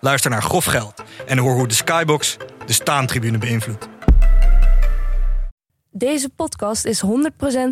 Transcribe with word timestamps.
Luister 0.00 0.30
naar 0.30 0.42
Grof 0.42 0.64
Geld 0.64 1.02
en 1.26 1.38
hoor 1.38 1.54
hoe 1.54 1.68
de 1.68 1.74
Skybox 1.74 2.36
de 2.66 2.72
staantribune 2.72 3.38
beïnvloedt. 3.38 3.88
Deze 5.90 6.28
podcast 6.28 6.84
is 6.84 7.02
100% 7.04 7.08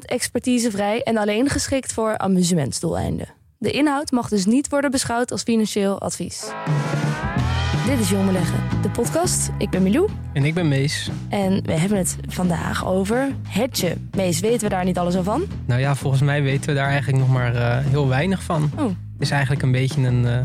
expertisevrij 0.04 1.02
en 1.02 1.16
alleen 1.16 1.48
geschikt 1.48 1.92
voor 1.92 2.18
amusementsdoeleinden. 2.18 3.28
De 3.59 3.70
inhoud 3.70 4.10
mag 4.10 4.28
dus 4.28 4.46
niet 4.46 4.68
worden 4.68 4.91
beschouwd 4.91 5.30
als 5.30 5.42
financieel 5.42 6.01
advies. 6.01 6.45
Dit 7.87 7.98
is 7.98 8.10
Jong 8.10 8.27
Beleggen, 8.27 8.59
de 8.82 8.90
podcast. 8.90 9.51
Ik 9.59 9.70
ben 9.70 9.82
Milou 9.82 10.09
En 10.32 10.45
ik 10.45 10.54
ben 10.54 10.68
Mees. 10.68 11.10
en 11.29 11.62
we 11.62 11.73
hebben 11.73 11.98
het 11.98 12.16
vandaag 12.29 12.87
over 12.87 13.29
hedgen. 13.48 14.10
Mees, 14.16 14.40
weten 14.40 14.60
we 14.60 14.68
daar 14.68 14.84
niet 14.84 14.98
alles 14.98 15.16
al 15.16 15.23
van? 15.23 15.45
Nou 15.66 15.80
ja, 15.80 15.95
volgens 15.95 16.23
mij 16.23 16.42
weten 16.42 16.68
we 16.68 16.74
daar 16.74 16.88
eigenlijk 16.88 17.18
nog 17.18 17.29
maar 17.32 17.54
eh, 17.54 17.79
heel 17.87 18.09
weinig 18.09 18.42
van. 18.42 18.70
Oh, 18.79 18.90
is 19.18 19.30
eigenlijk 19.30 19.62
een 19.62 19.72
beetje 19.72 20.06
een 20.06 20.27
eh, 20.27 20.38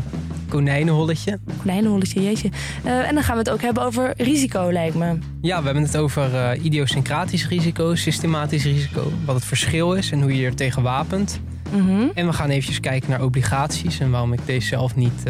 konijnenholletje. 0.48 1.38
konijnenholletje, 1.58 2.22
jeetje. 2.22 2.50
Eh, 2.84 3.08
en 3.08 3.14
dan 3.14 3.22
gaan 3.22 3.34
we 3.34 3.38
het 3.38 3.50
ook 3.50 3.60
hebben 3.60 3.82
over 3.82 4.12
risico, 4.16 4.72
lijkt 4.72 4.94
me. 4.94 5.18
Ja, 5.40 5.58
we 5.58 5.64
hebben 5.64 5.82
het 5.82 5.96
over 5.96 6.34
eh, 6.34 6.64
idiosyncratisch 6.64 7.48
risico, 7.48 7.94
systematisch 7.94 8.64
risico. 8.64 9.12
Wat 9.24 9.34
het 9.34 9.44
verschil 9.44 9.94
is 9.94 10.10
en 10.10 10.22
hoe 10.22 10.36
je 10.36 10.46
er 10.46 10.54
tegen 10.54 10.82
wapent. 10.82 11.40
Mhm. 11.72 12.06
En 12.14 12.26
we 12.26 12.32
gaan 12.32 12.50
eventjes 12.50 12.80
kijken 12.80 13.10
naar 13.10 13.22
obligaties 13.22 14.00
en 14.00 14.10
waarom 14.10 14.32
ik 14.32 14.40
deze 14.46 14.66
zelf 14.66 14.94
niet, 14.96 15.22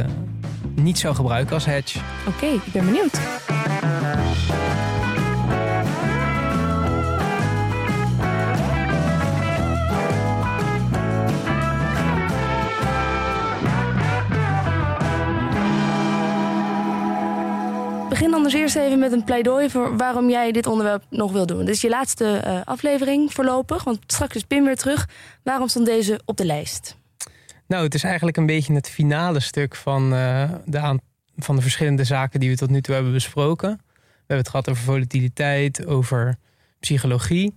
niet 0.74 0.98
zou 0.98 1.14
gebruiken 1.14 1.54
als 1.54 1.64
hedge. 1.64 1.98
Oké, 2.28 2.46
ik 2.46 2.72
ben 2.72 2.84
benieuwd. 2.84 3.20
Begin 18.14 18.34
anders 18.34 18.54
eerst 18.54 18.76
even 18.76 18.98
met 18.98 19.12
een 19.12 19.24
pleidooi 19.24 19.70
voor 19.70 19.96
waarom 19.96 20.30
jij 20.30 20.52
dit 20.52 20.66
onderwerp 20.66 21.04
nog 21.10 21.32
wil 21.32 21.46
doen. 21.46 21.58
Dit 21.64 21.74
is 21.74 21.80
je 21.80 21.88
laatste 21.88 22.36
eh, 22.36 22.60
aflevering 22.64 23.32
voorlopig, 23.32 23.84
want 23.84 23.98
straks 24.06 24.34
is 24.36 24.42
Pim 24.42 24.64
weer 24.64 24.76
terug. 24.76 25.08
Waarom 25.42 25.68
stond 25.68 25.86
deze 25.86 26.20
op 26.24 26.36
de 26.36 26.44
lijst? 26.44 26.96
Nou, 27.66 27.84
het 27.84 27.94
is 27.94 28.04
eigenlijk 28.04 28.36
een 28.36 28.46
beetje 28.46 28.74
het 28.74 28.90
finale 28.90 29.40
stuk 29.40 29.74
van, 29.76 30.12
eh, 30.14 30.50
de, 30.64 30.78
aan- 30.78 31.00
van 31.36 31.56
de 31.56 31.62
verschillende 31.62 32.04
zaken 32.04 32.40
die 32.40 32.50
we 32.50 32.56
tot 32.56 32.70
nu 32.70 32.80
toe 32.80 32.94
hebben 32.94 33.12
besproken. 33.12 33.68
We 33.70 34.12
hebben 34.16 34.36
het 34.36 34.48
gehad 34.48 34.68
over 34.68 34.82
volatiliteit, 34.82 35.86
over 35.86 36.36
psychologie. 36.80 37.54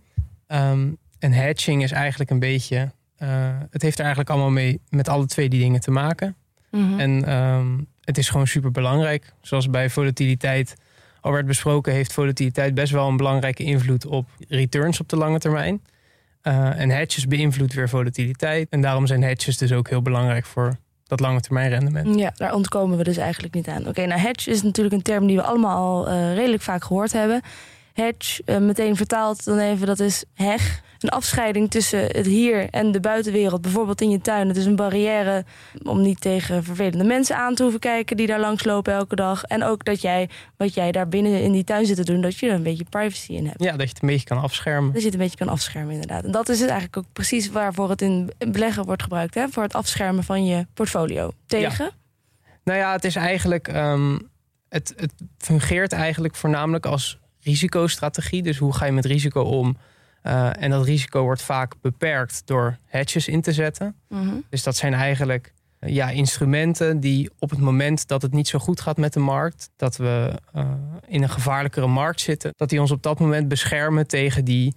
Ehm, 0.47 0.89
en 1.19 1.31
hedging 1.31 1.83
is 1.83 1.91
eigenlijk 1.91 2.29
een 2.29 2.39
beetje. 2.39 2.91
eh, 3.17 3.27
het 3.69 3.81
heeft 3.81 3.95
er 3.97 4.05
eigenlijk 4.05 4.29
allemaal 4.29 4.51
mee 4.51 4.79
met 4.89 5.07
alle 5.09 5.25
twee 5.25 5.49
die 5.49 5.59
dingen 5.59 5.79
te 5.81 5.91
maken. 5.91 6.35
Mhm. 6.71 6.99
En 6.99 7.25
ehm, 7.25 7.77
het 8.07 8.17
is 8.17 8.29
gewoon 8.29 8.47
super 8.47 8.71
belangrijk. 8.71 9.33
Zoals 9.41 9.69
bij 9.69 9.89
volatiliteit 9.89 10.75
al 11.21 11.31
werd 11.31 11.45
besproken, 11.45 11.93
heeft 11.93 12.13
volatiliteit 12.13 12.73
best 12.73 12.91
wel 12.91 13.07
een 13.07 13.17
belangrijke 13.17 13.63
invloed 13.63 14.05
op 14.05 14.27
returns 14.47 14.99
op 14.99 15.09
de 15.09 15.17
lange 15.17 15.39
termijn. 15.39 15.81
Eh, 16.41 16.79
en 16.79 16.89
hedges 16.89 17.27
beïnvloedt 17.27 17.73
weer 17.73 17.89
volatiliteit. 17.89 18.67
En 18.69 18.81
daarom 18.81 19.07
zijn 19.07 19.23
hedges 19.23 19.57
dus 19.57 19.71
ook 19.71 19.89
heel 19.89 20.01
belangrijk 20.01 20.45
voor 20.45 20.77
dat 21.07 21.19
lange 21.19 21.39
termijn 21.39 21.69
rendement. 21.69 22.19
Ja, 22.19 22.31
daar 22.35 22.53
ontkomen 22.53 22.97
we 22.97 23.03
dus 23.03 23.17
eigenlijk 23.17 23.53
niet 23.53 23.67
aan. 23.67 23.87
Oké, 23.87 24.05
nou 24.05 24.19
hedge 24.19 24.49
is 24.49 24.61
natuurlijk 24.61 24.95
een 24.95 25.01
term 25.01 25.27
die 25.27 25.35
we 25.35 25.43
allemaal 25.43 25.77
al 25.77 26.07
eh, 26.07 26.33
redelijk 26.35 26.63
vaak 26.63 26.83
gehoord 26.83 27.11
hebben. 27.13 27.41
Hedge, 28.01 28.41
eh, 28.45 28.57
meteen 28.57 28.95
vertaald 28.95 29.45
dan 29.45 29.59
even, 29.59 29.87
dat 29.87 29.99
is 29.99 30.23
heg. 30.33 30.81
Een 30.99 31.09
afscheiding 31.09 31.71
tussen 31.71 31.99
het 31.99 32.25
hier 32.25 32.69
en 32.69 32.91
de 32.91 32.99
buitenwereld. 32.99 33.61
Bijvoorbeeld 33.61 34.01
in 34.01 34.09
je 34.09 34.21
tuin. 34.21 34.47
Het 34.47 34.57
is 34.57 34.65
een 34.65 34.75
barrière 34.75 35.45
om 35.83 36.01
niet 36.01 36.21
tegen 36.21 36.63
vervelende 36.63 37.03
mensen 37.03 37.37
aan 37.37 37.55
te 37.55 37.61
hoeven 37.61 37.79
kijken... 37.79 38.17
die 38.17 38.27
daar 38.27 38.39
langslopen 38.39 38.93
elke 38.93 39.15
dag. 39.15 39.43
En 39.43 39.63
ook 39.63 39.85
dat 39.85 40.01
jij, 40.01 40.29
wat 40.57 40.73
jij 40.73 40.91
daar 40.91 41.07
binnen 41.07 41.41
in 41.41 41.51
die 41.51 41.63
tuin 41.63 41.85
zit 41.85 41.95
te 41.95 42.03
doen... 42.03 42.21
dat 42.21 42.37
je 42.37 42.47
er 42.47 42.53
een 42.53 42.63
beetje 42.63 42.85
privacy 42.89 43.31
in 43.31 43.45
hebt. 43.45 43.63
Ja, 43.63 43.71
dat 43.71 43.81
je 43.81 43.87
het 43.87 44.01
een 44.01 44.07
beetje 44.07 44.27
kan 44.27 44.41
afschermen. 44.41 44.91
Dat 44.91 44.99
je 44.99 45.05
het 45.05 45.15
een 45.15 45.23
beetje 45.23 45.37
kan 45.37 45.49
afschermen, 45.49 45.93
inderdaad. 45.93 46.23
En 46.23 46.31
dat 46.31 46.49
is 46.49 46.59
het 46.59 46.69
eigenlijk 46.69 46.97
ook 46.97 47.13
precies 47.13 47.49
waarvoor 47.49 47.89
het 47.89 48.01
in 48.01 48.31
beleggen 48.37 48.85
wordt 48.85 49.03
gebruikt. 49.03 49.33
Hè? 49.35 49.47
Voor 49.49 49.63
het 49.63 49.73
afschermen 49.73 50.23
van 50.23 50.45
je 50.45 50.65
portfolio. 50.73 51.31
Tegen? 51.45 51.91
Nou 52.63 52.79
ja, 52.79 52.91
het 52.91 53.03
is 53.03 53.15
eigenlijk. 53.15 53.67
ehm, 53.67 54.17
het, 54.69 54.93
het 54.95 55.13
fungeert 55.37 55.91
eigenlijk 55.91 56.35
voornamelijk 56.35 56.85
als 56.85 57.19
risicostrategie. 57.47 58.43
Dus 58.43 58.57
hoe 58.57 58.73
ga 58.73 58.85
je 58.85 58.91
met 58.91 59.05
risico 59.05 59.41
om? 59.41 59.77
Eh, 60.21 60.63
en 60.63 60.69
dat 60.69 60.85
risico 60.85 61.21
wordt 61.21 61.41
vaak 61.41 61.73
beperkt 61.81 62.41
door 62.45 62.77
hedges 62.85 63.27
in 63.27 63.41
te 63.41 63.51
zetten. 63.51 63.95
Mhm. 64.09 64.35
Dus 64.49 64.63
dat 64.63 64.75
zijn 64.75 64.93
eigenlijk 64.93 65.53
eh, 65.79 65.93
ja, 65.93 66.09
instrumenten 66.09 66.99
die 66.99 67.29
op 67.39 67.49
het 67.49 67.59
moment 67.59 68.07
dat 68.07 68.21
het 68.21 68.33
niet 68.33 68.47
zo 68.47 68.59
goed 68.59 68.81
gaat 68.81 68.97
met 68.97 69.13
de 69.13 69.19
markt, 69.19 69.69
dat 69.75 69.97
we 69.97 70.31
eh, 70.53 70.71
in 71.07 71.23
een 71.23 71.29
gevaarlijkere 71.29 71.87
markt 71.87 72.21
zitten, 72.21 72.53
dat 72.55 72.69
die 72.69 72.81
ons 72.81 72.91
op 72.91 73.03
dat 73.03 73.19
moment 73.19 73.47
beschermen 73.47 74.07
tegen 74.07 74.45
die 74.45 74.75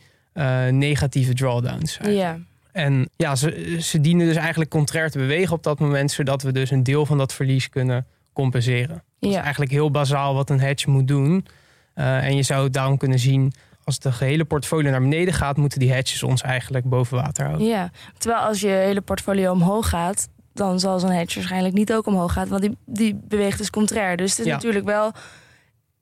negatieve 0.71 1.35
drawdowns. 1.35 1.99
Ja. 2.03 2.39
En 2.73 3.09
ja, 3.17 3.37
ze, 3.37 3.77
ze 3.81 4.01
dienen 4.01 4.27
dus 4.27 4.37
eigenlijk 4.37 4.71
contrair 4.71 5.11
te 5.11 5.19
bewegen 5.19 5.55
op 5.55 5.63
dat 5.63 5.79
moment, 5.79 6.11
zodat 6.11 6.43
we 6.43 6.53
dus 6.53 6.71
een 6.71 6.83
deel 6.83 7.07
van 7.07 7.19
dat 7.19 7.33
verlies 7.33 7.69
kunnen 7.69 8.07
compenseren. 8.33 9.03
Dat 9.19 9.31
is 9.31 9.37
eigenlijk 9.37 9.71
heel 9.71 9.91
bazaal 9.91 10.35
wat 10.35 10.51
een 10.51 10.61
hedge 10.61 10.91
moet 10.91 11.09
doen. 11.09 11.47
Eh, 11.95 12.25
en 12.25 12.37
je 12.37 12.43
zou 12.43 12.65
het 12.65 12.73
daarom 12.73 12.97
kunnen 12.97 13.19
zien, 13.19 13.53
als 13.85 13.99
de 13.99 14.13
gehele 14.13 14.45
portfolio 14.45 14.91
naar 14.91 15.01
beneden 15.01 15.35
gaat, 15.35 15.57
moeten 15.57 15.79
die 15.79 15.93
hedges 15.93 16.23
ons 16.23 16.43
eigenlijk 16.43 16.85
boven 16.85 17.17
water 17.17 17.45
houden. 17.47 17.67
ja, 17.67 17.91
terwijl 18.19 18.43
als 18.43 18.61
je 18.61 18.69
hele 18.69 19.01
portfolio 19.01 19.53
omhoog 19.53 19.89
gaat, 19.89 20.29
dan 20.55 20.81
zal 20.81 20.99
zo'n 20.99 21.11
hedge 21.11 21.35
waarschijnlijk 21.39 21.75
niet 21.75 21.93
ook 21.93 22.07
omhoog 22.07 22.33
gaan, 22.33 22.49
want 22.49 22.63
die, 22.63 22.77
die 22.87 23.21
beweegt 23.29 23.59
dus 23.59 23.71
contrair. 23.71 24.17
Dus 24.17 24.31
het 24.31 24.39
is 24.41 24.47
Ja. 24.47 24.53
natuurlijk 24.55 24.85
wel, 24.85 25.13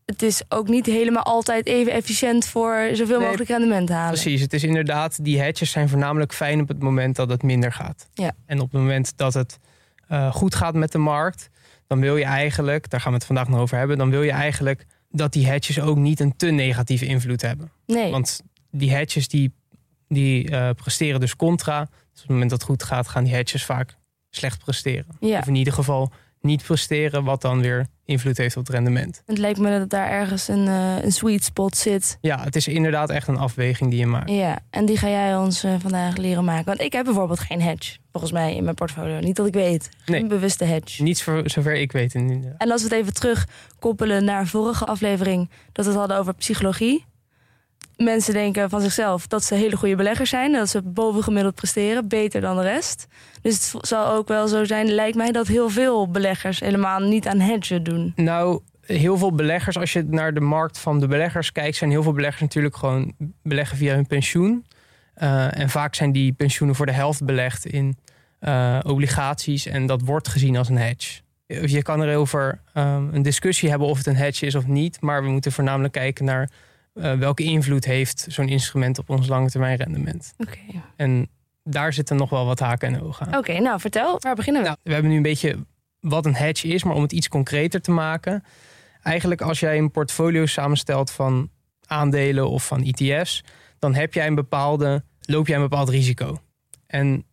het 0.04 0.22
is 0.22 0.42
ook 0.48 0.68
niet 0.68 0.86
helemaal 0.86 1.22
altijd 1.22 1.66
even 1.66 1.92
efficiënt 1.92 2.46
voor 2.46 2.88
zoveel 2.92 3.18
Nee, 3.18 3.26
mogelijk 3.26 3.50
rendement 3.50 3.88
halen. 3.88 4.12
Precies, 4.12 4.40
het 4.40 4.52
is 4.52 4.64
inderdaad, 4.64 5.24
die 5.24 5.40
hedges 5.40 5.70
zijn 5.70 5.88
voornamelijk 5.88 6.32
fijn 6.34 6.60
op 6.60 6.68
het 6.68 6.78
moment 6.82 7.16
dat 7.16 7.28
het 7.30 7.42
minder 7.42 7.72
gaat. 7.72 8.08
Ja. 8.14 8.32
En 8.46 8.60
op 8.60 8.72
het 8.72 8.80
moment 8.80 9.12
dat 9.16 9.34
het 9.34 9.58
eh, 10.08 10.32
goed 10.32 10.54
gaat 10.54 10.74
met 10.74 10.92
de 10.92 10.98
markt, 10.98 11.50
dan 11.86 12.00
wil 12.00 12.16
je 12.16 12.24
eigenlijk, 12.24 12.90
daar 12.90 13.00
gaan 13.00 13.10
we 13.10 13.16
het 13.16 13.26
vandaag 13.26 13.48
nog 13.48 13.60
over 13.60 13.78
hebben, 13.78 13.98
dan 13.98 14.10
wil 14.10 14.22
je 14.22 14.30
eigenlijk 14.32 14.86
dat 15.08 15.32
die 15.32 15.46
hedges 15.46 15.80
ook 15.80 15.96
niet 15.96 16.20
een 16.20 16.36
te 16.36 16.46
negatieve 16.46 17.06
invloed 17.06 17.42
hebben. 17.42 17.70
Nee, 17.86 18.10
Want 18.10 18.42
die 18.70 18.90
hedges 18.90 19.28
die, 19.28 19.52
die 20.08 20.50
eh, 20.50 20.70
presteren 20.70 21.20
dus 21.20 21.36
contra. 21.36 21.80
Dus 21.80 21.90
op 22.12 22.18
het 22.20 22.28
moment 22.28 22.50
dat 22.50 22.58
het 22.60 22.68
goed 22.68 22.82
gaat, 22.82 23.08
gaan 23.08 23.24
die 23.24 23.34
hedges 23.34 23.64
vaak 23.64 23.96
slecht 24.30 24.58
presteren. 24.58 25.16
ja. 25.20 25.38
Of 25.38 25.46
in 25.46 25.54
ieder 25.54 25.72
geval 25.72 26.12
niet 26.40 26.62
presteren, 26.62 27.24
wat 27.24 27.40
dan 27.40 27.60
weer 27.60 27.86
invloed 28.08 28.36
heeft 28.36 28.56
op 28.56 28.66
het 28.66 28.74
rendement. 28.74 29.22
Het 29.26 29.38
lijkt 29.38 29.58
me 29.58 29.78
dat 29.78 29.90
daar 29.90 30.08
ergens 30.10 30.48
een, 30.48 30.68
eh, 30.68 31.02
een 31.04 31.12
sweet 31.12 31.44
spot 31.44 31.76
zit. 31.76 32.18
Ja, 32.20 32.42
het 32.42 32.56
is 32.56 32.68
inderdaad 32.68 33.10
echt 33.10 33.28
een 33.28 33.36
afweging 33.36 33.90
die 33.90 33.98
je 33.98 34.06
maakt. 34.06 34.30
Ja, 34.30 34.58
en 34.70 34.86
die 34.86 34.96
ga 34.96 35.08
jij 35.08 35.36
ons 35.36 35.64
eh, 35.64 35.74
vandaag 35.78 36.16
leren 36.16 36.44
maken. 36.44 36.64
Want 36.64 36.80
ik 36.80 36.92
heb 36.92 37.04
bijvoorbeeld 37.04 37.40
geen 37.40 37.62
hedge, 37.62 37.98
volgens 38.12 38.32
mij, 38.32 38.54
in 38.56 38.62
mijn 38.64 38.74
portfolio. 38.74 39.18
Niet 39.18 39.36
dat 39.36 39.46
ik 39.46 39.54
weet. 39.54 39.88
Geen 40.04 40.20
Nee. 40.20 40.26
bewuste 40.26 40.64
hedge. 40.64 41.02
Niet 41.02 41.22
voor 41.22 41.50
zover 41.50 41.74
ik 41.74 41.92
weet. 41.92 42.14
inderdaad. 42.14 42.54
En 42.58 42.70
als 42.70 42.82
we 42.82 42.88
het 42.88 42.98
even 42.98 43.14
terugkoppelen 43.14 44.24
naar 44.24 44.46
vorige 44.46 44.84
aflevering, 44.84 45.50
dat 45.72 45.84
we 45.84 45.90
het 45.90 46.00
hadden 46.00 46.18
over 46.18 46.34
psychologie. 46.34 47.04
Mensen 48.04 48.32
denken 48.32 48.70
van 48.70 48.80
zichzelf 48.80 49.26
dat 49.26 49.44
ze 49.44 49.54
hele 49.54 49.76
goede 49.76 49.96
beleggers 49.96 50.30
zijn, 50.30 50.52
dat 50.52 50.68
ze 50.68 50.82
bovengemiddeld 50.82 51.54
presteren, 51.54 52.08
beter 52.08 52.40
dan 52.40 52.56
de 52.56 52.62
rest. 52.62 53.06
Dus 53.42 53.72
het 53.72 53.86
zal 53.86 54.12
ook 54.12 54.28
wel 54.28 54.48
zo 54.48 54.64
zijn, 54.64 54.90
lijkt 54.90 55.16
mij, 55.16 55.32
dat 55.32 55.46
heel 55.46 55.70
veel 55.70 56.10
beleggers 56.10 56.60
helemaal 56.60 57.00
niet 57.00 57.26
aan 57.26 57.40
hedgen 57.40 57.82
doen. 57.82 58.12
Nou, 58.16 58.60
heel 58.80 59.16
veel 59.16 59.32
beleggers, 59.32 59.78
als 59.78 59.92
je 59.92 60.02
naar 60.02 60.34
de 60.34 60.40
markt 60.40 60.78
van 60.78 61.00
de 61.00 61.06
beleggers 61.06 61.52
kijkt, 61.52 61.76
zijn 61.76 61.90
heel 61.90 62.02
veel 62.02 62.12
beleggers 62.12 62.42
natuurlijk 62.42 62.76
gewoon 62.76 63.14
beleggen 63.42 63.76
via 63.76 63.94
hun 63.94 64.06
pensioen. 64.06 64.66
Eh, 65.14 65.58
en 65.58 65.68
vaak 65.68 65.94
zijn 65.94 66.12
die 66.12 66.32
pensioenen 66.32 66.76
voor 66.76 66.86
de 66.86 66.92
helft 66.92 67.24
belegd 67.24 67.66
in 67.66 67.96
eh, 68.38 68.78
obligaties 68.82 69.66
en 69.66 69.86
dat 69.86 70.02
wordt 70.02 70.28
gezien 70.28 70.56
als 70.56 70.68
een 70.68 70.78
hedge. 70.78 71.20
Je 71.46 71.82
kan 71.82 72.02
erover 72.02 72.60
um, 72.74 73.14
een 73.14 73.22
discussie 73.22 73.70
hebben 73.70 73.88
of 73.88 73.96
het 73.96 74.06
een 74.06 74.16
hedge 74.16 74.46
is 74.46 74.54
of 74.54 74.66
niet, 74.66 75.00
maar 75.00 75.22
we 75.22 75.28
moeten 75.30 75.52
voornamelijk 75.52 75.92
kijken 75.92 76.24
naar 76.24 76.50
eh, 76.98 77.12
welke 77.12 77.42
invloed 77.42 77.84
heeft 77.84 78.26
zo'n 78.28 78.48
instrument 78.48 78.98
op 78.98 79.10
ons 79.10 79.28
lange 79.28 79.50
termijn 79.50 79.76
rendement. 79.76 80.34
Oké, 80.38 80.58
En 80.96 81.28
daar 81.62 81.92
zitten 81.92 82.16
nog 82.16 82.30
wel 82.30 82.46
wat 82.46 82.58
haken 82.58 82.94
en 82.94 83.02
ogen 83.02 83.26
aan. 83.26 83.38
Oké, 83.38 83.58
nou 83.58 83.80
vertel, 83.80 84.16
waar 84.20 84.34
beginnen 84.34 84.62
we? 84.62 84.68
Nou, 84.68 84.80
we 84.82 84.92
hebben 84.92 85.10
nu 85.10 85.16
een 85.16 85.22
beetje 85.22 85.66
wat 86.00 86.26
een 86.26 86.34
hedge 86.34 86.68
is, 86.68 86.84
maar 86.84 86.94
om 86.94 87.02
het 87.02 87.12
iets 87.12 87.28
concreter 87.28 87.80
te 87.80 87.90
maken. 87.90 88.44
eigenlijk 89.02 89.40
als 89.40 89.60
jij 89.60 89.78
een 89.78 89.90
portfolio 89.90 90.46
samenstelt 90.46 91.10
van 91.10 91.50
aandelen 91.86 92.48
of 92.48 92.66
van 92.66 92.82
ETF's, 92.82 93.44
dan 93.78 93.94
heb 93.94 94.14
jij 94.14 94.26
een 94.26 94.34
bepaalde, 94.34 95.04
loop 95.20 95.46
jij 95.46 95.56
een 95.56 95.62
bepaald 95.62 95.88
risico. 95.88 96.40
En 96.86 97.24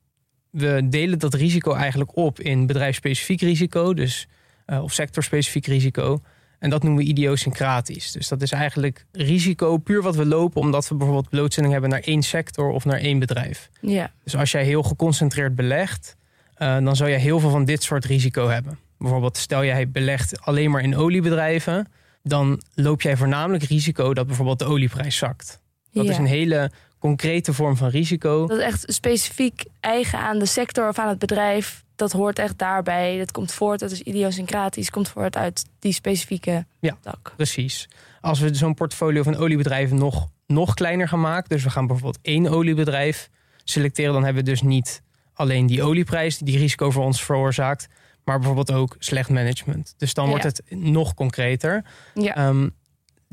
we 0.49 0.87
delen 0.89 1.19
dat 1.19 1.33
risico 1.33 1.73
eigenlijk 1.73 2.15
op 2.15 2.39
in 2.39 2.65
bedrijfsspecifiek 2.65 3.41
risico, 3.41 3.93
dus, 3.93 4.27
uh, 4.67 4.83
of 4.83 4.93
sectorspecifiek 4.93 5.65
risico. 5.65 6.21
En 6.65 6.71
dat 6.71 6.83
noemen 6.83 7.03
we 7.03 7.09
idiosyncratisch. 7.09 8.11
Dus 8.11 8.27
dat 8.27 8.41
is 8.41 8.51
eigenlijk 8.51 9.05
risico 9.11 9.77
puur 9.77 10.01
wat 10.01 10.15
we 10.15 10.25
lopen 10.25 10.61
omdat 10.61 10.87
we 10.87 10.95
bijvoorbeeld 10.95 11.29
blootstelling 11.29 11.71
hebben 11.71 11.89
naar 11.91 11.99
één 11.99 12.21
sector 12.23 12.69
of 12.69 12.85
naar 12.85 12.97
één 12.99 13.19
bedrijf. 13.19 13.69
Ja. 13.81 14.11
Dus 14.23 14.35
als 14.35 14.51
jij 14.51 14.63
heel 14.63 14.83
geconcentreerd 14.83 15.55
belegt, 15.55 16.15
uh, 16.57 16.77
dan 16.83 16.95
zou 16.95 17.09
je 17.09 17.15
heel 17.15 17.39
veel 17.39 17.49
van 17.49 17.65
dit 17.65 17.83
soort 17.83 18.05
risico 18.05 18.47
hebben. 18.47 18.79
Bijvoorbeeld 18.97 19.37
stel 19.37 19.65
jij 19.65 19.89
belegt 19.89 20.41
alleen 20.41 20.71
maar 20.71 20.81
in 20.81 20.95
oliebedrijven, 20.95 21.87
dan 22.23 22.61
loop 22.73 23.01
jij 23.01 23.17
voornamelijk 23.17 23.63
risico 23.63 24.13
dat 24.13 24.27
bijvoorbeeld 24.27 24.59
de 24.59 24.65
olieprijs 24.65 25.17
zakt. 25.17 25.61
Dat 25.91 26.05
Ja. 26.05 26.11
is 26.11 26.17
een 26.17 26.25
hele 26.25 26.71
concrete 26.99 27.53
vorm 27.53 27.77
van 27.77 27.89
risico. 27.89 28.47
Dat 28.47 28.57
is 28.57 28.63
echt 28.63 28.83
specifiek 28.87 29.63
eigen 29.79 30.19
aan 30.19 30.39
de 30.39 30.45
sector 30.45 30.87
of 30.89 30.99
aan 30.99 31.09
het 31.09 31.19
bedrijf. 31.19 31.83
Dat 31.95 32.11
hoort 32.11 32.39
echt 32.39 32.57
daarbij. 32.57 33.17
Dat 33.17 33.31
komt 33.31 33.51
voort, 33.51 33.79
dat 33.79 33.91
is 33.91 34.01
idiosyncratisch, 34.01 34.89
komt 34.89 35.09
voort 35.09 35.37
uit 35.37 35.65
die 35.79 35.93
specifieke 35.93 36.65
Ja. 36.79 36.97
tak. 37.01 37.33
Precies. 37.35 37.89
Als 38.21 38.39
we 38.39 38.55
zo'n 38.55 38.73
portfolio 38.73 39.23
van 39.23 39.35
oliebedrijven 39.35 39.97
nog, 39.97 40.27
nog 40.47 40.73
kleiner 40.73 41.07
gaan 41.07 41.21
maken, 41.21 41.49
dus 41.49 41.63
we 41.63 41.69
gaan 41.69 41.87
bijvoorbeeld 41.87 42.19
één 42.21 42.47
oliebedrijf 42.47 43.29
selecteren, 43.63 44.13
dan 44.13 44.23
hebben 44.23 44.43
we 44.43 44.49
dus 44.49 44.61
niet 44.61 45.01
alleen 45.33 45.65
die 45.65 45.83
olieprijs 45.83 46.37
die 46.37 46.57
risico 46.57 46.91
voor 46.91 47.03
ons 47.03 47.23
veroorzaakt, 47.23 47.87
maar 48.23 48.35
bijvoorbeeld 48.37 48.71
ook 48.71 48.95
slecht 48.99 49.29
management. 49.29 49.93
Dus 49.97 50.13
dan 50.13 50.23
Ja. 50.23 50.29
wordt 50.29 50.45
het 50.45 50.61
nog 50.69 51.13
concreter. 51.13 51.83
Ja. 52.13 52.35
Ehm, 52.35 52.69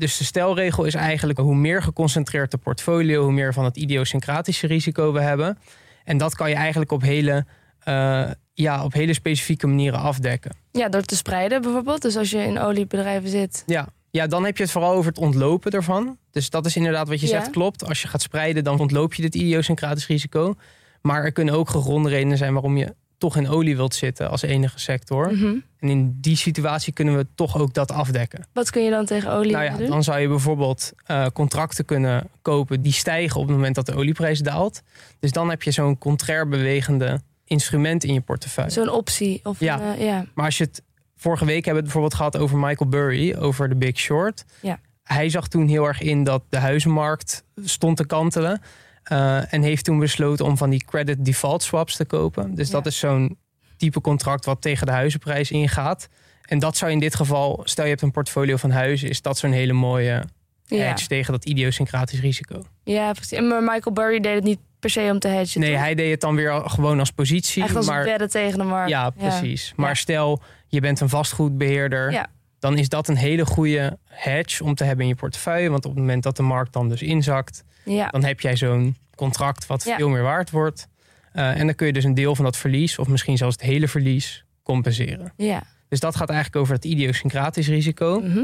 dus 0.03 0.17
de 0.17 0.23
stelregel 0.23 0.83
is 0.83 0.93
eigenlijk 0.95 1.39
hoe 1.39 1.55
meer 1.55 1.83
geconcentreerd 1.83 2.51
de 2.51 2.57
portfolio, 2.57 3.23
hoe 3.23 3.31
meer 3.31 3.53
van 3.53 3.63
het 3.65 3.77
idiosyncratische 3.77 4.67
risico 4.67 5.13
we 5.13 5.21
hebben. 5.21 5.57
En 6.03 6.17
dat 6.17 6.35
kan 6.35 6.49
je 6.49 6.55
eigenlijk 6.55 6.91
op 6.91 7.01
hele, 7.01 7.45
eh, 7.79 8.29
ja, 8.53 8.83
op 8.83 8.93
hele 8.93 9.13
specifieke 9.13 9.67
manieren 9.67 9.99
afdekken. 9.99 10.51
ja, 10.71 10.89
door 10.89 11.01
te 11.01 11.15
spreiden 11.15 11.61
bijvoorbeeld. 11.61 12.01
Dus 12.01 12.15
als 12.17 12.29
je 12.29 12.37
in 12.37 12.59
oliebedrijven 12.59 13.29
zit. 13.29 13.63
Ja. 13.65 13.87
ja, 14.11 14.27
dan 14.27 14.45
heb 14.45 14.57
je 14.57 14.63
het 14.63 14.71
vooral 14.71 14.93
over 14.93 15.09
het 15.09 15.19
ontlopen 15.19 15.71
ervan. 15.71 16.17
Dus 16.31 16.49
dat 16.49 16.65
is 16.65 16.75
inderdaad 16.75 17.07
wat 17.07 17.19
je 17.19 17.27
Ja. 17.27 17.31
zegt, 17.39 17.49
klopt. 17.49 17.85
Als 17.87 18.01
je 18.01 18.07
gaat 18.07 18.21
spreiden, 18.21 18.63
dan 18.63 18.79
ontloop 18.79 19.13
je 19.13 19.21
dit 19.21 19.35
idiosyncratisch 19.35 20.07
risico. 20.07 20.55
Maar 21.01 21.23
er 21.23 21.31
kunnen 21.31 21.53
ook 21.53 21.69
gegronde 21.69 22.09
redenen 22.09 22.37
zijn 22.37 22.53
waarom 22.53 22.77
je 22.77 22.95
toch 23.23 23.37
in 23.37 23.49
olie 23.49 23.75
wilt 23.75 23.95
zitten 23.95 24.29
als 24.29 24.41
enige 24.41 24.79
sector. 24.79 25.31
Mhm. 25.33 25.55
En 25.79 25.89
in 25.89 26.17
die 26.21 26.35
situatie 26.35 26.93
kunnen 26.93 27.17
we 27.17 27.25
toch 27.35 27.57
ook 27.57 27.73
dat 27.73 27.91
afdekken. 27.91 28.45
Wat 28.53 28.69
kun 28.69 28.83
je 28.83 28.89
dan 28.89 29.05
tegen 29.05 29.31
olie 29.31 29.51
Nou 29.51 29.63
ja, 29.63 29.77
doen? 29.77 29.87
dan 29.89 30.03
zou 30.03 30.19
je 30.19 30.27
bijvoorbeeld 30.27 30.91
eh, 31.05 31.25
contracten 31.33 31.85
kunnen 31.85 32.29
kopen 32.41 32.81
die 32.81 32.91
stijgen 32.91 33.39
op 33.39 33.47
het 33.47 33.55
moment 33.55 33.75
dat 33.75 33.85
de 33.85 33.95
olieprijs 33.95 34.39
daalt. 34.39 34.81
Dus 35.19 35.31
dan 35.31 35.49
heb 35.49 35.63
je 35.63 35.71
zo'n 35.71 35.97
contrair 35.97 36.47
bewegende 36.47 37.21
instrument 37.45 38.03
in 38.03 38.13
je 38.13 38.21
portefeuille. 38.21 38.71
Zo'n 38.71 38.89
optie. 38.89 39.39
Of 39.43 39.59
Ja. 39.59 39.81
een, 39.81 39.95
eh, 39.97 40.05
ja. 40.05 40.25
Maar 40.33 40.45
als 40.45 40.57
je 40.57 40.63
het 40.63 40.81
vorige 41.15 41.45
week 41.45 41.65
hebben 41.65 41.83
we 41.83 41.89
het 41.89 41.93
bijvoorbeeld 41.93 42.13
gehad 42.15 42.37
over 42.37 42.57
Michael 42.57 42.89
Burry, 42.89 43.35
over 43.35 43.69
de 43.69 43.75
Big 43.75 43.97
Short. 43.97 44.45
Ja. 44.61 44.79
Hij 45.03 45.29
zag 45.29 45.47
toen 45.47 45.67
heel 45.67 45.85
erg 45.85 46.01
in 46.01 46.23
dat 46.23 46.43
de 46.49 46.57
huizenmarkt 46.57 47.43
stond 47.63 47.97
te 47.97 48.05
kantelen. 48.05 48.61
Eh, 49.03 49.53
en 49.53 49.61
heeft 49.61 49.83
toen 49.85 49.99
besloten 49.99 50.45
om 50.45 50.57
van 50.57 50.69
die 50.69 50.83
credit 50.85 51.25
default 51.25 51.63
swaps 51.63 51.95
te 51.95 52.05
kopen. 52.05 52.55
Dus 52.55 52.67
Ja. 52.67 52.73
dat 52.73 52.85
is 52.85 52.97
zo'n 52.99 53.37
type 53.77 54.01
contract 54.01 54.45
wat 54.45 54.61
tegen 54.61 54.85
de 54.85 54.91
huizenprijs 54.91 55.51
ingaat. 55.51 56.07
En 56.43 56.59
dat 56.59 56.77
zou 56.77 56.91
in 56.91 56.99
dit 56.99 57.15
geval, 57.15 57.61
stel 57.63 57.83
je 57.83 57.89
hebt 57.89 58.01
een 58.01 58.11
portfolio 58.11 58.55
van 58.57 58.71
huizen, 58.71 59.09
is 59.09 59.21
dat 59.21 59.37
zo'n 59.37 59.51
hele 59.51 59.73
mooie 59.73 60.23
Ja. 60.65 60.77
hedge 60.83 61.07
tegen 61.07 61.31
dat 61.33 61.45
idiosyncratisch 61.45 62.19
risico. 62.19 62.63
ja, 62.83 63.11
precies. 63.11 63.39
Maar 63.39 63.63
Michael 63.63 63.93
Burry 63.95 64.19
deed 64.19 64.35
het 64.35 64.43
niet 64.43 64.59
per 64.79 64.89
se 64.89 65.09
om 65.11 65.19
te 65.19 65.27
hedgen. 65.27 65.59
Nee, 65.61 65.71
toch? 65.71 65.79
hij 65.79 65.95
deed 65.95 66.11
het 66.11 66.21
dan 66.21 66.35
weer 66.35 66.61
gewoon 66.65 66.99
als 66.99 67.11
positie. 67.11 67.63
Echt 67.63 67.75
als 67.75 67.85
maar 67.85 68.27
tegen 68.27 68.57
de 68.57 68.63
markt. 68.63 68.89
Ja, 68.89 69.09
precies. 69.09 69.73
Maar 69.75 69.97
stel, 69.97 70.41
je 70.67 70.79
bent 70.79 70.99
een 70.99 71.09
vastgoedbeheerder. 71.09 72.11
Ja. 72.11 72.27
Dan 72.63 72.77
is 72.77 72.89
dat 72.89 73.07
een 73.07 73.15
hele 73.17 73.45
goede 73.45 73.97
hedge 74.05 74.63
om 74.63 74.75
te 74.75 74.83
hebben 74.83 75.03
in 75.03 75.11
je 75.11 75.17
portefeuille. 75.17 75.69
Want 75.69 75.85
op 75.85 75.91
het 75.91 75.99
moment 75.99 76.23
dat 76.23 76.35
de 76.37 76.43
markt 76.43 76.73
dan 76.73 76.89
dus 76.89 77.01
inzakt, 77.01 77.63
Ja. 77.85 78.07
dan 78.07 78.23
heb 78.23 78.39
jij 78.39 78.55
zo'n 78.55 78.95
contract 79.15 79.65
wat 79.65 79.83
Ja. 79.83 79.95
veel 79.97 80.09
meer 80.09 80.21
waard 80.21 80.49
wordt. 80.51 80.87
Eh, 81.31 81.59
en 81.59 81.65
dan 81.65 81.75
kun 81.75 81.87
je 81.87 81.93
dus 81.93 82.03
een 82.03 82.13
deel 82.13 82.35
van 82.35 82.45
dat 82.45 82.57
verlies, 82.57 82.97
of 82.99 83.07
misschien 83.07 83.37
zelfs 83.37 83.55
het 83.55 83.65
hele 83.65 83.87
verlies, 83.87 84.45
compenseren. 84.61 85.33
Ja. 85.37 85.63
Dus 85.89 85.99
dat 85.99 86.15
gaat 86.15 86.29
eigenlijk 86.29 86.61
over 86.61 86.73
het 86.75 86.85
idiosyncratisch 86.85 87.67
risico. 87.67 88.19
Mhm. 88.19 88.43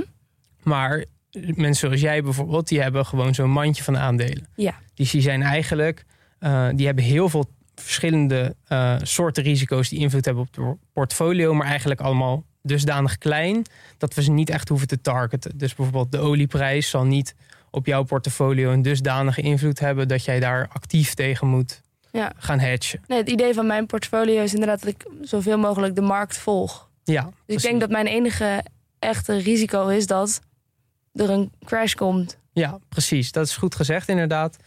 Maar 0.63 1.05
mensen 1.55 1.87
zoals 1.87 2.01
jij 2.01 2.23
bijvoorbeeld, 2.23 2.67
die 2.67 2.81
hebben 2.81 3.05
gewoon 3.05 3.33
zo'n 3.35 3.49
mandje 3.51 3.83
van 3.83 3.97
aandelen. 3.97 4.47
Ja. 4.55 4.73
Dus 4.93 5.11
die 5.11 5.21
zijn 5.21 5.41
eigenlijk, 5.41 6.05
eh, 6.39 6.67
die 6.75 6.85
hebben 6.85 7.03
heel 7.03 7.29
veel 7.29 7.45
verschillende 7.75 8.55
eh, 8.67 8.95
soorten 9.01 9.43
risico's 9.43 9.89
die 9.89 9.99
invloed 9.99 10.25
hebben 10.25 10.43
op 10.43 10.55
het 10.55 10.77
portfolio, 10.93 11.53
maar 11.53 11.67
eigenlijk 11.67 12.01
allemaal 12.01 12.43
dusdanig 12.61 13.17
klein 13.17 13.65
dat 13.97 14.13
we 14.13 14.21
ze 14.23 14.31
niet 14.31 14.49
echt 14.49 14.69
hoeven 14.69 14.87
te 14.87 15.01
targeten. 15.01 15.57
Dus 15.57 15.75
bijvoorbeeld 15.75 16.11
de 16.11 16.17
olieprijs 16.19 16.89
zal 16.89 17.03
niet 17.05 17.35
op 17.71 17.85
jouw 17.85 18.03
portfolio 18.03 18.71
een 18.71 18.81
dusdanige 18.81 19.41
invloed 19.41 19.79
hebben 19.79 20.07
dat 20.07 20.25
jij 20.25 20.39
daar 20.39 20.67
actief 20.73 21.13
tegen 21.13 21.47
moet 21.47 21.81
Ja. 22.11 22.31
gaan 22.37 22.59
hedgen. 22.59 23.01
Nee, 23.07 23.17
het 23.17 23.29
idee 23.29 23.53
van 23.53 23.67
mijn 23.67 23.85
portfolio 23.85 24.41
is 24.43 24.53
inderdaad 24.53 24.79
dat 24.83 24.89
ik 24.89 25.05
zoveel 25.21 25.57
mogelijk 25.57 25.95
de 25.95 26.01
markt 26.01 26.37
volg. 26.37 26.89
Ja, 27.03 27.29
Dus 27.45 27.55
ik 27.55 27.61
denk 27.61 27.79
dat 27.79 27.89
mijn 27.89 28.07
enige 28.07 28.63
echte 28.99 29.37
risico 29.37 29.87
is 29.87 30.07
dat 30.07 30.39
er 31.13 31.29
een 31.29 31.51
crash 31.65 31.93
komt. 31.93 32.37
Ja, 32.53 32.79
precies. 32.89 33.31
Dat 33.31 33.45
is 33.45 33.57
goed 33.57 33.75
gezegd 33.75 34.09
inderdaad. 34.09 34.57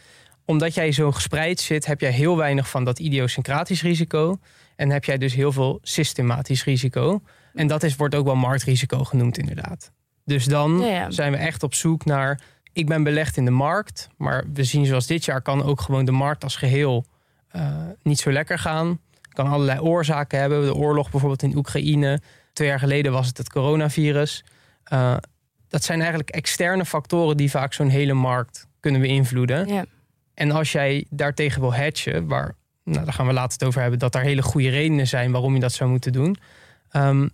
Omdat 0.45 0.73
jij 0.73 0.91
zo 0.91 1.11
gespreid 1.11 1.59
zit, 1.59 1.85
heb 1.85 1.99
jij 2.01 2.11
heel 2.11 2.37
weinig 2.37 2.69
van 2.69 2.83
dat 2.83 2.99
idiosyncratisch 2.99 3.81
risico. 3.81 4.39
En 4.75 4.89
heb 4.89 5.03
jij 5.05 5.17
dus 5.17 5.33
heel 5.33 5.51
veel 5.51 5.79
systematisch 5.81 6.63
risico. 6.63 7.21
En 7.53 7.67
dat 7.67 7.83
is, 7.83 7.95
wordt 7.95 8.15
ook 8.15 8.25
wel 8.25 8.35
marktrisico 8.35 9.03
genoemd 9.03 9.37
inderdaad. 9.37 9.91
Dus 10.25 10.45
dan 10.45 10.79
Ja, 10.79 10.87
ja. 10.87 11.11
zijn 11.11 11.31
we 11.31 11.37
echt 11.37 11.63
op 11.63 11.73
zoek 11.73 12.05
naar... 12.05 12.41
Ik 12.73 12.87
ben 12.87 13.03
belegd 13.03 13.37
in 13.37 13.45
de 13.45 13.51
markt, 13.51 14.09
maar 14.17 14.43
we 14.53 14.63
zien 14.63 14.85
zoals 14.85 15.07
dit 15.07 15.25
jaar... 15.25 15.41
kan 15.41 15.63
ook 15.63 15.81
gewoon 15.81 16.05
de 16.05 16.11
markt 16.11 16.43
als 16.43 16.55
geheel 16.55 17.05
eh, 17.47 17.77
niet 18.01 18.19
zo 18.19 18.31
lekker 18.31 18.59
gaan. 18.59 18.99
Kan 19.29 19.47
allerlei 19.47 19.79
oorzaken 19.79 20.39
hebben. 20.39 20.65
De 20.65 20.75
oorlog 20.75 21.09
bijvoorbeeld 21.11 21.43
in 21.43 21.57
Oekraïne. 21.57 22.21
Twee 22.53 22.67
jaar 22.67 22.79
geleden 22.79 23.11
was 23.11 23.27
het 23.27 23.37
het 23.37 23.49
coronavirus. 23.49 24.43
Eh, 24.83 25.15
dat 25.67 25.83
zijn 25.83 25.99
eigenlijk 25.99 26.29
externe 26.29 26.85
factoren 26.85 27.37
die 27.37 27.49
vaak 27.49 27.73
zo'n 27.73 27.89
hele 27.89 28.13
markt 28.13 28.67
kunnen 28.79 29.01
beïnvloeden. 29.01 29.67
Ja. 29.67 29.85
En 30.33 30.51
als 30.51 30.71
jij 30.71 31.05
daartegen 31.09 31.61
wil 31.61 31.73
hedgen, 31.73 32.27
waar, 32.27 32.55
nou, 32.83 33.03
daar 33.05 33.13
gaan 33.13 33.27
we 33.27 33.33
later 33.33 33.51
het 33.51 33.63
over 33.67 33.81
hebben, 33.81 33.99
dat 33.99 34.11
daar 34.11 34.23
hele 34.23 34.41
goede 34.41 34.69
redenen 34.69 35.07
zijn 35.07 35.31
waarom 35.31 35.53
je 35.53 35.59
dat 35.59 35.73
zou 35.73 35.89
moeten 35.89 36.11
doen. 36.11 36.37
ehm, 36.89 37.27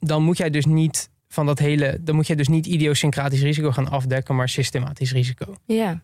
dan 0.00 0.22
moet 0.22 0.36
jij 0.36 0.50
dus 0.50 0.64
niet 0.64 1.10
van 1.28 1.46
dat 1.46 1.58
hele, 1.58 1.98
dan 2.00 2.14
moet 2.14 2.26
jij 2.26 2.36
dus 2.36 2.48
niet 2.48 2.66
idiosyncratisch 2.66 3.42
risico 3.42 3.72
gaan 3.72 3.90
afdekken, 3.90 4.36
maar 4.36 4.48
systematisch 4.48 5.12
risico. 5.12 5.56
Ja. 5.64 6.00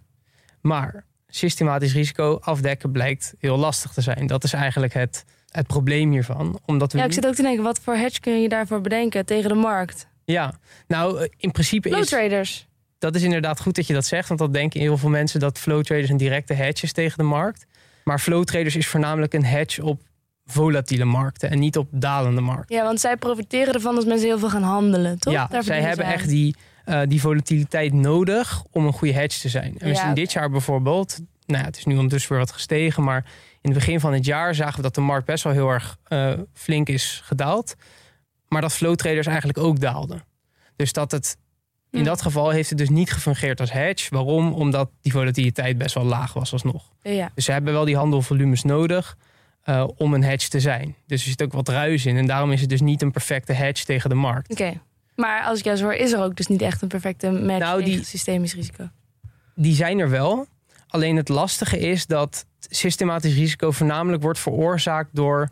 Maar 0.60 1.04
systematisch 1.26 1.92
risico 1.92 2.38
afdekken 2.40 2.90
blijkt 2.90 3.34
heel 3.38 3.56
lastig 3.56 3.92
te 3.92 4.00
zijn. 4.00 4.26
Dat 4.26 4.44
is 4.44 4.52
eigenlijk 4.52 4.94
het, 4.94 5.24
het 5.48 5.66
probleem 5.66 6.10
hiervan. 6.10 6.60
Omdat 6.64 6.92
we 6.92 6.98
ja, 6.98 7.04
ik 7.04 7.12
zit 7.12 7.26
ook 7.26 7.34
te 7.34 7.42
denken, 7.42 7.62
wat 7.62 7.80
voor 7.80 7.94
hedge 7.94 8.20
kun 8.20 8.42
je 8.42 8.48
daarvoor 8.48 8.80
bedenken 8.80 9.26
tegen 9.26 9.48
de 9.48 9.54
markt? 9.54 10.10
ja, 10.24 10.54
nou 10.86 11.20
eh, 11.20 11.28
in 11.36 11.50
principe 11.50 11.88
Flow 11.88 12.00
is 12.00 12.08
traders. 12.08 12.66
dat 12.98 13.14
is 13.14 13.22
inderdaad 13.22 13.60
goed 13.60 13.74
dat 13.74 13.86
je 13.86 13.92
dat 13.92 14.06
zegt. 14.06 14.28
Want 14.28 14.40
dat 14.40 14.52
denken 14.52 14.80
heel 14.80 14.98
veel 14.98 15.08
mensen 15.08 15.40
dat 15.40 15.58
flow 15.58 15.82
traders 15.82 16.10
een 16.10 16.16
directe 16.16 16.54
hedge 16.54 16.84
is 16.84 16.92
tegen 16.92 17.18
de 17.18 17.24
markt. 17.24 17.66
Maar 18.04 18.18
flow 18.18 18.44
traders 18.44 18.76
is 18.76 18.86
voornamelijk 18.86 19.34
een 19.34 19.44
hedge 19.44 19.84
op 19.84 20.00
volatiele 20.44 21.04
markten 21.04 21.50
en 21.50 21.58
niet 21.58 21.76
op 21.76 21.88
dalende 21.90 22.40
markten. 22.40 22.76
Ja, 22.76 22.82
want 22.84 23.00
zij 23.00 23.16
profiteren 23.16 23.74
ervan 23.74 23.96
als 23.96 24.04
mensen 24.04 24.26
heel 24.26 24.38
veel 24.38 24.50
gaan 24.50 24.62
handelen, 24.62 25.18
toch? 25.18 25.32
Ja, 25.32 25.46
Daar 25.46 25.62
zij 25.62 25.80
hebben 25.80 26.06
echt 26.06 26.28
die, 26.28 26.56
eh, 26.84 27.00
die 27.08 27.20
volatiliteit 27.20 27.92
nodig 27.92 28.62
om 28.70 28.86
een 28.86 28.92
goede 28.92 29.14
hedge 29.14 29.40
te 29.40 29.48
zijn. 29.48 29.78
En 29.78 29.88
we 29.88 29.94
zien 29.94 30.14
dit 30.14 30.32
jaar 30.32 30.50
bijvoorbeeld, 30.50 31.18
nou 31.46 31.60
ja, 31.60 31.66
het 31.66 31.76
is 31.76 31.84
nu 31.84 31.94
ondertussen 31.94 32.30
weer 32.30 32.40
wat 32.40 32.52
gestegen, 32.52 33.02
maar 33.02 33.24
in 33.60 33.70
het 33.70 33.78
begin 33.78 34.00
van 34.00 34.12
het 34.12 34.24
jaar 34.24 34.54
zagen 34.54 34.76
we 34.76 34.82
dat 34.82 34.94
de 34.94 35.00
markt 35.00 35.26
best 35.26 35.44
wel 35.44 35.52
heel 35.52 35.68
erg 35.68 35.96
eh, 36.04 36.32
flink 36.52 36.88
is 36.88 37.20
gedaald. 37.24 37.74
Maar 38.48 38.60
dat 38.60 38.72
flow 38.72 38.94
traders 38.94 39.26
eigenlijk 39.26 39.58
ook 39.58 39.80
daalden. 39.80 40.24
Dus 40.76 40.92
dat 40.92 41.10
het 41.10 41.36
in 41.90 41.98
Hm. 41.98 42.04
dat 42.04 42.22
geval 42.22 42.50
heeft 42.50 42.68
het 42.68 42.78
dus 42.78 42.88
niet 42.88 43.12
gefungeerd 43.12 43.60
als 43.60 43.72
hedge. 43.72 44.14
Waarom? 44.14 44.52
Omdat 44.52 44.90
die 45.00 45.12
volatiliteit 45.12 45.78
best 45.78 45.94
wel 45.94 46.04
laag 46.04 46.32
was 46.32 46.52
alsnog. 46.52 46.92
Ja. 47.02 47.30
Dus 47.34 47.44
ze 47.44 47.52
hebben 47.52 47.72
wel 47.72 47.84
die 47.84 47.96
handelvolumes 47.96 48.62
nodig 48.62 49.16
eh, 49.62 49.88
om 49.96 50.14
een 50.14 50.22
hedge 50.24 50.48
te 50.48 50.60
zijn. 50.60 50.94
Dus 51.06 51.22
er 51.22 51.28
zit 51.28 51.42
ook 51.42 51.52
wat 51.52 51.68
ruis 51.68 52.06
in. 52.06 52.16
En 52.16 52.26
daarom 52.26 52.52
is 52.52 52.60
het 52.60 52.68
dus 52.70 52.80
niet 52.80 53.02
een 53.02 53.10
perfecte 53.10 53.52
hedge 53.52 53.84
tegen 53.84 54.10
de 54.10 54.16
markt. 54.16 54.50
Oké. 54.50 54.80
Maar 55.16 55.42
als 55.42 55.58
ik 55.58 55.64
jou 55.64 55.76
zo 55.76 55.84
hoor, 55.84 55.94
is 55.94 56.12
er 56.12 56.20
ook 56.22 56.36
dus 56.36 56.46
niet 56.46 56.62
echt 56.62 56.82
een 56.82 56.88
perfecte 56.88 57.30
match 57.30 57.58
Nou, 57.58 57.82
tegen 57.82 57.96
die- 57.96 58.04
systemisch 58.04 58.54
risico. 58.54 58.88
Die 59.54 59.74
zijn 59.74 59.98
er 59.98 60.10
wel. 60.10 60.46
Alleen 60.88 61.16
het 61.16 61.28
lastige 61.28 61.78
is 61.78 62.06
dat 62.06 62.46
systematisch 62.58 63.34
risico 63.34 63.70
voornamelijk 63.70 64.22
wordt 64.22 64.38
veroorzaakt 64.38 65.08
door 65.12 65.48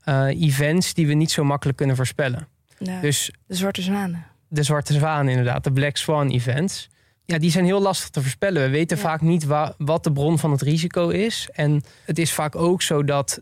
eh, 0.00 0.26
events 0.26 0.94
die 0.94 1.06
we 1.06 1.14
niet 1.14 1.30
zo 1.30 1.44
makkelijk 1.44 1.78
kunnen 1.78 1.96
voorspellen. 1.96 2.48
Ja, 2.78 3.00
Dus 3.00 3.30
de 3.46 3.54
zwarte 3.54 3.82
zwanen. 3.82 4.24
de 4.48 4.62
zwarte 4.62 4.92
zwaan 4.92 5.28
inderdaad, 5.28 5.64
de 5.64 5.72
Black 5.72 5.96
Swan 5.96 6.30
events. 6.30 6.88
Ja, 7.24 7.38
die 7.38 7.50
zijn 7.50 7.64
heel 7.64 7.80
lastig 7.82 8.08
te 8.08 8.20
voorspellen. 8.20 8.62
We 8.62 8.68
weten 8.68 8.96
Ja. 8.96 9.02
vaak 9.02 9.20
niet 9.20 9.44
wa- 9.44 9.74
wat 9.78 10.04
de 10.04 10.12
bron 10.12 10.38
van 10.38 10.50
het 10.50 10.62
risico 10.62 11.08
is. 11.08 11.48
En 11.52 11.82
het 12.04 12.18
is 12.18 12.32
vaak 12.32 12.56
ook 12.56 12.82
zo 12.82 13.04
dat 13.04 13.40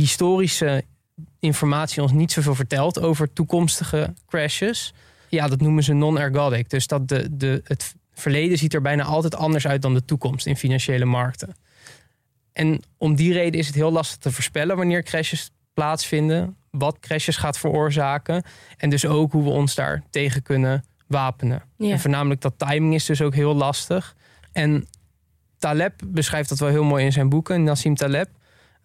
historische 0.00 0.84
informatie 1.38 2.02
ons 2.02 2.12
niet 2.12 2.32
zoveel 2.32 2.54
vertelt 2.54 3.00
over 3.00 3.32
toekomstige 3.32 4.14
crashes. 4.26 4.94
Ja, 5.28 5.48
dat 5.48 5.60
noemen 5.60 5.82
ze 5.82 5.92
non-ergodic. 5.92 6.70
Dus 6.70 6.86
dat 6.86 7.08
de, 7.08 7.36
de, 7.36 7.60
het 7.64 7.94
verleden 8.14 8.58
ziet 8.58 8.74
er 8.74 8.82
bijna 8.82 9.04
altijd 9.04 9.34
anders 9.34 9.66
uit 9.66 9.82
dan 9.82 9.94
de 9.94 10.04
toekomst 10.04 10.46
in 10.46 10.56
financiële 10.56 11.04
markten. 11.04 11.54
En 12.52 12.82
om 12.96 13.14
die 13.14 13.32
reden 13.32 13.60
is 13.60 13.66
het 13.66 13.74
heel 13.74 13.92
lastig 13.92 14.18
te 14.18 14.32
voorspellen 14.32 14.76
wanneer 14.76 15.02
crashes 15.02 15.50
plaatsvinden, 15.74 16.56
wat 16.70 16.98
crashes 17.00 17.36
gaat 17.36 17.58
veroorzaken 17.58 18.42
en 18.76 18.90
dus 18.90 19.06
ook 19.06 19.32
hoe 19.32 19.44
we 19.44 19.50
ons 19.50 19.74
daar 19.74 20.02
tegen 20.10 20.42
kunnen 20.42 20.84
wapenen. 21.06 21.62
Ja. 21.76 21.90
En 21.90 22.00
voornamelijk 22.00 22.40
dat 22.40 22.54
timing 22.56 22.94
is 22.94 23.04
dus 23.04 23.22
ook 23.22 23.34
heel 23.34 23.54
lastig. 23.54 24.16
En 24.52 24.86
Taleb 25.58 25.92
beschrijft 26.06 26.48
dat 26.48 26.58
wel 26.58 26.68
heel 26.68 26.84
mooi 26.84 27.04
in 27.04 27.12
zijn 27.12 27.28
boeken, 27.28 27.62
Nassim 27.62 27.94
Taleb. 27.94 28.28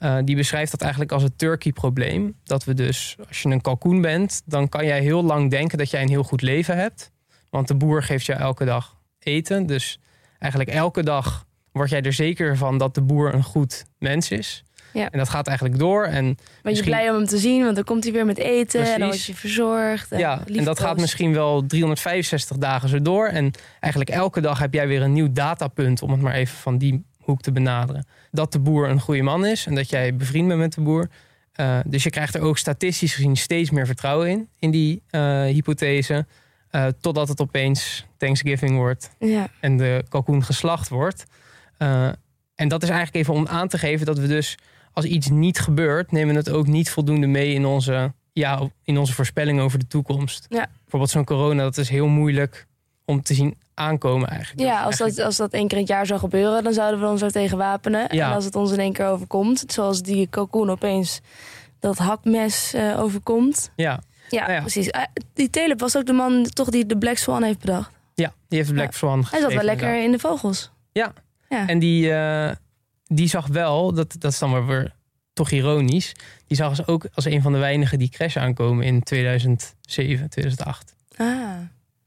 Eh, 0.02 0.18
die 0.26 0.36
beschrijft 0.36 0.72
dat 0.72 0.82
eigenlijk 0.82 1.12
als 1.12 1.24
het 1.24 1.38
turkey-probleem. 1.38 2.36
Dat 2.44 2.64
we 2.64 2.74
dus, 2.74 3.16
als 3.28 3.42
je 3.42 3.50
een 3.50 3.62
kalkoen 3.62 4.02
bent, 4.02 4.42
dan 4.46 4.70
kan 4.70 4.86
jij 4.86 5.02
heel 5.02 5.24
lang 5.24 5.50
denken 5.52 5.78
dat 5.78 5.90
jij 5.90 6.02
een 6.02 6.10
heel 6.10 6.24
goed 6.24 6.42
leven 6.42 6.78
hebt. 6.78 7.12
Want 7.50 7.68
de 7.68 7.76
boer 7.76 8.04
geeft 8.04 8.26
jou 8.26 8.40
elke 8.40 8.66
dag 8.66 8.98
eten. 9.20 9.66
Dus 9.66 10.00
eigenlijk 10.40 10.72
elke 10.72 11.04
dag 11.04 11.46
word 11.72 11.90
jij 11.90 12.02
er 12.02 12.14
zeker 12.14 12.58
van 12.58 12.78
dat 12.78 12.96
de 12.96 13.02
boer 13.02 13.34
een 13.34 13.44
goed 13.44 13.86
mens 13.98 14.32
is. 14.32 14.64
Ja. 14.94 15.10
En 15.10 15.18
dat 15.18 15.30
gaat 15.30 15.48
eigenlijk 15.48 15.80
door. 15.80 16.04
En 16.06 16.24
Ben 16.26 16.36
je 16.36 16.70
Misschien- 16.70 16.90
blij 16.92 17.10
om 17.10 17.16
hem 17.16 17.26
te 17.26 17.38
zien, 17.38 17.64
want 17.64 17.76
dan 17.76 17.84
komt 17.84 18.04
hij 18.04 18.14
weer 18.14 18.26
met 18.26 18.38
eten 18.38 18.80
en 18.94 19.00
dan 19.00 19.10
Precies. 19.10 19.26
word 19.28 19.38
je 19.38 19.48
verzorgd. 19.48 20.12
En 20.12 20.20
ja, 20.20 20.44
en 20.46 20.64
dat 20.64 20.80
gaat 20.80 20.98
misschien 21.00 21.34
wel 21.34 21.66
365 21.66 22.58
dagen 22.58 22.90
zo 22.90 23.02
door. 23.02 23.28
En 23.28 23.52
eigenlijk 23.80 24.12
elke 24.14 24.42
dag 24.42 24.60
heb 24.60 24.74
jij 24.74 24.88
weer 24.88 25.02
een 25.02 25.14
nieuw 25.14 25.32
datapunt, 25.32 26.02
om 26.02 26.12
het 26.12 26.22
maar 26.22 26.34
even 26.34 26.58
van 26.58 26.78
die 26.78 27.04
hoek 27.22 27.42
te 27.42 27.52
benaderen. 27.52 28.06
Dat 28.32 28.52
de 28.52 28.60
boer 28.60 28.90
een 28.90 29.00
goede 29.00 29.22
man 29.22 29.46
is 29.46 29.66
en 29.66 29.76
dat 29.76 29.90
jij 29.90 30.16
bevriend 30.16 30.48
bent 30.48 30.60
met 30.60 30.74
de 30.74 30.82
boer. 30.82 31.10
Eh, 31.52 31.80
dus 31.86 32.04
je 32.04 32.10
krijgt 32.10 32.36
er 32.36 32.42
ook 32.42 32.58
statistisch 32.58 33.14
gezien 33.14 33.38
steeds 33.38 33.70
meer 33.70 33.86
vertrouwen 33.86 34.30
in, 34.30 34.48
in 34.60 34.72
die 34.72 35.02
eh, 35.10 35.44
hypothese. 35.44 36.26
Eh, 36.70 36.88
totdat 37.02 37.28
het 37.28 37.42
opeens 37.42 38.06
Thanksgiving 38.18 38.76
wordt 38.76 39.16
Ja, 39.20 39.48
en 39.60 39.78
de 39.78 40.04
kalkoen 40.10 40.44
geslacht 40.44 40.90
wordt. 40.90 41.26
En 42.56 42.68
dat 42.68 42.84
is 42.84 42.90
eigenlijk 42.90 43.18
even 43.18 43.34
om 43.34 43.48
aan 43.48 43.68
te 43.68 43.78
geven 43.78 44.06
dat 44.06 44.18
we 44.18 44.28
dus 44.28 44.58
als 44.94 45.06
iets 45.06 45.30
niet 45.30 45.60
gebeurt, 45.60 46.12
nemen 46.12 46.34
we 46.34 46.40
het 46.40 46.50
ook 46.50 46.68
niet 46.68 46.90
voldoende 46.90 47.28
mee 47.28 47.54
in 47.54 47.66
onze, 47.66 48.14
ja, 48.34 48.70
in 48.84 48.98
onze 48.98 49.14
voorspelling 49.14 49.60
over 49.60 49.80
de 49.80 49.88
toekomst. 49.88 50.46
Ja. 50.50 50.68
Bijvoorbeeld 50.82 51.12
zo'n 51.12 51.26
corona, 51.26 51.64
dat 51.64 51.78
is 51.78 51.90
heel 51.90 52.08
moeilijk 52.08 52.68
om 53.12 53.22
te 53.22 53.34
zien 53.34 53.58
aankomen 53.74 54.30
eigenlijk. 54.30 54.60
ja 54.60 54.86
Dus 54.86 55.02
als, 55.02 55.16
dat, 55.16 55.26
als 55.26 55.38
dat 55.38 55.52
één 55.54 55.68
keer 55.68 55.78
in 55.78 55.84
het 55.84 55.92
jaar 55.92 56.06
zou 56.06 56.20
gebeuren, 56.20 56.64
dan 56.64 56.74
zouden 56.74 57.00
we 57.00 57.08
ons 57.08 57.22
er 57.22 57.32
tegen 57.32 57.58
wapenen. 57.58 58.16
Ja. 58.16 58.28
En 58.28 58.36
als 58.36 58.46
het 58.46 58.56
ons 58.56 58.72
in 58.72 58.80
één 58.80 58.94
keer 58.94 59.08
overkomt, 59.08 59.64
zoals 59.68 60.02
die 60.02 60.28
kalkoen 60.28 60.70
opeens 60.70 61.22
dat 61.80 61.98
hakmes 61.98 62.74
eh, 62.74 63.00
overkomt. 63.00 63.72
Ja, 63.76 64.00
Ja, 64.30 64.42
Nou 64.42 64.54
ja. 64.54 64.60
precies. 64.60 64.90
Eh, 64.90 65.02
die 65.34 65.50
Telep 65.50 65.80
was 65.80 65.98
ook 65.98 66.06
de 66.06 66.14
man 66.14 66.44
toch 66.44 66.70
die 66.70 66.86
de 66.86 66.98
Black 66.98 67.18
Swan 67.18 67.44
heeft 67.44 67.60
bedacht. 67.60 67.92
ja, 68.14 68.34
die 68.48 68.58
heeft 68.58 68.70
de 68.70 68.76
Black 68.76 68.92
Ja. 68.92 68.98
Swan 68.98 69.26
Hij 69.30 69.40
zat 69.40 69.54
wel 69.54 69.64
lekker 69.64 70.04
in 70.04 70.12
de 70.12 70.20
vogels. 70.20 70.72
Ja. 70.92 71.14
ja. 71.50 71.68
En 71.68 71.80
die, 71.80 72.14
eh, 72.14 72.52
die 73.06 73.28
zag 73.28 73.48
wel, 73.48 73.94
dat, 73.94 74.16
dat 74.20 74.32
is 74.32 74.40
dan 74.40 74.50
maar 74.50 74.68
weer 74.68 74.94
toch 75.34 75.52
ironisch, 75.52 76.14
die 76.48 76.58
zag 76.58 76.70
als 76.70 76.88
ook 76.88 77.06
als 77.14 77.26
een 77.26 77.42
van 77.42 77.52
de 77.52 77.58
weinigen 77.58 78.00
die 78.00 78.10
crash 78.10 78.38
aankomen 78.38 78.86
in 78.86 79.04
2007, 79.04 80.30
2008. 80.30 80.96
Ah. 81.16 81.28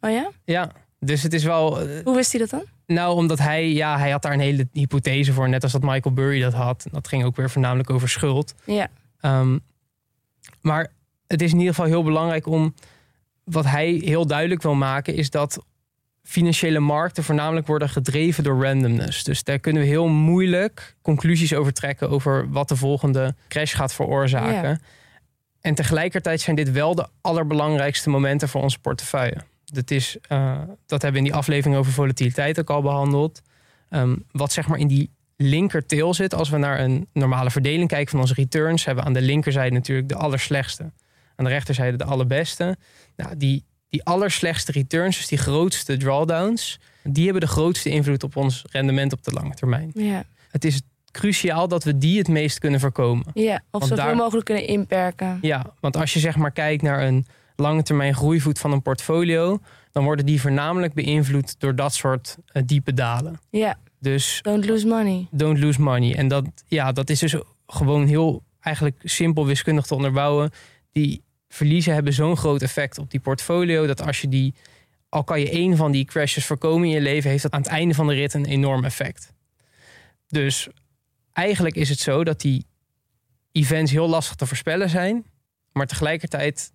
Oh 0.00 0.10
ja? 0.10 0.30
Ja, 0.44 0.70
dus 1.04 1.22
het 1.22 1.32
is 1.32 1.44
wel, 1.44 1.80
eh, 1.80 2.04
Hoe 2.04 2.14
wist 2.14 2.30
hij 2.32 2.40
dat 2.40 2.50
dan? 2.50 2.62
Nou, 2.86 3.14
omdat 3.14 3.38
hij, 3.38 3.72
ja, 3.72 3.98
hij 3.98 4.10
had 4.10 4.22
daar 4.22 4.32
een 4.32 4.40
hele 4.40 4.68
hypothese 4.72 5.32
voor, 5.32 5.48
net 5.48 5.62
als 5.62 5.72
dat 5.72 5.82
Michael 5.82 6.14
Burry 6.14 6.40
dat 6.40 6.52
had. 6.52 6.86
Dat 6.90 7.08
ging 7.08 7.24
ook 7.24 7.36
weer 7.36 7.50
voornamelijk 7.50 7.90
over 7.90 8.08
schuld. 8.08 8.54
Ja. 8.64 8.88
Ehm, 9.20 9.58
maar 10.60 10.92
het 11.26 11.42
is 11.42 11.52
in 11.52 11.58
ieder 11.58 11.74
geval 11.74 11.90
heel 11.90 12.02
belangrijk 12.02 12.46
om, 12.46 12.74
wat 13.44 13.64
hij 13.64 13.90
heel 13.90 14.26
duidelijk 14.26 14.62
wil 14.62 14.74
maken, 14.74 15.14
is 15.14 15.30
dat 15.30 15.64
financiële 16.22 16.78
markten 16.78 17.24
voornamelijk 17.24 17.66
worden 17.66 17.88
gedreven 17.88 18.44
door 18.44 18.64
randomness. 18.64 19.24
Dus 19.24 19.42
daar 19.44 19.58
kunnen 19.58 19.82
we 19.82 19.88
heel 19.88 20.08
moeilijk 20.08 20.96
conclusies 21.02 21.54
over 21.54 21.72
trekken 21.72 22.10
over 22.10 22.50
wat 22.50 22.68
de 22.68 22.76
volgende 22.76 23.34
crash 23.48 23.76
gaat 23.76 23.94
veroorzaken. 23.94 24.68
Ja. 24.68 24.78
En 25.60 25.74
tegelijkertijd 25.74 26.40
zijn 26.40 26.56
dit 26.56 26.70
wel 26.70 26.94
de 26.94 27.06
allerbelangrijkste 27.20 28.10
momenten 28.10 28.48
voor 28.48 28.62
onze 28.62 28.78
portefeuille. 28.78 29.36
Dat, 29.64 29.90
is, 29.90 30.16
eh, 30.28 30.58
dat 30.86 31.02
hebben 31.02 31.12
we 31.12 31.26
in 31.26 31.32
die 31.32 31.34
aflevering 31.34 31.76
over 31.76 31.92
volatiliteit 31.92 32.60
ook 32.60 32.70
al 32.70 32.82
behandeld. 32.82 33.42
Ehm, 33.90 34.16
wat 34.32 34.52
zeg 34.52 34.66
maar 34.68 34.78
in 34.78 34.88
die 34.88 35.10
linker 35.36 35.86
tail 35.86 36.14
zit, 36.14 36.34
als 36.34 36.48
we 36.50 36.56
naar 36.56 36.80
een 36.80 37.06
normale 37.12 37.50
verdeling 37.50 37.88
kijken 37.88 38.10
van 38.10 38.20
onze 38.20 38.34
returns, 38.34 38.84
hebben 38.84 39.02
we 39.04 39.08
aan 39.10 39.16
de 39.16 39.22
linkerzijde 39.22 39.74
natuurlijk 39.74 40.08
de 40.08 40.14
allerslechtste. 40.14 40.92
Aan 41.36 41.44
de 41.44 41.50
rechterzijde 41.50 41.96
de 41.96 42.04
allerbeste. 42.04 42.76
Nou, 43.16 43.36
die, 43.36 43.64
die 43.88 44.04
allerslechtste 44.04 44.72
returns, 44.72 45.16
dus 45.16 45.26
die 45.28 45.38
grootste 45.38 45.96
drawdowns, 45.96 46.80
die 47.02 47.24
hebben 47.24 47.40
de 47.42 47.46
grootste 47.48 47.90
invloed 47.90 48.22
op 48.22 48.36
ons 48.36 48.64
rendement 48.70 49.12
op 49.12 49.22
de 49.24 49.32
lange 49.32 49.54
termijn. 49.54 49.90
Ja. 49.94 50.24
Het 50.50 50.64
is 50.64 50.80
cruciaal 51.10 51.68
dat 51.68 51.84
we 51.84 51.98
die 51.98 52.18
het 52.18 52.28
meest 52.28 52.58
kunnen 52.58 52.80
voorkomen. 52.80 53.26
ja. 53.34 53.62
Of 53.70 53.82
zoveel 53.82 53.96
daar- 53.96 54.16
mogelijk 54.16 54.44
kunnen 54.44 54.66
inperken. 54.66 55.38
Ja, 55.42 55.74
want 55.80 55.96
als 55.96 56.12
je 56.12 56.18
zeg 56.20 56.36
maar 56.36 56.50
kijkt 56.52 56.82
naar 56.82 57.02
een 57.02 57.26
lange 57.56 57.82
termijn 57.82 58.14
groeivoet 58.14 58.58
van 58.58 58.72
een 58.72 58.82
portfolio, 58.82 59.58
dan 59.92 60.04
worden 60.04 60.26
die 60.26 60.40
voornamelijk 60.40 60.94
beïnvloed 60.94 61.60
door 61.60 61.74
dat 61.74 61.94
soort 61.94 62.36
eh, 62.46 62.62
diepe 62.66 62.92
dalen. 62.94 63.40
Ja. 63.50 63.78
Dus 63.98 64.38
Don't 64.42 64.66
lose 64.66 64.86
money. 64.86 65.28
don't 65.30 65.58
lose 65.58 65.80
money. 65.80 66.14
En 66.16 66.28
dat, 66.28 66.44
ja, 66.66 66.92
dat 66.92 67.10
is 67.10 67.18
dus 67.18 67.36
gewoon 67.66 68.06
heel 68.06 68.42
eigenlijk 68.60 69.00
simpel 69.02 69.46
wiskundig 69.46 69.86
te 69.86 69.94
onderbouwen. 69.94 70.50
Die 70.92 71.22
verliezen 71.48 71.94
hebben 71.94 72.12
zo'n 72.12 72.36
groot 72.36 72.62
effect 72.62 72.98
op 72.98 73.10
die 73.10 73.20
portfolio 73.20 73.86
dat 73.86 74.02
als 74.02 74.20
je 74.20 74.28
die, 74.28 74.54
al 75.08 75.24
kan 75.24 75.40
je 75.40 75.50
één 75.50 75.76
van 75.76 75.92
die 75.92 76.04
crashes 76.04 76.46
voorkomen 76.46 76.88
in 76.88 76.94
je 76.94 77.00
leven, 77.00 77.30
heeft 77.30 77.42
dat 77.42 77.52
aan 77.52 77.60
het 77.60 77.70
einde 77.70 77.94
van 77.94 78.06
de 78.06 78.14
rit 78.14 78.34
een 78.34 78.44
enorm 78.44 78.84
effect. 78.84 79.32
Dus 80.28 80.68
eigenlijk 81.32 81.74
is 81.76 81.88
het 81.88 81.98
zo 81.98 82.24
dat 82.24 82.40
die 82.40 82.66
events 83.52 83.90
heel 83.92 84.08
lastig 84.08 84.36
te 84.36 84.46
voorspellen 84.46 84.90
zijn, 84.90 85.24
maar 85.72 85.86
tegelijkertijd 85.86 86.72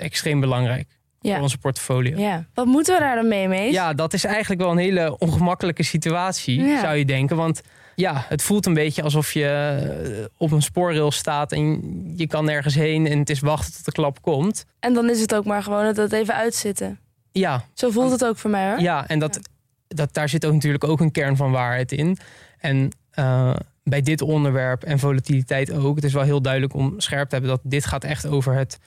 extreem 0.00 0.40
belangrijk 0.40 0.88
voor 1.20 1.30
Ja. 1.30 1.40
onze 1.42 1.58
portfolio. 1.58 2.18
ja. 2.18 2.46
Wat 2.54 2.66
moeten 2.66 2.94
we 2.94 3.00
daar 3.00 3.14
dan 3.14 3.28
mee, 3.28 3.48
Mees? 3.48 3.72
Ja, 3.74 3.92
dat 3.94 4.12
is 4.12 4.24
eigenlijk 4.24 4.60
wel 4.60 4.70
een 4.70 4.78
hele 4.78 5.18
ongemakkelijke 5.18 5.82
situatie, 5.82 6.62
Ja. 6.62 6.80
zou 6.80 6.96
je 6.96 7.04
denken. 7.04 7.36
Want 7.36 7.60
ja, 7.94 8.24
het 8.28 8.42
voelt 8.42 8.66
een 8.66 8.74
beetje 8.74 9.02
alsof 9.02 9.32
je 9.32 9.44
eh, 9.46 10.24
op 10.36 10.50
een 10.52 10.62
spoorrail 10.62 11.10
staat 11.10 11.52
en 11.52 11.80
je 12.16 12.26
kan 12.26 12.44
nergens 12.44 12.74
heen 12.74 13.06
en 13.06 13.18
het 13.18 13.30
is 13.30 13.40
wachten 13.40 13.72
tot 13.74 13.84
de 13.84 13.92
klap 13.92 14.22
komt. 14.22 14.64
En 14.80 14.94
dan 14.94 15.10
is 15.10 15.20
het 15.20 15.34
ook 15.34 15.44
maar 15.44 15.62
gewoon 15.62 15.84
dat 15.84 15.96
het 15.96 16.12
even 16.12 16.34
uitzitten. 16.34 16.98
Ja, 17.32 17.64
Zo 17.74 17.90
voelt 17.90 18.10
het 18.10 18.24
ook 18.24 18.36
voor 18.38 18.50
mij 18.50 18.68
hoor. 18.70 18.80
ja 18.80 19.08
en 19.08 19.18
dat, 19.18 19.40
Dat, 19.88 20.14
daar 20.14 20.28
zit 20.28 20.46
ook 20.46 20.52
natuurlijk 20.52 20.84
ook 20.84 21.00
een 21.00 21.10
kern 21.12 21.36
van 21.36 21.50
waarheid 21.50 21.92
in. 21.92 22.18
En 22.58 22.88
eh, 23.10 23.54
bij 23.84 24.00
dit 24.00 24.22
onderwerp 24.22 24.82
en 24.84 24.98
volatiliteit 24.98 25.72
ook, 25.72 25.94
het 25.96 26.04
is 26.04 26.12
wel 26.12 26.22
heel 26.22 26.42
duidelijk 26.42 26.74
om 26.74 26.94
scherp 27.00 27.28
te 27.28 27.34
hebben 27.34 27.50
dat 27.50 27.60
dit 27.64 27.84
gaat 27.86 28.04
echt 28.04 28.26
over 28.26 28.54
het 28.54 28.78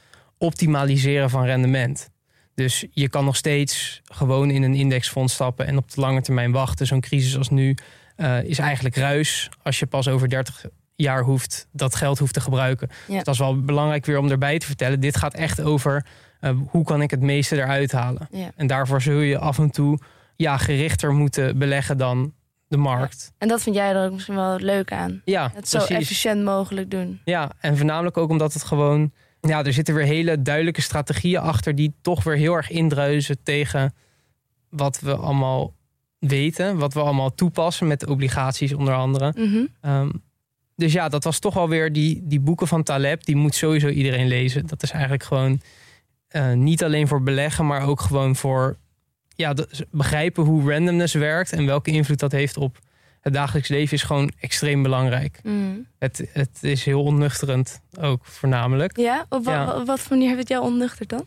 optimaliseren 0.43 1.29
van 1.29 1.45
rendement. 1.45 2.09
Dus 2.55 2.85
je 2.91 3.09
kan 3.09 3.25
nog 3.25 3.35
steeds 3.35 4.01
gewoon 4.03 4.49
in 4.49 4.63
een 4.63 4.73
indexfonds 4.73 5.33
stappen 5.33 5.65
en 5.65 5.77
op 5.77 5.91
de 5.91 6.01
lange 6.01 6.21
termijn 6.21 6.51
wachten. 6.51 6.87
Zo'n 6.87 7.01
crisis 7.01 7.37
als 7.37 7.49
nu 7.49 7.77
eh, 8.15 8.43
is 8.43 8.59
eigenlijk 8.59 8.95
ruis 8.95 9.49
als 9.63 9.79
je 9.79 9.85
pas 9.85 10.07
over 10.07 10.29
30 10.29 10.65
jaar 10.95 11.23
hoeft, 11.23 11.67
dat 11.71 11.95
geld 11.95 12.19
hoeft 12.19 12.33
te 12.33 12.41
gebruiken. 12.41 12.89
Ja. 13.07 13.15
Dus 13.15 13.23
dat 13.23 13.33
is 13.33 13.39
wel 13.39 13.61
belangrijk 13.61 14.05
weer 14.05 14.17
om 14.17 14.29
erbij 14.29 14.59
te 14.59 14.65
vertellen. 14.65 14.99
Dit 14.99 15.17
gaat 15.17 15.33
echt 15.33 15.61
over 15.61 16.05
eh, 16.39 16.51
hoe 16.67 16.83
kan 16.83 17.01
ik 17.01 17.11
het 17.11 17.21
meeste 17.21 17.55
eruit 17.55 17.91
halen. 17.91 18.27
Ja. 18.31 18.51
En 18.55 18.67
daarvoor 18.67 19.01
zul 19.01 19.19
je 19.19 19.37
af 19.37 19.57
en 19.57 19.71
toe 19.71 19.99
ja, 20.35 20.57
gerichter 20.57 21.13
moeten 21.13 21.57
beleggen 21.57 21.97
dan 21.97 22.33
de 22.67 22.77
markt. 22.77 23.33
En 23.37 23.47
dat 23.47 23.61
vind 23.61 23.75
jij 23.75 23.93
er 23.93 24.05
ook 24.05 24.11
misschien 24.11 24.35
wel 24.35 24.59
leuk 24.59 24.91
aan. 24.91 25.21
Ja, 25.25 25.51
Het 25.53 25.67
zo 25.67 25.77
precies. 25.77 25.95
efficiënt 25.95 26.43
mogelijk 26.43 26.91
doen. 26.91 27.21
Ja, 27.23 27.51
en 27.59 27.77
voornamelijk 27.77 28.17
ook 28.17 28.29
omdat 28.29 28.53
het 28.53 28.63
gewoon... 28.63 29.11
Ja, 29.47 29.63
er 29.63 29.73
zitten 29.73 29.95
weer 29.95 30.05
hele 30.05 30.41
duidelijke 30.41 30.81
strategieën 30.81 31.39
achter... 31.39 31.75
die 31.75 31.93
toch 32.01 32.23
weer 32.23 32.35
heel 32.35 32.53
erg 32.53 32.69
indruisen 32.69 33.43
tegen 33.43 33.93
wat 34.69 34.99
we 34.99 35.15
allemaal 35.15 35.73
weten. 36.19 36.77
Wat 36.77 36.93
we 36.93 36.99
allemaal 36.99 37.35
toepassen 37.35 37.87
met 37.87 38.07
obligaties 38.07 38.73
onder 38.73 38.93
andere. 38.93 39.33
Mhm. 39.35 39.65
Ehm, 39.81 40.09
dus 40.75 40.93
ja, 40.93 41.09
dat 41.09 41.23
was 41.23 41.39
toch 41.39 41.57
alweer 41.57 41.93
die, 41.93 42.21
die 42.23 42.39
boeken 42.39 42.67
van 42.67 42.83
Taleb. 42.83 43.25
Die 43.25 43.35
moet 43.35 43.55
sowieso 43.55 43.87
iedereen 43.87 44.27
lezen. 44.27 44.67
Dat 44.67 44.83
is 44.83 44.91
eigenlijk 44.91 45.23
gewoon 45.23 45.61
eh, 46.27 46.53
niet 46.53 46.83
alleen 46.83 47.07
voor 47.07 47.23
beleggen... 47.23 47.65
maar 47.65 47.87
ook 47.87 48.01
gewoon 48.01 48.35
voor 48.35 48.77
ja, 49.35 49.55
begrijpen 49.91 50.43
hoe 50.43 50.71
randomness 50.71 51.13
werkt... 51.13 51.51
en 51.51 51.65
welke 51.65 51.91
invloed 51.91 52.19
dat 52.19 52.31
heeft 52.31 52.57
op 52.57 52.79
het 53.23 53.33
dagelijks 53.33 53.67
leven... 53.69 53.93
is 53.93 54.03
gewoon 54.03 54.31
extreem 54.39 54.83
belangrijk. 54.83 55.39
Mhm. 55.43 55.55
Het, 55.99 56.29
het 56.33 56.57
is 56.61 56.83
heel 56.85 57.03
onnuchterend 57.03 57.81
ook 57.99 58.25
voornamelijk. 58.25 58.97
Ja? 58.97 59.25
Op 59.29 59.45
wat 59.85 59.99
voor 59.99 60.09
manier 60.09 60.27
heeft 60.27 60.39
het 60.39 60.49
jou 60.49 60.63
onnuchterd 60.63 61.09
dan? 61.09 61.25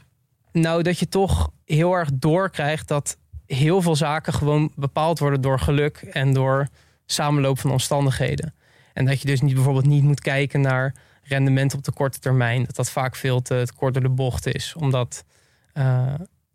Nou, 0.53 0.83
dat 0.83 0.99
je 0.99 1.09
toch 1.09 1.51
heel 1.65 1.93
erg 1.93 2.09
doorkrijgt 2.15 2.89
dat 2.89 3.17
heel 3.47 3.83
veel 3.83 3.97
zaken 3.97 4.33
gewoon 4.33 4.73
bepaald 4.75 5.19
worden 5.19 5.41
door 5.41 5.59
geluk 5.61 5.97
en 5.97 6.33
door 6.33 6.69
samenloop 7.07 7.59
van 7.59 7.71
omstandigheden. 7.71 8.55
En 8.93 9.05
dat 9.05 9.21
je 9.21 9.27
dus 9.27 9.41
niet, 9.41 9.55
bijvoorbeeld 9.55 9.87
niet 9.87 10.03
moet 10.03 10.21
kijken 10.21 10.61
naar 10.61 10.95
rendement 11.23 11.75
op 11.75 11.85
de 11.85 11.93
korte 11.93 12.19
termijn. 12.19 12.65
Dat 12.65 12.77
dat 12.77 12.91
vaak 12.91 13.17
veel 13.17 13.43
te, 13.43 13.63
te 13.67 13.73
kort 13.75 13.95
door 13.95 14.03
de 14.03 14.09
bocht 14.09 14.47
is. 14.47 14.75
Omdat. 14.79 15.25
eh, 15.73 16.15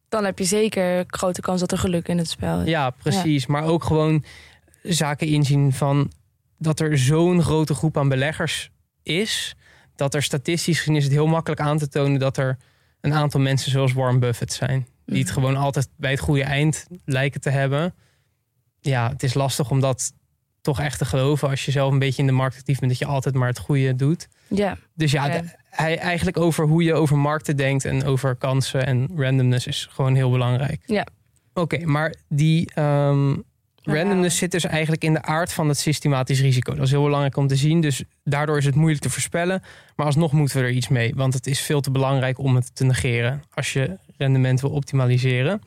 Dan 0.10 0.26
heb 0.26 0.38
je 0.40 0.46
zeker 0.46 1.04
grote 1.08 1.42
kans 1.42 1.60
dat 1.60 1.72
er 1.72 1.78
geluk 1.78 2.08
in 2.08 2.18
het 2.18 2.30
spel 2.30 2.60
is. 2.62 2.68
ja, 2.68 2.90
precies. 2.90 3.46
Maar 3.46 3.64
ook 3.64 3.84
gewoon 3.84 4.24
zaken 4.82 5.28
inzien 5.28 5.74
van 5.74 6.12
dat 6.58 6.80
er 6.80 6.98
zo'n 6.98 7.42
grote 7.44 7.74
groep 7.74 7.98
aan 7.98 8.10
beleggers 8.10 8.72
is. 9.04 9.56
Dat 9.96 10.14
er 10.14 10.24
statistisch 10.24 10.78
gezien 10.78 10.96
is 10.96 11.04
het 11.04 11.14
heel 11.14 11.28
makkelijk 11.28 11.62
aan 11.62 11.78
te 11.78 11.88
tonen 11.88 12.20
dat 12.20 12.38
er 12.38 12.58
een 13.02 13.14
aantal 13.14 13.40
mensen 13.40 13.72
zoals 13.72 13.94
Warren 13.94 14.20
Buffett 14.20 14.54
zijn. 14.54 14.88
Die 15.06 15.18
het 15.18 15.26
Mhm. 15.28 15.34
gewoon 15.34 15.56
altijd 15.56 15.90
bij 15.98 16.12
het 16.12 16.20
goede 16.20 16.44
eind 16.44 16.88
lijken 17.06 17.42
te 17.42 17.50
hebben. 17.50 17.94
Ja, 18.80 19.10
het 19.10 19.24
is 19.24 19.34
lastig 19.34 19.70
om 19.70 19.80
dat 19.80 20.14
toch 20.62 20.80
echt 20.80 20.98
te 20.98 21.06
geloven 21.06 21.50
als 21.50 21.66
je 21.66 21.72
zelf 21.72 21.92
een 21.92 22.00
beetje 22.00 22.22
in 22.22 22.28
de 22.28 22.34
markt 22.34 22.56
actief 22.58 22.80
bent. 22.80 22.92
Dat 22.92 23.00
je 23.00 23.06
altijd 23.06 23.36
maar 23.36 23.48
het 23.48 23.60
goede 23.60 23.96
doet. 23.96 24.28
Ja, 24.48 24.78
Dus 24.94 25.12
ja, 25.12 25.26
Ja. 25.28 25.42
de- 25.42 25.56
hij, 25.70 25.98
eigenlijk 25.98 26.38
over 26.38 26.66
hoe 26.68 26.84
je 26.84 26.94
over 26.94 27.18
markten 27.18 27.58
denkt 27.58 27.86
en 27.86 28.04
over 28.04 28.36
kansen 28.36 28.86
en 28.86 29.08
randomness 29.16 29.68
is 29.68 29.88
gewoon 29.92 30.16
heel 30.16 30.32
belangrijk. 30.32 30.84
Ja. 30.86 31.06
Oké, 31.54 31.86
maar 31.86 32.16
die 32.30 32.72
ehm, 32.74 33.36
randomness 33.84 34.38
zit 34.38 34.52
dus 34.52 34.64
eigenlijk 34.64 35.04
in 35.04 35.14
de 35.14 35.22
aard 35.22 35.54
van 35.54 35.68
het 35.68 35.78
systematisch 35.78 36.42
risico. 36.42 36.74
Dat 36.76 36.86
is 36.86 36.92
heel 36.92 37.04
belangrijk 37.04 37.38
om 37.38 37.48
te 37.48 37.56
zien. 37.56 37.82
Dus 37.82 38.04
daardoor 38.24 38.58
is 38.58 38.66
het 38.66 38.76
moeilijk 38.76 39.02
te 39.02 39.10
voorspellen. 39.10 39.62
Maar 39.96 40.06
alsnog 40.06 40.32
moeten 40.32 40.58
we 40.58 40.64
er 40.64 40.72
iets 40.72 40.88
mee. 40.88 41.14
Want 41.16 41.34
het 41.34 41.48
is 41.48 41.60
veel 41.62 41.82
te 41.82 41.92
belangrijk 41.92 42.40
om 42.40 42.56
het 42.56 42.76
te 42.76 42.86
negeren 42.86 43.44
als 43.54 43.74
je 43.74 43.98
rendement 44.18 44.62
wil 44.62 44.70
optimaliseren. 44.70 45.62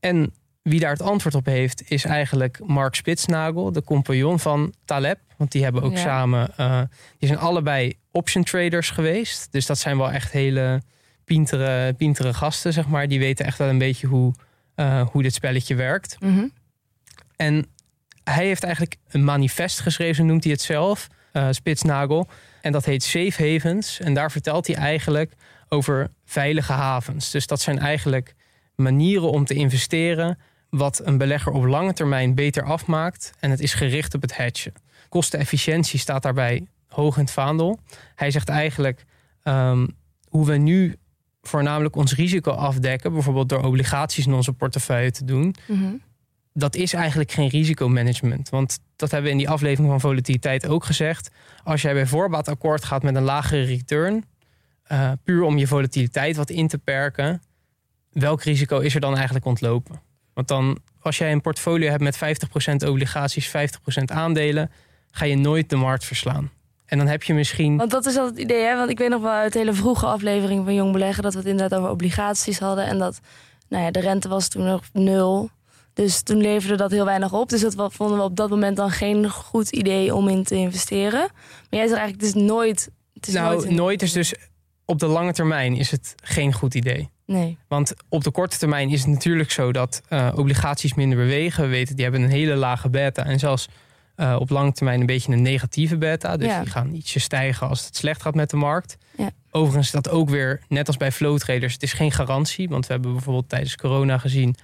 En 0.00 0.32
wie 0.62 0.80
daar 0.80 0.90
het 0.90 1.02
antwoord 1.02 1.34
op 1.34 1.46
heeft, 1.46 1.90
is 1.90 2.04
eigenlijk 2.04 2.60
Mark 2.66 2.94
Spitsnagel, 2.94 3.72
de 3.72 3.82
compagnon 3.84 4.38
van 4.38 4.74
Taleb. 4.84 5.18
Want 5.36 5.52
die 5.52 5.62
hebben 5.62 5.82
ook 5.82 5.92
Ja. 5.92 5.98
samen, 5.98 6.48
eh, 6.56 6.80
die 7.18 7.28
zijn 7.28 7.40
allebei 7.40 7.92
option 8.10 8.44
traders 8.44 8.90
geweest. 8.90 9.52
Dus 9.52 9.66
dat 9.66 9.78
zijn 9.78 9.96
wel 9.96 10.10
echt 10.10 10.32
hele 10.32 10.82
pintere, 11.24 11.92
pintere 11.92 12.34
gasten, 12.34 12.72
zeg 12.72 12.88
maar. 12.88 13.08
Die 13.08 13.18
weten 13.18 13.44
echt 13.46 13.58
wel 13.58 13.68
een 13.68 13.78
beetje 13.78 14.06
hoe, 14.06 14.34
eh, 14.74 15.06
hoe 15.06 15.22
dit 15.22 15.34
spelletje 15.34 15.74
werkt. 15.74 16.16
Mhm. 16.20 16.46
En 17.36 17.66
hij 18.24 18.46
heeft 18.46 18.62
eigenlijk 18.62 18.96
een 19.08 19.24
manifest 19.24 19.80
geschreven, 19.80 20.26
noemt 20.26 20.44
hij 20.44 20.52
het 20.52 20.62
zelf, 20.62 21.08
eh, 21.32 21.48
Spitsnagel. 21.50 22.28
En 22.60 22.72
dat 22.72 22.84
heet 22.84 23.02
Safe 23.02 23.50
Havens. 23.52 24.00
En 24.00 24.14
daar 24.14 24.30
vertelt 24.30 24.66
hij 24.66 24.76
eigenlijk 24.76 25.32
over 25.68 26.10
veilige 26.24 26.72
havens. 26.72 27.30
Dus 27.30 27.46
dat 27.46 27.60
zijn 27.60 27.78
eigenlijk 27.78 28.34
manieren 28.74 29.30
om 29.30 29.44
te 29.44 29.54
investeren 29.54 30.38
wat 30.70 31.00
een 31.04 31.18
belegger 31.18 31.52
op 31.52 31.64
lange 31.64 31.92
termijn 31.92 32.34
beter 32.34 32.62
afmaakt. 32.64 33.32
En 33.40 33.50
het 33.50 33.60
is 33.60 33.74
gericht 33.74 34.14
op 34.14 34.22
het 34.22 34.36
hedgen. 34.36 34.72
Kostenefficiëntie 35.08 35.98
staat 35.98 36.22
daarbij 36.22 36.66
hoog 36.88 37.16
in 37.16 37.22
het 37.22 37.32
vaandel. 37.32 37.80
Hij 38.14 38.30
zegt 38.30 38.48
eigenlijk 38.48 39.04
ehm, 39.42 39.86
hoe 40.28 40.46
we 40.46 40.56
nu 40.56 40.96
voornamelijk 41.42 41.96
ons 41.96 42.14
risico 42.14 42.50
afdekken, 42.50 43.12
bijvoorbeeld 43.12 43.48
door 43.48 43.62
obligaties 43.62 44.26
in 44.26 44.32
onze 44.32 44.52
portefeuille 44.52 45.10
te 45.10 45.24
doen, 45.24 45.54
Mhm. 45.66 45.94
Dat 46.52 46.76
is 46.76 46.92
eigenlijk 46.92 47.32
geen 47.32 47.48
risicomanagement. 47.48 48.48
Want 48.48 48.78
dat 48.96 49.10
hebben 49.10 49.26
we 49.26 49.32
in 49.32 49.42
die 49.42 49.50
aflevering 49.50 49.90
van 49.90 50.00
volatiliteit 50.00 50.66
ook 50.66 50.84
gezegd. 50.84 51.30
Als 51.64 51.82
jij 51.82 51.92
bij 51.92 52.06
voorbaat 52.06 52.48
akkoord 52.48 52.84
gaat 52.84 53.02
met 53.02 53.14
een 53.14 53.22
lagere 53.22 53.62
return, 53.62 54.24
eh, 54.82 55.12
puur 55.24 55.42
om 55.42 55.58
je 55.58 55.66
volatiliteit 55.66 56.36
wat 56.36 56.50
in 56.50 56.68
te 56.68 56.78
perken, 56.78 57.42
welk 58.12 58.42
risico 58.42 58.78
is 58.78 58.94
er 58.94 59.00
dan 59.00 59.14
eigenlijk 59.14 59.44
ontlopen? 59.44 60.00
Want 60.34 60.48
dan, 60.48 60.78
als 61.00 61.18
jij 61.18 61.32
een 61.32 61.40
portfolio 61.40 61.90
hebt 61.90 62.02
met 62.02 62.16
50% 62.16 62.88
obligaties, 62.88 63.48
50% 63.48 64.10
aandelen, 64.10 64.70
ga 65.10 65.24
je 65.24 65.36
nooit 65.36 65.70
de 65.70 65.76
markt 65.76 66.04
verslaan. 66.04 66.50
En 66.86 66.98
dan 66.98 67.06
heb 67.06 67.22
je 67.22 67.34
misschien. 67.34 67.76
Want 67.76 67.90
dat 67.90 68.06
is 68.06 68.16
altijd 68.16 68.34
het 68.34 68.44
idee, 68.44 68.64
hè? 68.64 68.76
Want 68.76 68.90
ik 68.90 68.98
weet 68.98 69.08
nog 69.08 69.22
wel 69.22 69.32
uit 69.32 69.54
hele 69.54 69.72
vroege 69.72 70.06
afleveringen 70.06 70.64
van 70.64 70.74
Jong 70.74 70.92
Beleggen... 70.92 71.22
dat 71.22 71.32
we 71.32 71.38
het 71.38 71.48
inderdaad 71.48 71.78
over 71.78 71.90
obligaties 71.90 72.58
hadden. 72.58 72.86
En 72.86 72.98
dat 72.98 73.20
nou 73.68 73.84
ja, 73.84 73.90
de 73.90 74.00
rente 74.00 74.28
was 74.28 74.48
toen 74.48 74.64
nog 74.64 74.82
nul. 74.92 75.50
Dus 75.94 76.22
toen 76.22 76.36
leverde 76.40 76.76
dat 76.76 76.90
heel 76.90 77.04
weinig 77.04 77.32
op. 77.32 77.48
Dus 77.48 77.60
dat 77.60 77.92
vonden 77.92 78.16
we 78.16 78.22
op 78.22 78.36
dat 78.36 78.50
moment 78.50 78.76
dan 78.76 78.90
geen 78.90 79.30
goed 79.30 79.70
idee 79.70 80.14
om 80.14 80.28
in 80.28 80.44
te 80.44 80.54
investeren. 80.54 81.20
Maar 81.20 81.80
jij 81.80 81.86
zegt 81.88 81.98
eigenlijk, 81.98 82.20
het 82.20 82.36
is 82.36 82.42
nooit... 82.42 82.90
Het 83.14 83.26
is 83.26 83.34
nou, 83.34 83.54
nooit, 83.54 83.70
nooit 83.70 84.02
is 84.02 84.12
dus 84.12 84.34
op 84.84 84.98
de 84.98 85.06
lange 85.06 85.32
termijn 85.32 85.76
is 85.76 85.90
het 85.90 86.14
geen 86.22 86.52
goed 86.52 86.74
idee. 86.74 87.10
Nee. 87.26 87.58
Want 87.68 87.94
op 88.08 88.24
de 88.24 88.30
korte 88.30 88.58
termijn 88.58 88.90
is 88.90 89.00
het 89.00 89.08
natuurlijk 89.10 89.50
zo 89.50 89.72
dat 89.72 90.02
eh, 90.08 90.32
obligaties 90.34 90.94
minder 90.94 91.18
bewegen. 91.18 91.62
We 91.64 91.68
weten, 91.68 91.94
die 91.94 92.04
hebben 92.04 92.22
een 92.22 92.30
hele 92.30 92.54
lage 92.54 92.90
beta. 92.90 93.24
En 93.24 93.38
zelfs 93.38 93.68
eh, 94.14 94.36
op 94.38 94.50
lange 94.50 94.72
termijn 94.72 95.00
een 95.00 95.06
beetje 95.06 95.32
een 95.32 95.42
negatieve 95.42 95.98
beta. 95.98 96.36
Dus 96.36 96.48
Ja. 96.48 96.60
die 96.60 96.70
gaan 96.70 96.94
ietsje 96.94 97.20
stijgen 97.20 97.68
als 97.68 97.84
het 97.84 97.96
slecht 97.96 98.22
gaat 98.22 98.34
met 98.34 98.50
de 98.50 98.56
markt. 98.56 98.96
Ja. 99.16 99.30
Overigens 99.50 99.86
is 99.86 99.92
dat 99.92 100.08
ook 100.08 100.30
weer, 100.30 100.60
net 100.68 100.86
als 100.86 100.96
bij 100.96 101.12
flow 101.12 101.38
traders, 101.38 101.72
het 101.72 101.82
is 101.82 101.92
geen 101.92 102.12
garantie. 102.12 102.68
Want 102.68 102.86
we 102.86 102.92
hebben 102.92 103.12
bijvoorbeeld 103.12 103.48
tijdens 103.48 103.76
corona 103.76 104.18
gezien 104.18 104.54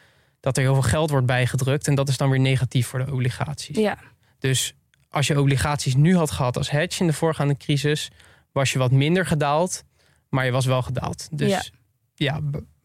dat 0.40 0.56
er 0.56 0.62
heel 0.62 0.72
veel 0.74 0.82
geld 0.82 1.10
wordt 1.10 1.26
bijgedrukt. 1.26 1.86
En 1.88 1.94
dat 1.94 2.08
is 2.08 2.16
dan 2.16 2.30
weer 2.30 2.40
negatief 2.40 2.86
voor 2.86 3.04
de 3.04 3.12
obligaties. 3.12 3.76
Ja, 3.76 3.98
Dus 4.38 4.74
als 5.08 5.26
je 5.26 5.40
obligaties 5.40 5.94
nu 5.94 6.16
had 6.16 6.30
gehad 6.30 6.56
als 6.56 6.70
hedge 6.70 7.00
in 7.00 7.06
de 7.06 7.12
voorgaande 7.12 7.56
crisis, 7.56 8.10
was 8.52 8.72
je 8.72 8.78
wat 8.78 8.90
minder 8.90 9.26
gedaald, 9.26 9.84
maar 10.28 10.44
je 10.44 10.50
was 10.50 10.66
wel 10.66 10.82
gedaald. 10.82 11.28
Dus 11.32 11.72
Ja. 12.14 12.40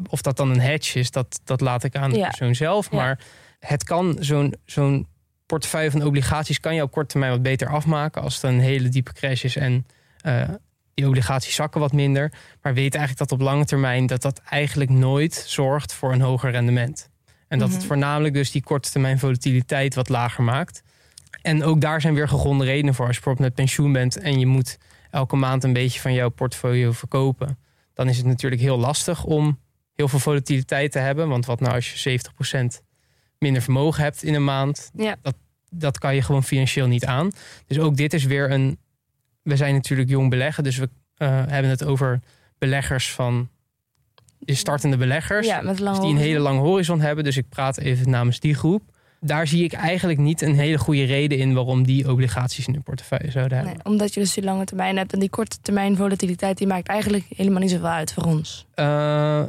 of 0.10 0.22
dat 0.22 0.38
dan 0.38 0.50
een 0.50 0.60
hedge 0.62 1.00
is, 1.00 1.12
dat, 1.12 1.40
dat 1.44 1.62
laat 1.62 1.84
ik 1.84 1.96
aan 1.96 2.10
de 2.12 2.18
Ja. 2.18 2.28
persoon 2.28 2.56
zelf. 2.56 2.92
Ja. 2.92 2.98
Maar 2.98 3.20
het 3.60 3.84
kan 3.84 4.18
zo'n 4.20 4.54
zo'n 4.66 5.08
portefeuille 5.46 5.92
van 5.92 6.04
obligaties 6.04 6.60
kan 6.60 6.76
je 6.76 6.82
op 6.82 6.92
korte 6.92 7.10
termijn 7.10 7.32
wat 7.32 7.42
beter 7.42 7.68
afmaken 7.70 8.22
als 8.22 8.34
het 8.36 8.44
een 8.44 8.60
hele 8.60 8.90
diepe 8.90 9.14
crash 9.14 9.44
is 9.44 9.56
en 9.56 9.86
eh, 10.22 10.50
die 10.94 11.08
obligaties 11.08 11.56
zakken 11.56 11.80
wat 11.80 11.92
minder. 11.92 12.32
Maar 12.62 12.74
weet 12.74 12.96
eigenlijk 12.96 13.30
dat 13.30 13.40
op 13.40 13.46
lange 13.46 13.66
termijn 13.66 14.06
dat 14.06 14.22
dat 14.22 14.40
eigenlijk 14.50 14.90
nooit 14.90 15.34
zorgt 15.48 15.94
voor 15.94 16.14
een 16.14 16.22
hoger 16.22 16.52
rendement. 16.52 17.10
En 17.54 17.60
dat 17.60 17.70
het 17.70 17.78
Mhm. 17.78 17.88
voornamelijk 17.88 18.34
dus 18.34 18.52
die 18.52 18.64
korte 18.64 18.92
termijn 18.92 19.20
volatiliteit 19.20 19.96
wat 19.96 20.10
lager 20.10 20.44
maakt. 20.44 20.84
En 21.42 21.64
ook 21.64 21.82
daar 21.82 22.02
zijn 22.02 22.14
weer 22.14 22.28
gegronde 22.28 22.66
redenen 22.66 22.94
voor. 22.94 23.06
Als 23.06 23.16
je 23.16 23.22
bijvoorbeeld 23.22 23.56
met 23.56 23.66
pensioen 23.66 23.92
bent 23.92 24.18
en 24.18 24.40
je 24.40 24.46
moet 24.46 24.78
elke 25.12 25.36
maand 25.36 25.64
een 25.64 25.74
beetje 25.74 26.00
van 26.00 26.14
jouw 26.14 26.30
portfolio 26.30 26.92
verkopen, 26.92 27.58
dan 27.94 28.10
is 28.10 28.18
het 28.18 28.26
natuurlijk 28.26 28.62
heel 28.62 28.78
lastig 28.78 29.24
om 29.24 29.60
heel 29.94 30.08
veel 30.08 30.20
volatiliteit 30.20 30.92
te 30.92 31.00
hebben. 31.00 31.28
Want 31.30 31.46
wat 31.46 31.60
nou 31.60 31.74
als 31.76 31.92
je 31.92 31.98
70% 31.98 32.82
minder 33.40 33.62
vermogen 33.62 34.04
hebt 34.04 34.24
in 34.24 34.34
een 34.34 34.44
maand, 34.44 34.92
Ja. 34.96 35.16
dat, 35.22 35.36
dat 35.70 35.98
kan 35.98 36.16
je 36.16 36.22
gewoon 36.22 36.44
financieel 36.44 36.88
niet 36.88 37.06
aan. 37.06 37.32
Dus 37.68 37.80
ook 37.80 37.96
dit 37.98 38.14
is 38.14 38.24
weer 38.24 38.52
een. 38.52 38.78
We 39.42 39.56
zijn 39.56 39.74
natuurlijk 39.74 40.10
jong 40.10 40.30
beleggen, 40.30 40.64
dus 40.64 40.78
we 40.78 40.90
eh, 41.18 41.28
hebben 41.48 41.72
het 41.72 41.84
over 41.84 42.20
beleggers 42.58 43.12
van 43.12 43.50
de 44.46 44.56
startende 44.56 44.98
beleggers. 44.98 45.48
ja 45.48 45.62
Dus 45.62 45.78
die 45.78 46.10
een 46.10 46.18
hele 46.18 46.40
lange 46.40 46.60
horizon 46.60 47.02
hebben. 47.02 47.24
Dus 47.24 47.38
ik 47.38 47.50
praat 47.50 47.78
even 47.78 48.10
namens 48.10 48.40
die 48.40 48.56
groep. 48.56 48.82
Daar 49.26 49.48
zie 49.48 49.64
ik 49.64 49.74
eigenlijk 49.74 50.20
niet 50.20 50.42
een 50.42 50.56
hele 50.56 50.78
goede 50.78 51.04
reden 51.04 51.38
in 51.38 51.54
waarom 51.54 51.84
die 51.86 52.12
obligaties 52.12 52.68
in 52.68 52.74
hun 52.74 52.84
portefeuille 52.84 53.32
zouden 53.32 53.58
hebben. 53.58 53.76
Nee, 53.76 53.94
omdat 53.94 54.14
je 54.14 54.20
dus 54.20 54.34
die 54.34 54.44
lange 54.44 54.66
termijn 54.66 54.98
hebt. 54.98 55.14
En 55.14 55.20
die 55.20 55.30
korte 55.30 55.58
termijn 55.62 55.96
volatiliteit 55.96 56.58
die 56.58 56.68
maakt 56.68 56.88
eigenlijk 56.88 57.26
helemaal 57.36 57.60
niet 57.60 57.70
zoveel 57.72 57.88
uit 57.88 58.14
voor 58.14 58.24
ons. 58.24 58.66
Eh, 58.74 58.86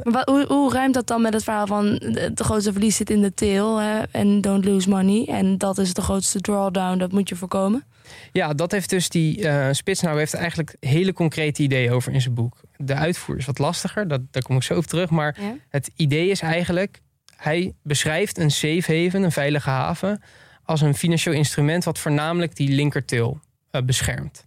Maar 0.03 0.21
hoe, 0.25 0.45
hoe 0.47 0.71
ruimt 0.73 0.93
dat 0.93 1.07
dan 1.07 1.21
met 1.21 1.33
het 1.33 1.43
verhaal 1.43 1.67
van 1.67 1.85
de, 1.95 2.31
grootste 2.35 2.71
verlies 2.71 2.95
zit 2.95 3.09
in 3.09 3.21
de 3.21 3.33
tail 3.33 3.81
en 4.11 4.41
don't 4.41 4.65
lose 4.65 4.89
money. 4.89 5.25
En 5.27 5.57
dat 5.57 5.77
is 5.77 5.93
de 5.93 6.01
grootste 6.01 6.39
drawdown, 6.39 6.97
dat 6.97 7.11
moet 7.11 7.29
je 7.29 7.35
voorkomen. 7.35 7.83
ja, 8.31 8.53
dat 8.53 8.71
heeft 8.71 8.89
dus 8.89 9.09
die 9.09 9.47
eh 9.47 9.67
Spits 9.71 10.01
nou 10.01 10.17
heeft 10.17 10.33
eigenlijk 10.33 10.75
hele 10.79 11.13
concrete 11.13 11.63
ideeën 11.63 11.91
over 11.91 12.13
in 12.13 12.21
zijn 12.21 12.33
boek. 12.33 12.61
De 12.77 12.93
uitvoer 12.93 13.37
is 13.37 13.45
wat 13.45 13.57
lastiger, 13.59 14.07
dat, 14.07 14.21
daar 14.31 14.43
kom 14.43 14.55
ik 14.55 14.63
zo 14.63 14.77
op 14.77 14.85
terug. 14.85 15.09
Maar 15.09 15.37
Ja. 15.41 15.55
het 15.69 15.91
idee 15.95 16.29
is 16.29 16.41
eigenlijk, 16.41 17.01
hij 17.35 17.73
beschrijft 17.83 18.37
een 18.37 18.51
safe 18.51 19.03
haven, 19.03 19.23
een 19.23 19.31
veilige 19.31 19.69
haven, 19.69 20.21
als 20.63 20.81
een 20.81 20.95
financieel 20.95 21.35
instrument 21.35 21.83
wat 21.83 21.99
voornamelijk 21.99 22.55
die 22.55 22.69
linkertail 22.69 23.39
eh, 23.71 23.81
beschermt. 23.81 24.45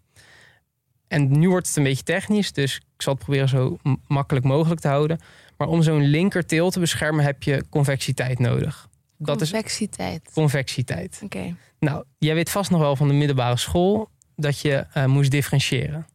En 1.08 1.38
nu 1.38 1.48
wordt 1.48 1.66
het 1.66 1.76
een 1.76 1.82
beetje 1.82 2.02
technisch, 2.02 2.52
dus 2.52 2.76
ik 2.76 3.02
zal 3.02 3.12
het 3.14 3.22
proberen 3.22 3.48
zo 3.48 3.78
makkelijk 4.06 4.44
mogelijk 4.46 4.80
te 4.80 4.88
houden. 4.88 5.18
Maar 5.56 5.68
om 5.68 5.82
zo'n 5.82 6.02
linkertail 6.04 6.70
te 6.70 6.80
beschermen 6.80 7.24
heb 7.24 7.42
je 7.42 7.64
convexiteit 7.70 8.38
nodig. 8.38 8.88
Dat 9.18 9.40
is 9.40 9.50
Convexiteit. 9.50 10.30
convexiteit. 10.34 11.20
Oké. 11.24 11.54
Nou, 11.78 12.04
jij 12.18 12.34
weet 12.34 12.50
vast 12.50 12.70
nog 12.70 12.80
wel 12.80 12.96
van 12.96 13.08
de 13.08 13.14
middelbare 13.14 13.56
school 13.56 14.08
dat 14.36 14.60
je 14.60 14.86
eh, 14.92 15.04
moest 15.04 15.30
differentiëren. 15.30 16.06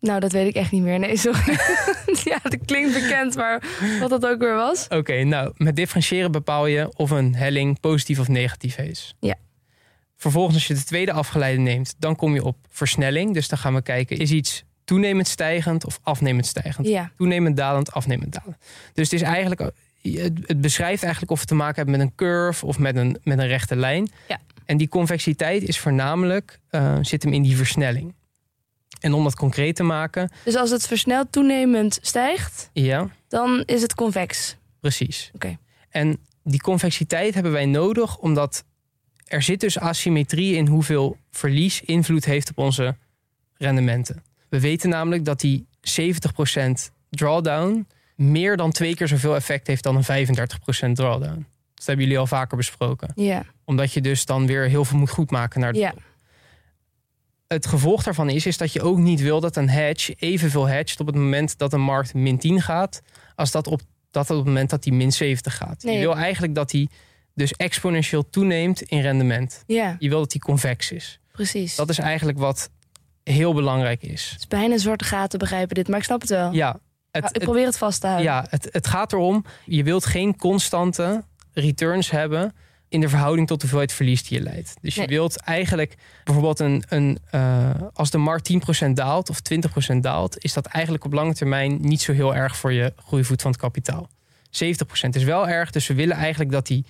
Nou, 0.00 0.20
dat 0.20 0.32
weet 0.32 0.46
ik 0.46 0.54
echt 0.54 0.70
niet 0.70 0.82
meer. 0.82 0.98
Nee, 0.98 1.16
sorry. 1.16 1.58
ja, 2.30 2.38
dat 2.42 2.58
klinkt 2.64 2.92
bekend, 2.92 3.36
maar 3.36 3.62
wat 4.00 4.10
dat 4.10 4.26
ook 4.26 4.40
weer 4.40 4.54
was. 4.54 4.86
Oké, 4.88 5.22
nou, 5.24 5.52
met 5.56 5.76
differentiëren 5.76 6.32
bepaal 6.32 6.66
je 6.66 6.92
of 6.96 7.10
een 7.10 7.34
helling 7.34 7.80
positief 7.80 8.18
of 8.18 8.28
negatief 8.28 8.78
is. 8.78 9.14
Ja. 9.20 9.34
Vervolgens, 10.16 10.54
als 10.54 10.66
je 10.66 10.74
de 10.74 10.84
tweede 10.84 11.12
afgeleide 11.12 11.60
neemt, 11.60 11.94
dan 11.98 12.16
kom 12.16 12.34
je 12.34 12.44
op 12.44 12.56
versnelling. 12.68 13.34
Dus 13.34 13.48
dan 13.48 13.58
gaan 13.58 13.74
we 13.74 13.82
kijken, 13.82 14.16
is 14.16 14.30
iets 14.30 14.64
toenemend 14.84 15.28
stijgend 15.28 15.86
of 15.86 16.00
afnemend 16.02 16.46
stijgend. 16.46 16.86
Ja, 16.86 17.10
Toenemend 17.16 17.56
dalend, 17.56 17.92
afnemend 17.92 18.32
dalend. 18.32 18.56
Dus 18.94 19.10
het 19.10 19.20
is 19.20 19.22
eigenlijk, 19.22 19.72
het, 20.02 20.60
beschrijft 20.60 21.02
eigenlijk 21.02 21.32
of 21.32 21.40
we 21.40 21.46
te 21.46 21.54
maken 21.54 21.74
hebben 21.74 21.98
met 21.98 22.06
een 22.06 22.14
curve 22.14 22.66
of 22.66 22.78
met 22.78 22.96
een, 22.96 23.18
met 23.22 23.38
een 23.38 23.46
rechte 23.46 23.76
lijn. 23.76 24.10
Ja. 24.28 24.40
En 24.64 24.76
die 24.76 24.88
convexiteit 24.88 25.62
is 25.62 25.78
voornamelijk, 25.78 26.58
eh, 26.70 26.98
zit 27.00 27.22
hem 27.22 27.32
in 27.32 27.42
die 27.42 27.56
versnelling. 27.56 28.14
En 29.00 29.12
om 29.12 29.24
dat 29.24 29.34
concreet 29.34 29.76
te 29.76 29.82
maken, 29.82 30.30
dus 30.44 30.56
als 30.56 30.70
het 30.70 30.86
versneld 30.86 31.32
toenemend 31.32 31.98
stijgt, 32.02 32.70
ja, 32.72 33.08
dan 33.28 33.62
is 33.66 33.82
het 33.82 33.94
convex. 33.94 34.56
precies. 34.80 35.30
Oké. 35.34 35.58
En 35.88 36.18
die 36.44 36.60
convexiteit 36.60 37.34
hebben 37.34 37.52
wij 37.52 37.66
nodig 37.66 38.18
omdat 38.18 38.64
er 39.24 39.42
zit 39.42 39.60
dus 39.60 39.78
asymmetrie 39.78 40.54
in 40.54 40.66
hoeveel 40.66 41.16
verlies 41.30 41.80
invloed 41.80 42.24
heeft 42.24 42.50
op 42.50 42.58
onze 42.58 42.96
rendementen. 43.56 44.22
We 44.48 44.60
weten 44.60 44.88
namelijk 44.88 45.24
dat 45.24 45.40
die 45.40 45.66
70% 45.80 46.70
drawdown 47.10 47.86
meer 48.14 48.56
dan 48.56 48.70
twee 48.70 48.94
keer 48.94 49.08
zoveel 49.08 49.34
effect 49.34 49.66
heeft 49.66 49.82
dan 49.82 49.96
een 49.96 50.26
35% 50.26 50.92
drawdown. 50.92 51.46
Dat 51.74 51.86
hebben 51.86 52.04
jullie 52.04 52.20
al 52.20 52.26
vaker 52.26 52.56
besproken. 52.56 53.12
Ja, 53.14 53.44
Omdat 53.64 53.92
je 53.92 54.00
dus 54.00 54.24
dan 54.24 54.46
weer 54.46 54.68
heel 54.68 54.84
veel 54.84 54.98
moet 54.98 55.10
goedmaken 55.10 55.60
naar 55.60 55.72
de 55.72 55.78
ja, 55.78 55.94
Het 57.52 57.66
gevolg 57.66 58.02
daarvan 58.02 58.28
is, 58.30 58.46
is 58.46 58.56
dat 58.56 58.72
je 58.72 58.82
ook 58.82 58.98
niet 58.98 59.20
wil 59.20 59.40
dat 59.40 59.56
een 59.56 59.68
hedge 59.68 60.14
evenveel 60.18 60.66
hedgt 60.68 61.00
op 61.00 61.06
het 61.06 61.14
moment 61.16 61.58
dat 61.58 61.72
een 61.72 61.80
markt 61.80 62.14
min 62.14 62.38
10 62.38 62.60
gaat, 62.62 63.02
als 63.34 63.50
dat 63.50 63.66
op, 63.66 63.80
dat 64.10 64.30
op 64.30 64.36
het 64.36 64.46
moment 64.46 64.70
dat 64.70 64.82
die 64.82 64.92
min 64.92 65.12
70 65.12 65.56
gaat. 65.56 65.82
Nee. 65.82 65.94
Je 65.94 66.00
wil 66.00 66.16
eigenlijk 66.16 66.54
dat 66.54 66.70
die 66.70 66.90
dus 67.34 67.52
exponentieel 67.52 68.30
toeneemt 68.30 68.82
in 68.82 69.00
rendement. 69.00 69.62
ja, 69.66 69.96
Je 69.98 70.08
wil 70.08 70.18
dat 70.18 70.30
die 70.30 70.40
convex 70.40 70.92
is. 70.92 71.20
precies. 71.32 71.74
Dat 71.76 71.88
is 71.88 71.98
eigenlijk 71.98 72.38
wat 72.38 72.70
heel 73.24 73.54
belangrijk 73.54 74.02
is. 74.02 74.28
Het 74.30 74.38
is 74.38 74.46
bijna 74.46 74.78
zwarte 74.78 75.04
gaten 75.04 75.38
begrijpen 75.38 75.74
dit, 75.74 75.88
maar 75.88 75.98
ik 75.98 76.04
snap 76.04 76.20
het 76.20 76.30
wel. 76.30 76.52
Ja, 76.52 76.78
het, 77.10 77.24
ik 77.24 77.34
het- 77.34 77.42
probeer 77.42 77.66
het 77.66 77.78
vast 77.78 78.00
te 78.00 78.06
houden. 78.06 78.26
ja 78.26 78.46
het, 78.50 78.68
het 78.70 78.86
gaat 78.86 79.12
erom, 79.12 79.44
je 79.64 79.82
wilt 79.82 80.06
geen 80.06 80.36
constante 80.36 81.24
returns 81.52 82.10
hebben 82.10 82.54
in 82.90 83.00
de 83.00 83.08
verhouding 83.08 83.46
tot 83.46 83.56
de 83.56 83.62
hoeveelheid 83.62 83.92
verlies 83.92 84.22
die 84.28 84.38
je 84.38 84.44
leidt. 84.44 84.74
Dus 84.80 84.94
je 84.94 85.00
Nee. 85.00 85.08
wilt 85.08 85.36
eigenlijk 85.36 85.94
bijvoorbeeld 86.24 86.58
een, 86.60 86.84
een 86.88 87.18
eh, 87.30 87.70
als 87.92 88.10
de 88.10 88.18
markt 88.18 88.50
10% 88.84 88.90
daalt 88.94 89.30
of 89.30 89.40
20% 89.40 89.96
daalt, 90.00 90.44
is 90.44 90.52
dat 90.52 90.66
eigenlijk 90.66 91.04
op 91.04 91.12
lange 91.12 91.34
termijn 91.34 91.80
niet 91.80 92.00
zo 92.00 92.12
heel 92.12 92.34
erg 92.34 92.56
voor 92.56 92.72
je 92.72 92.92
groeivoet 92.96 93.42
van 93.42 93.50
het 93.50 93.60
kapitaal. 93.60 94.08
70% 94.50 95.08
is 95.10 95.22
wel 95.24 95.48
erg, 95.48 95.70
dus 95.70 95.86
we 95.86 95.94
willen 95.94 96.16
eigenlijk 96.16 96.50
dat 96.50 96.66
die 96.66 96.84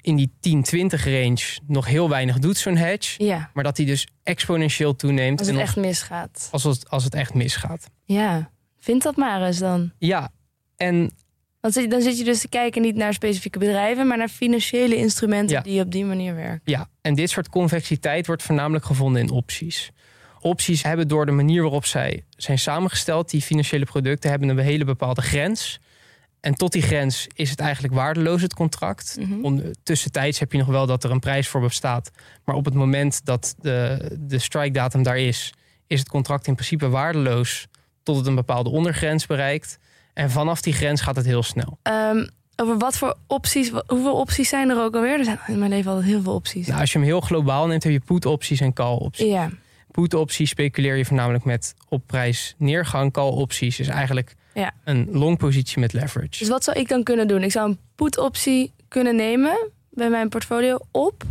in 0.00 0.16
die 0.16 0.30
10-20 0.40 1.04
range 1.04 1.58
nog 1.66 1.86
heel 1.86 2.08
weinig 2.08 2.38
doet, 2.38 2.56
zo'n 2.56 2.76
hedge. 2.76 3.24
Ja, 3.24 3.50
Maar 3.54 3.64
dat 3.64 3.76
die 3.76 3.86
dus 3.86 4.06
exponentieel 4.22 4.96
toeneemt 4.96 5.38
als 5.38 5.48
het 5.48 5.56
en 5.56 5.62
echt 5.62 5.76
misgaat. 5.76 6.48
als, 6.50 6.62
het, 6.62 6.90
als 6.90 7.04
het 7.04 7.14
echt 7.14 7.34
misgaat. 7.34 7.90
Ja, 8.04 8.50
vind 8.78 9.02
dat 9.02 9.16
maar 9.16 9.42
eens 9.46 9.58
dan. 9.58 9.92
Ja, 9.98 10.30
en 10.76 11.10
Want 11.62 11.90
dan 11.90 12.02
zit 12.02 12.18
je 12.18 12.24
dus 12.24 12.40
te 12.40 12.48
kijken 12.48 12.82
niet 12.82 12.94
naar 12.94 13.12
specifieke 13.12 13.58
bedrijven, 13.58 14.06
maar 14.06 14.16
naar 14.18 14.28
financiële 14.28 14.96
instrumenten 14.96 15.56
Ja. 15.56 15.62
die 15.62 15.80
op 15.80 15.90
die 15.92 16.04
manier 16.04 16.34
werken. 16.34 16.60
Ja, 16.64 16.88
en 17.00 17.14
dit 17.14 17.30
soort 17.30 17.48
convexiteit 17.48 18.26
wordt 18.26 18.42
voornamelijk 18.42 18.84
gevonden 18.84 19.22
in 19.22 19.30
opties. 19.30 19.90
Opties 20.40 20.82
hebben 20.82 21.08
door 21.08 21.26
de 21.26 21.32
manier 21.32 21.62
waarop 21.62 21.84
zij 21.84 22.24
zijn 22.36 22.58
samengesteld, 22.58 23.30
die 23.30 23.42
financiële 23.42 23.84
producten, 23.84 24.30
hebben 24.30 24.48
een 24.48 24.58
hele 24.58 24.84
bepaalde 24.84 25.22
grens. 25.22 25.80
En 26.40 26.54
tot 26.54 26.72
die 26.72 26.82
grens 26.82 27.26
is 27.34 27.50
het 27.50 27.60
eigenlijk 27.60 27.94
waardeloos, 27.94 28.42
het 28.42 28.54
contract. 28.54 29.18
Om, 29.42 29.62
tussentijds 29.82 30.38
heb 30.38 30.52
je 30.52 30.58
nog 30.58 30.66
wel 30.66 30.86
dat 30.86 31.04
er 31.04 31.10
een 31.10 31.20
prijs 31.20 31.48
voor 31.48 31.60
bestaat. 31.60 32.10
Maar 32.44 32.54
op 32.54 32.64
het 32.64 32.74
moment 32.74 33.24
dat 33.24 33.54
de, 33.60 34.10
de 34.20 34.38
strike 34.38 34.70
datum 34.70 35.02
daar 35.02 35.18
is, 35.18 35.52
is 35.86 35.98
het 35.98 36.08
contract 36.08 36.46
in 36.46 36.54
principe 36.54 36.88
waardeloos 36.88 37.66
tot 38.02 38.16
het 38.16 38.26
een 38.26 38.34
bepaalde 38.34 38.70
ondergrens 38.70 39.26
bereikt. 39.26 39.78
En 40.12 40.30
vanaf 40.30 40.60
die 40.62 40.72
grens 40.72 41.00
gaat 41.00 41.16
het 41.16 41.26
heel 41.26 41.42
snel. 41.42 41.78
Ehm, 41.82 42.26
over 42.56 42.78
wat 42.78 42.96
voor 42.96 43.16
opties, 43.26 43.70
hoeveel 43.86 44.14
opties 44.14 44.48
zijn 44.48 44.70
er 44.70 44.80
ook 44.82 44.94
alweer? 44.94 45.18
Er 45.18 45.24
zijn 45.24 45.38
in 45.46 45.58
mijn 45.58 45.70
leven 45.70 45.90
altijd 45.90 46.08
heel 46.10 46.22
veel 46.22 46.34
opties. 46.34 46.66
Nou, 46.66 46.80
als 46.80 46.92
je 46.92 46.98
hem 46.98 47.06
heel 47.06 47.20
globaal 47.20 47.66
neemt, 47.66 47.82
heb 47.82 47.92
je 47.92 48.00
put-opties 48.00 48.60
en 48.60 48.72
call-opties. 48.72 49.26
ja, 49.26 49.50
Put-opties 49.90 50.50
speculeer 50.50 50.96
je 50.96 51.04
voornamelijk 51.04 51.44
met 51.44 51.74
op 51.88 52.02
prijs 52.06 52.54
neergang. 52.58 53.12
Call-opties 53.12 53.80
is 53.80 53.88
eigenlijk 53.88 54.34
Ja. 54.54 54.72
een 54.84 55.08
long 55.10 55.38
positie 55.38 55.78
met 55.80 55.92
leverage. 55.92 56.38
dus 56.38 56.48
wat 56.48 56.64
zou 56.64 56.78
ik 56.78 56.88
dan 56.88 57.02
kunnen 57.02 57.28
doen? 57.28 57.42
Ik 57.42 57.50
zou 57.52 57.68
een 57.70 57.78
put-optie 57.94 58.72
kunnen 58.88 59.16
nemen 59.16 59.68
bij 59.90 60.10
mijn 60.10 60.28
portfolio 60.28 60.78
op. 60.90 61.22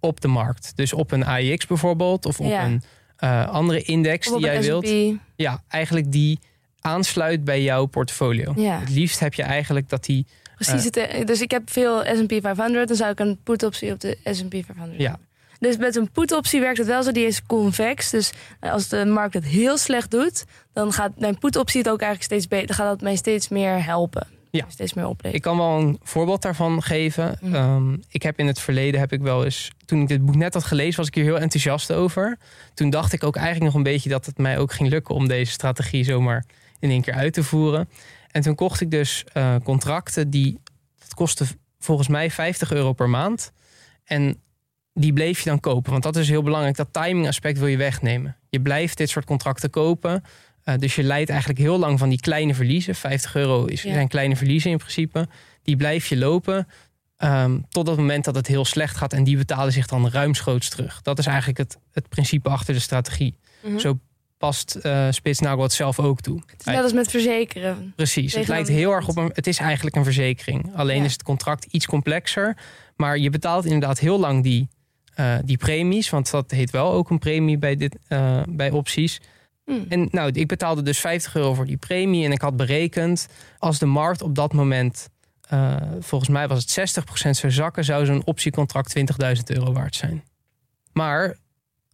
Op 0.00 0.20
de 0.20 0.28
markt. 0.28 0.72
Dus 0.76 0.92
op 0.92 1.12
een 1.12 1.24
AIX 1.24 1.66
bijvoorbeeld. 1.66 2.26
Of 2.26 2.40
op 2.40 2.46
Ja. 2.46 2.64
een 2.64 2.82
eh, 3.16 3.48
andere 3.48 3.82
index 3.82 4.28
Of 4.30 4.36
die 4.36 4.46
jij 4.46 4.62
wilt. 4.62 4.88
Ja, 5.36 5.62
eigenlijk 5.68 6.12
die 6.12 6.38
aansluit 6.86 7.44
bij 7.44 7.62
jouw 7.62 7.84
portfolio. 7.86 8.52
Ja, 8.56 8.78
Het 8.78 8.90
liefst 8.90 9.20
heb 9.20 9.34
je 9.34 9.42
eigenlijk 9.42 9.88
dat 9.88 10.04
die... 10.04 10.26
precies. 10.54 10.84
Het, 10.84 10.96
eh, 10.96 11.26
dus 11.26 11.40
ik 11.40 11.50
heb 11.50 11.70
veel 11.70 12.00
S&P 12.04 12.32
500, 12.42 12.88
dan 12.88 12.96
zou 12.96 13.10
ik 13.10 13.18
een 13.20 13.38
put-optie 13.44 13.92
op 13.92 14.00
de 14.00 14.18
S&P 14.24 14.50
500 14.64 15.00
Ja. 15.00 15.08
hebben. 15.08 15.26
Dus 15.58 15.76
met 15.76 15.96
een 15.96 16.10
put-optie 16.10 16.60
werkt 16.60 16.78
het 16.78 16.86
wel 16.86 17.02
zo, 17.02 17.12
die 17.12 17.26
is 17.26 17.42
convex. 17.46 18.10
Dus 18.10 18.32
als 18.60 18.88
de 18.88 19.04
markt 19.04 19.34
het 19.34 19.44
heel 19.44 19.78
slecht 19.78 20.10
doet, 20.10 20.44
dan 20.72 20.92
gaat 20.92 21.10
mijn 21.18 21.38
put-optie 21.38 21.78
het 21.80 21.88
ook 21.90 22.00
eigenlijk 22.00 22.30
steeds 22.32 22.48
beter. 22.48 22.66
Dan 22.66 22.76
gaat 22.76 22.88
dat 22.88 23.00
mij 23.00 23.16
steeds 23.16 23.48
meer 23.48 23.84
helpen. 23.84 24.26
Ja. 24.50 24.64
Steeds 24.68 24.94
meer 24.94 25.04
opleveren. 25.06 25.34
Ik 25.34 25.42
kan 25.42 25.56
wel 25.56 25.78
een 25.78 25.98
voorbeeld 26.02 26.42
daarvan 26.42 26.82
geven. 26.82 27.38
Mhm. 27.40 27.54
Ehm, 27.54 27.92
ik 28.08 28.22
heb 28.22 28.38
in 28.38 28.46
het 28.46 28.60
verleden 28.60 29.00
heb 29.00 29.12
ik 29.12 29.20
wel 29.20 29.44
eens... 29.44 29.70
Toen 29.84 30.00
ik 30.02 30.08
dit 30.08 30.24
boek 30.26 30.34
net 30.36 30.54
had 30.54 30.64
gelezen, 30.64 30.96
was 30.96 31.06
ik 31.06 31.14
hier 31.14 31.24
heel 31.24 31.38
enthousiast 31.38 31.92
over. 31.92 32.38
Toen 32.74 32.90
dacht 32.90 33.12
ik 33.12 33.24
ook 33.24 33.36
eigenlijk 33.36 33.64
nog 33.66 33.74
een 33.74 33.82
beetje 33.92 34.08
dat 34.08 34.26
het 34.26 34.38
mij 34.38 34.58
ook 34.58 34.72
ging 34.72 34.88
lukken... 34.88 35.14
om 35.14 35.28
deze 35.28 35.52
strategie 35.52 36.04
zomaar 36.04 36.44
in 36.80 36.90
één 36.90 37.02
keer 37.02 37.14
uit 37.14 37.32
te 37.32 37.44
voeren. 37.44 37.88
En 38.30 38.42
toen 38.42 38.54
kocht 38.54 38.80
ik 38.80 38.90
dus 38.90 39.24
eh, 39.32 39.54
contracten 39.64 40.30
die... 40.30 40.60
Dat 40.98 41.14
kostte 41.14 41.44
volgens 41.78 42.08
mij 42.08 42.30
50 42.30 42.72
euro 42.72 42.92
per 42.92 43.08
maand. 43.08 43.52
En 44.04 44.40
die 44.92 45.12
bleef 45.12 45.40
je 45.40 45.48
dan 45.48 45.60
kopen. 45.60 45.90
Want 45.90 46.02
dat 46.02 46.16
is 46.16 46.28
heel 46.28 46.42
belangrijk. 46.42 46.76
Dat 46.76 46.92
timing 46.92 47.26
aspect 47.26 47.58
wil 47.58 47.68
je 47.68 47.76
wegnemen. 47.76 48.36
Je 48.48 48.60
blijft 48.60 48.96
dit 48.96 49.08
soort 49.10 49.24
contracten 49.24 49.70
kopen... 49.70 50.22
Eh, 50.62 50.74
dus 50.78 50.94
je 50.94 51.02
leidt 51.02 51.30
eigenlijk 51.30 51.60
heel 51.60 51.78
lang 51.78 51.98
van 51.98 52.08
die 52.08 52.20
kleine 52.20 52.54
verliezen. 52.54 52.94
50 52.94 53.34
euro 53.34 53.64
is, 53.64 53.82
Ja. 53.82 53.92
zijn 53.92 54.08
kleine 54.08 54.36
verliezen 54.36 54.70
in 54.70 54.76
principe. 54.78 55.28
Die 55.62 55.76
blijf 55.76 56.06
je 56.06 56.16
lopen 56.16 56.68
ehm, 57.16 57.58
tot 57.68 57.86
het 57.86 57.96
moment 57.96 58.24
dat 58.24 58.34
het 58.34 58.46
heel 58.46 58.64
slecht 58.64 58.96
gaat. 58.96 59.12
En 59.12 59.24
die 59.24 59.36
betalen 59.36 59.72
zich 59.72 59.86
dan 59.86 60.08
ruimschoots 60.08 60.68
terug. 60.68 61.02
Dat 61.02 61.18
is 61.18 61.26
eigenlijk 61.26 61.58
het, 61.58 61.78
het 61.92 62.08
principe 62.08 62.48
achter 62.48 62.74
de 62.74 62.80
strategie. 62.80 63.38
Mhm. 63.62 63.78
Zo 63.78 63.98
past 64.38 64.74
eh 64.74 65.06
Spitsnagel 65.10 65.62
het 65.62 65.72
zelf 65.72 66.00
ook 66.00 66.20
toe. 66.20 66.40
Het 66.46 66.60
is 66.60 66.64
net 66.64 66.82
als 66.82 66.92
met 66.92 67.10
verzekeren. 67.10 67.92
Precies, 67.96 68.34
het 68.34 68.48
lijkt 68.48 68.68
heel 68.68 68.92
erg 68.92 69.08
op 69.08 69.16
een... 69.16 69.30
Het 69.34 69.46
is 69.46 69.58
eigenlijk 69.58 69.96
een 69.96 70.04
verzekering. 70.04 70.70
Alleen 70.74 70.98
Ja. 70.98 71.04
is 71.04 71.12
het 71.12 71.22
contract 71.22 71.64
iets 71.64 71.86
complexer. 71.86 72.56
Maar 72.96 73.18
je 73.18 73.30
betaalt 73.30 73.64
inderdaad 73.64 73.98
heel 73.98 74.18
lang 74.18 74.42
die, 74.42 74.68
eh, 75.14 75.34
die 75.44 75.56
premies. 75.56 76.10
Want 76.10 76.30
dat 76.30 76.50
heet 76.50 76.70
wel 76.70 76.92
ook 76.92 77.10
een 77.10 77.18
premie 77.18 77.58
bij, 77.58 77.76
dit, 77.76 77.96
eh, 78.08 78.42
bij 78.48 78.70
opties. 78.70 79.20
Hm. 79.64 79.72
En 79.88 80.08
nou, 80.10 80.30
ik 80.32 80.48
betaalde 80.48 80.82
dus 80.82 80.98
50 80.98 81.34
euro 81.34 81.54
voor 81.54 81.66
die 81.66 81.76
premie. 81.76 82.24
En 82.24 82.32
ik 82.32 82.40
had 82.40 82.56
berekend, 82.56 83.28
als 83.58 83.78
de 83.78 83.86
markt 83.86 84.22
op 84.22 84.34
dat 84.34 84.52
moment, 84.52 85.08
volgens 86.00 86.30
mij 86.30 86.48
was 86.48 86.60
het 86.60 86.70
60% 86.70 87.36
zou 87.36 87.52
zakken, 87.52 87.84
zou 87.84 88.06
zo'n 88.06 88.24
optiecontract 88.24 88.90
20.000 88.90 89.50
euro 89.50 89.72
waard 89.72 89.96
zijn. 89.96 90.24
Maar, 90.92 91.36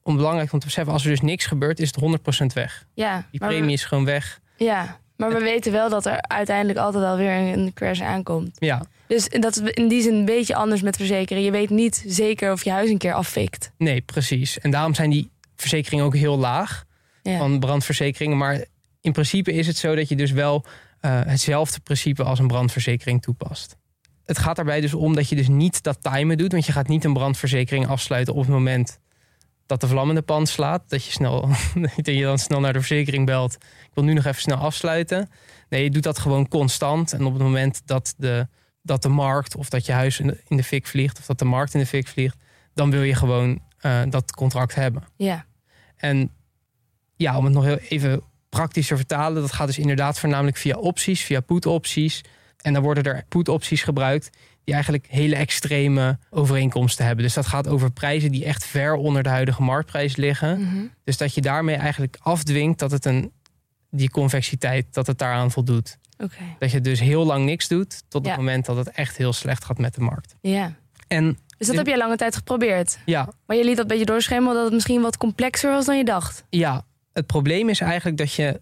om 0.03 0.17
belangrijk 0.17 0.53
om 0.53 0.59
te 0.59 0.67
beseffen, 0.67 0.93
als 0.93 1.05
er 1.05 1.11
dus 1.11 1.21
niks 1.21 1.47
gebeurt, 1.47 1.81
is 1.81 1.87
het 1.87 1.97
100% 2.01 2.53
weg. 2.53 2.87
Ja, 2.95 3.27
Die 3.31 3.41
we- 3.41 3.47
premie 3.47 3.73
is 3.73 3.85
gewoon 3.85 4.05
weg. 4.05 4.41
Ja, 4.57 4.99
maar 5.17 5.33
we 5.33 5.39
weten 5.41 5.73
wel 5.73 5.89
dat 5.91 6.07
er 6.07 6.21
uiteindelijk 6.21 6.79
altijd 6.79 7.05
wel 7.05 7.17
weer 7.17 7.31
een 7.59 7.73
crash 7.75 8.01
aankomt. 8.01 8.57
Ja, 8.59 8.83
Dus 9.07 9.29
dat 9.29 9.57
is 9.57 9.71
in 9.71 9.89
die 9.89 10.03
zin 10.03 10.15
een 10.15 10.25
beetje 10.25 10.55
anders 10.55 10.83
met 10.83 10.97
verzekeren. 10.97 11.43
Je 11.43 11.51
weet 11.51 11.71
niet 11.71 12.05
zeker 12.07 12.53
of 12.53 12.65
je 12.65 12.71
huis 12.71 12.91
een 12.91 12.99
keer 12.99 13.13
afvikt. 13.13 13.73
nee, 13.79 14.01
precies. 14.01 14.59
En 14.59 14.71
daarom 14.71 14.95
zijn 14.95 15.11
die 15.11 15.31
verzekeringen 15.57 16.05
ook 16.05 16.15
heel 16.17 16.39
laag 16.39 16.85
Ja. 17.23 17.39
van 17.39 17.59
brandverzekeringen. 17.61 18.37
Maar 18.39 18.65
in 19.01 19.13
principe 19.13 19.53
is 19.53 19.67
het 19.67 19.77
zo 19.77 19.95
dat 19.95 20.09
je 20.09 20.17
dus 20.17 20.31
wel 20.31 20.65
eh, 21.01 21.21
hetzelfde 21.27 21.81
principe 21.81 22.23
als 22.23 22.39
een 22.39 22.47
brandverzekering 22.47 23.23
toepast. 23.23 23.77
Het 24.25 24.39
gaat 24.39 24.57
daarbij 24.57 24.81
dus 24.81 24.95
om 24.95 25.15
dat 25.15 25.29
je 25.29 25.37
dus 25.37 25.49
niet 25.49 25.83
dat 25.83 25.99
timen 26.03 26.39
doet. 26.39 26.53
Want 26.53 26.67
je 26.67 26.73
gaat 26.73 26.89
niet 26.89 27.05
een 27.05 27.13
brandverzekering 27.13 27.87
afsluiten 27.87 28.35
op 28.35 28.41
het 28.41 28.49
moment 28.51 28.99
dat 29.73 29.81
de 29.81 29.97
vlam 29.97 30.09
in 30.09 30.15
de 30.15 30.23
pan 30.23 30.47
slaat. 30.47 30.83
Dat 30.89 31.05
je, 31.05 31.11
snel, 31.11 31.49
dat 31.97 32.07
je 32.07 32.23
dan 32.23 32.39
snel 32.39 32.61
naar 32.61 32.73
de 32.73 32.79
verzekering 32.79 33.27
belt. 33.27 33.55
Ik 33.55 33.91
wil 33.95 34.05
nu 34.05 34.13
nog 34.13 34.25
even 34.25 34.41
snel 34.41 34.57
afsluiten. 34.57 35.31
Nee, 35.69 35.83
je 35.83 35.91
doet 35.91 36.03
dat 36.03 36.19
gewoon 36.19 36.49
constant. 36.49 37.13
En 37.13 37.25
op 37.25 37.33
het 37.33 37.43
moment 37.43 37.83
dat 37.85 38.15
de, 38.17 38.49
dat 38.83 39.03
de 39.03 39.09
markt 39.09 39.57
of 39.57 39.69
dat 39.69 39.87
je 39.87 39.93
huis 39.93 40.21
in 40.21 40.27
de, 40.27 40.41
in 40.49 40.57
de 40.57 40.65
fik 40.65 40.87
vliegt... 40.87 41.19
of 41.19 41.27
dat 41.27 41.39
de 41.39 41.45
markt 41.45 41.75
in 41.75 41.81
de 41.81 41.87
fik 41.87 42.09
vliegt... 42.09 42.37
dan 42.75 42.91
wil 42.91 43.03
je 43.03 43.15
gewoon 43.15 43.61
eh, 43.79 44.03
dat 44.09 44.33
contract 44.33 44.75
hebben. 44.75 45.05
Ja, 45.17 45.47
En 45.97 46.31
ja, 47.17 47.37
om 47.37 47.45
het 47.45 47.55
nog 47.55 47.65
heel 47.65 47.79
even 47.79 48.23
praktisch 48.49 48.87
te 48.87 48.97
vertalen, 48.97 49.43
dat 49.43 49.53
gaat 49.53 49.67
dus 49.67 49.79
inderdaad 49.79 50.19
voornamelijk 50.19 50.57
via 50.57 50.77
opties, 50.77 51.23
via 51.23 51.41
put-opties. 51.41 52.21
En 52.57 52.73
dan 52.73 52.83
worden 52.83 53.05
er 53.05 53.25
put-opties 53.29 53.83
gebruikt 53.83 54.31
die 54.65 54.75
eigenlijk 54.75 55.07
hele 55.09 55.37
extreme 55.37 56.19
overeenkomsten 56.31 57.07
hebben. 57.07 57.25
Dus 57.25 57.35
dat 57.35 57.47
gaat 57.47 57.69
over 57.69 57.91
prijzen 57.93 58.31
die 58.33 58.45
echt 58.45 58.65
ver 58.65 58.95
onder 58.95 59.23
de 59.23 59.29
huidige 59.29 59.63
marktprijs 59.63 60.17
liggen. 60.17 60.61
Mhm. 60.61 60.85
Dus 61.05 61.17
dat 61.17 61.35
je 61.35 61.41
daarmee 61.41 61.77
eigenlijk 61.77 62.17
afdwingt 62.21 62.79
dat 62.79 62.91
het 62.91 63.05
een, 63.05 63.33
die 63.91 64.11
convexiteit, 64.11 64.87
dat 64.95 65.07
het 65.07 65.19
daaraan 65.19 65.51
voldoet. 65.51 65.99
Oké, 66.19 66.37
Dat 66.59 66.71
je 66.71 66.81
dus 66.81 67.01
heel 67.01 67.25
lang 67.27 67.45
niks 67.45 67.69
doet 67.69 68.03
tot 68.09 68.25
Ja. 68.25 68.31
het 68.31 68.39
moment 68.41 68.67
dat 68.67 68.77
het 68.77 68.91
echt 68.91 69.17
heel 69.17 69.33
slecht 69.33 69.65
gaat 69.65 69.79
met 69.79 69.95
de 69.95 70.01
markt. 70.01 70.35
ja. 70.41 70.73
En 71.09 71.39
Dus 71.59 71.67
dat 71.67 71.77
heb 71.77 71.87
jij 71.87 71.97
lange 71.97 72.17
tijd 72.17 72.37
geprobeerd. 72.37 72.99
ja, 73.05 73.29
Maar 73.47 73.57
je 73.57 73.65
liet 73.65 73.77
dat 73.77 73.83
een 73.85 73.89
beetje 73.91 74.05
doorschemeren 74.05 74.55
dat 74.55 74.65
het 74.65 74.73
misschien 74.73 75.01
wat 75.03 75.17
complexer 75.17 75.71
was 75.71 75.85
dan 75.87 75.97
je 75.97 76.05
dacht. 76.05 76.45
ja, 76.51 76.85
het 77.13 77.27
probleem 77.27 77.69
is 77.69 77.81
eigenlijk 77.81 78.17
dat 78.17 78.33
je, 78.35 78.61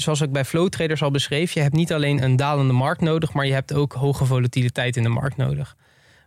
zoals 0.00 0.20
ik 0.20 0.32
bij 0.32 0.44
Flow 0.44 0.68
Traders 0.68 1.02
al 1.02 1.10
beschreef, 1.10 1.52
je 1.52 1.60
hebt 1.60 1.74
niet 1.74 1.92
alleen 1.92 2.22
een 2.22 2.36
dalende 2.36 2.72
markt 2.72 3.00
nodig, 3.00 3.32
maar 3.32 3.46
je 3.46 3.52
hebt 3.52 3.74
ook 3.74 3.92
hoge 3.92 4.24
volatiliteit 4.24 4.96
in 4.96 5.02
de 5.02 5.08
markt 5.08 5.36
nodig. 5.36 5.76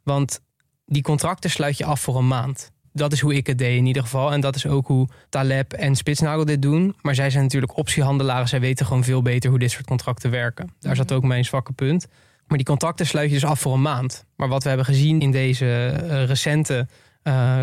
Want 0.04 0.42
die 0.86 1.02
contracten 1.02 1.50
sluit 1.50 1.78
je 1.78 1.86
af 1.86 2.02
voor 2.02 2.18
een 2.18 2.28
maand. 2.28 2.72
Dat 2.94 3.12
is 3.12 3.20
hoe 3.20 3.36
ik 3.36 3.48
het 3.48 3.58
deed 3.58 3.78
in 3.78 3.86
ieder 3.86 4.02
geval. 4.02 4.32
En 4.32 4.42
dat 4.42 4.56
is 4.56 4.66
ook 4.66 4.88
hoe 4.88 5.08
Taleb 5.30 5.74
en 5.74 5.96
Spitsnagel 5.96 6.46
dit 6.46 6.62
doen. 6.62 6.96
Maar 7.02 7.16
zij 7.16 7.30
zijn 7.30 7.44
natuurlijk 7.44 7.78
optiehandelaren. 7.78 8.48
Zij 8.48 8.60
weten 8.60 8.86
gewoon 8.86 9.04
veel 9.04 9.22
beter 9.22 9.50
hoe 9.50 9.60
dit 9.60 9.72
soort 9.72 9.86
contracten 9.86 10.32
werken. 10.32 10.74
Daar 10.80 10.96
zat 10.96 11.12
ook 11.12 11.24
mijn 11.24 11.46
zwakke 11.46 11.74
punt. 11.74 12.08
Maar 12.48 12.58
die 12.58 12.68
contracten 12.68 13.06
sluit 13.06 13.30
je 13.30 13.34
dus 13.34 13.46
af 13.46 13.60
voor 13.60 13.74
een 13.74 13.82
maand. 13.82 14.26
Maar 14.36 14.48
wat 14.48 14.64
we 14.64 14.68
hebben 14.68 14.88
gezien 14.88 15.22
in 15.22 15.32
deze 15.32 15.86
eh, 15.86 16.26
recente, 16.26 16.88
eh, 17.24 17.62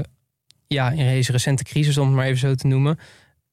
ja, 0.67 0.91
in 0.91 1.07
deze 1.07 1.33
recente 1.33 1.65
crisis, 1.65 1.99
om 1.99 2.07
het 2.07 2.17
maar 2.17 2.27
even 2.27 2.39
zo 2.39 2.55
te 2.55 2.67
noemen, 2.67 2.99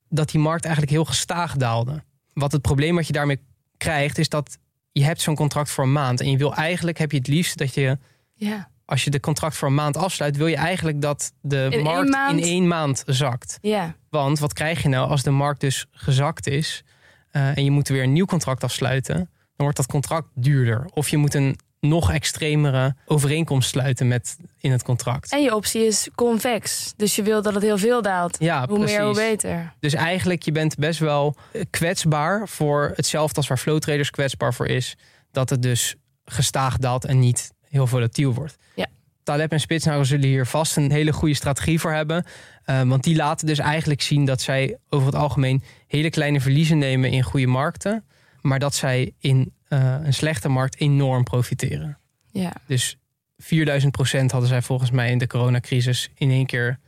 dat 0.09 0.29
die 0.29 0.41
markt 0.41 0.63
eigenlijk 0.63 0.93
heel 0.93 1.05
gestaag 1.05 1.55
daalde. 1.55 2.03
Wat 2.35 2.51
het 2.51 2.61
probleem 2.61 2.95
wat 2.95 3.07
je 3.07 3.13
daarmee 3.13 3.39
krijgt, 3.77 4.17
is 4.17 4.29
dat 4.29 4.57
je 4.91 5.03
hebt 5.03 5.21
zo'n 5.21 5.35
contract 5.35 5.69
voor 5.69 5.83
een 5.83 5.91
maand. 5.91 6.21
En 6.21 6.31
je 6.31 6.37
wil 6.37 6.53
eigenlijk, 6.53 6.97
heb 6.97 7.11
je 7.11 7.17
het 7.17 7.27
liefst 7.27 7.57
dat 7.57 7.73
je 7.73 7.97
Ja. 8.33 8.69
als 8.85 9.03
je 9.03 9.09
de 9.09 9.19
contract 9.19 9.55
voor 9.55 9.67
een 9.67 9.73
maand 9.73 9.97
afsluit, 9.97 10.37
wil 10.37 10.47
je 10.47 10.55
eigenlijk 10.55 11.01
dat 11.01 11.33
de 11.41 11.79
markt 11.83 12.09
maand? 12.09 12.39
in 12.39 12.43
één 12.45 12.67
maand 12.67 13.03
zakt. 13.05 13.57
Ja. 13.61 13.95
Want 14.09 14.39
wat 14.39 14.53
krijg 14.53 14.81
je 14.83 14.89
nou 14.89 15.09
als 15.09 15.23
de 15.23 15.31
markt 15.31 15.59
dus 15.59 15.85
gezakt 15.91 16.47
is 16.47 16.83
eh, 17.31 17.57
en 17.57 17.63
je 17.63 17.71
moet 17.71 17.87
weer 17.87 18.03
een 18.03 18.13
nieuw 18.13 18.25
contract 18.25 18.63
afsluiten, 18.63 19.15
dan 19.15 19.27
wordt 19.55 19.77
dat 19.77 19.85
contract 19.85 20.27
duurder. 20.33 20.85
Of 20.93 21.09
je 21.09 21.17
moet 21.17 21.33
een 21.33 21.57
nog 21.87 22.11
extremere 22.11 22.95
overeenkomst 23.05 23.69
sluiten 23.69 24.07
met 24.07 24.37
in 24.59 24.71
het 24.71 24.83
contract. 24.83 25.31
En 25.31 25.41
je 25.41 25.55
optie 25.55 25.85
is 25.85 26.09
convex. 26.15 26.93
Dus 26.97 27.15
je 27.15 27.23
wil 27.23 27.41
dat 27.41 27.53
het 27.53 27.63
heel 27.63 27.77
veel 27.77 28.01
daalt. 28.01 28.37
ja, 28.39 28.67
hoe 28.67 28.77
precies. 28.77 28.95
meer, 28.95 29.05
hoe 29.05 29.15
beter. 29.15 29.73
Dus 29.79 29.93
eigenlijk, 29.93 30.43
je 30.43 30.51
bent 30.51 30.75
best 30.75 30.99
wel 30.99 31.35
eh, 31.51 31.61
kwetsbaar 31.69 32.47
voor 32.47 32.91
hetzelfde 32.95 33.35
als 33.35 33.47
waar 33.47 33.57
flow 33.57 33.79
traders 33.79 34.09
kwetsbaar 34.09 34.53
voor 34.53 34.67
is. 34.67 34.95
Dat 35.31 35.49
het 35.49 35.61
dus 35.61 35.95
gestaag 36.25 36.77
daalt 36.77 37.05
en 37.05 37.19
niet 37.19 37.51
heel 37.69 37.87
volatiel 37.87 38.33
wordt. 38.33 38.57
Ja. 38.75 38.87
Taleb 39.23 39.51
en 39.51 39.59
Spitsnagel 39.59 40.05
zullen 40.05 40.27
hier 40.27 40.45
vast 40.45 40.77
een 40.77 40.91
hele 40.91 41.13
goede 41.13 41.35
strategie 41.35 41.79
voor 41.79 41.91
hebben. 41.91 42.25
Eh, 42.63 42.81
want 42.81 43.03
die 43.03 43.15
laten 43.15 43.47
dus 43.47 43.59
eigenlijk 43.59 44.01
zien 44.01 44.25
dat 44.25 44.41
zij 44.41 44.77
over 44.89 45.07
het 45.07 45.15
algemeen 45.15 45.63
hele 45.87 46.09
kleine 46.09 46.41
verliezen 46.41 46.77
nemen 46.77 47.11
in 47.11 47.23
goede 47.23 47.47
markten. 47.47 48.03
Maar 48.41 48.59
dat 48.59 48.75
zij 48.75 49.13
in 49.19 49.53
eh, 49.75 49.95
een 50.03 50.13
slechte 50.13 50.49
markt 50.49 50.79
enorm 50.79 51.23
profiteren. 51.23 51.97
Ja. 52.31 52.53
Dus 52.67 52.97
4000 53.37 53.91
procent 53.91 54.31
hadden 54.31 54.49
zij 54.49 54.61
volgens 54.61 54.91
mij 54.91 55.11
in 55.11 55.17
de 55.17 55.27
coronacrisis 55.27 56.09
in 56.15 56.29
één 56.29 56.45
keer 56.45 56.79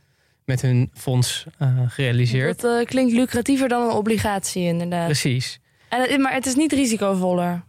met 0.44 0.62
hun 0.62 0.90
fonds 0.94 1.46
eh, 1.58 1.80
gerealiseerd. 1.86 2.60
Dat 2.60 2.80
eh, 2.80 2.86
klinkt 2.86 3.12
lucratiever 3.12 3.68
dan 3.68 3.82
een 3.82 3.94
obligatie, 3.94 4.62
inderdaad. 4.62 5.04
Precies. 5.04 5.60
En 5.88 6.00
het, 6.00 6.18
maar 6.18 6.32
het 6.32 6.46
is 6.46 6.54
niet 6.54 6.72
risicovoller. 6.72 7.62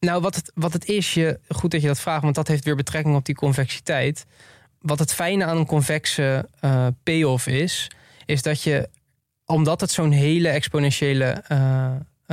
Nou, 0.00 0.20
wat 0.20 0.34
het, 0.34 0.52
wat 0.54 0.72
het 0.72 0.86
is, 0.86 1.14
je, 1.14 1.40
goed 1.48 1.70
dat 1.70 1.80
je 1.80 1.86
dat 1.86 2.00
vraagt, 2.00 2.22
want 2.22 2.34
dat 2.34 2.48
heeft 2.48 2.64
weer 2.64 2.76
betrekking 2.76 3.16
op 3.16 3.24
die 3.24 3.34
convexiteit. 3.34 4.26
Wat 4.78 4.98
het 4.98 5.14
fijne 5.14 5.44
aan 5.44 5.56
een 5.56 5.66
convexe 5.66 6.48
payoff 7.02 7.46
is, 7.46 7.90
is 8.26 8.42
dat 8.42 8.62
je, 8.62 8.88
omdat 9.44 9.80
het 9.80 9.90
zo'n 9.90 10.10
hele 10.10 10.48
exponentiële 10.48 11.42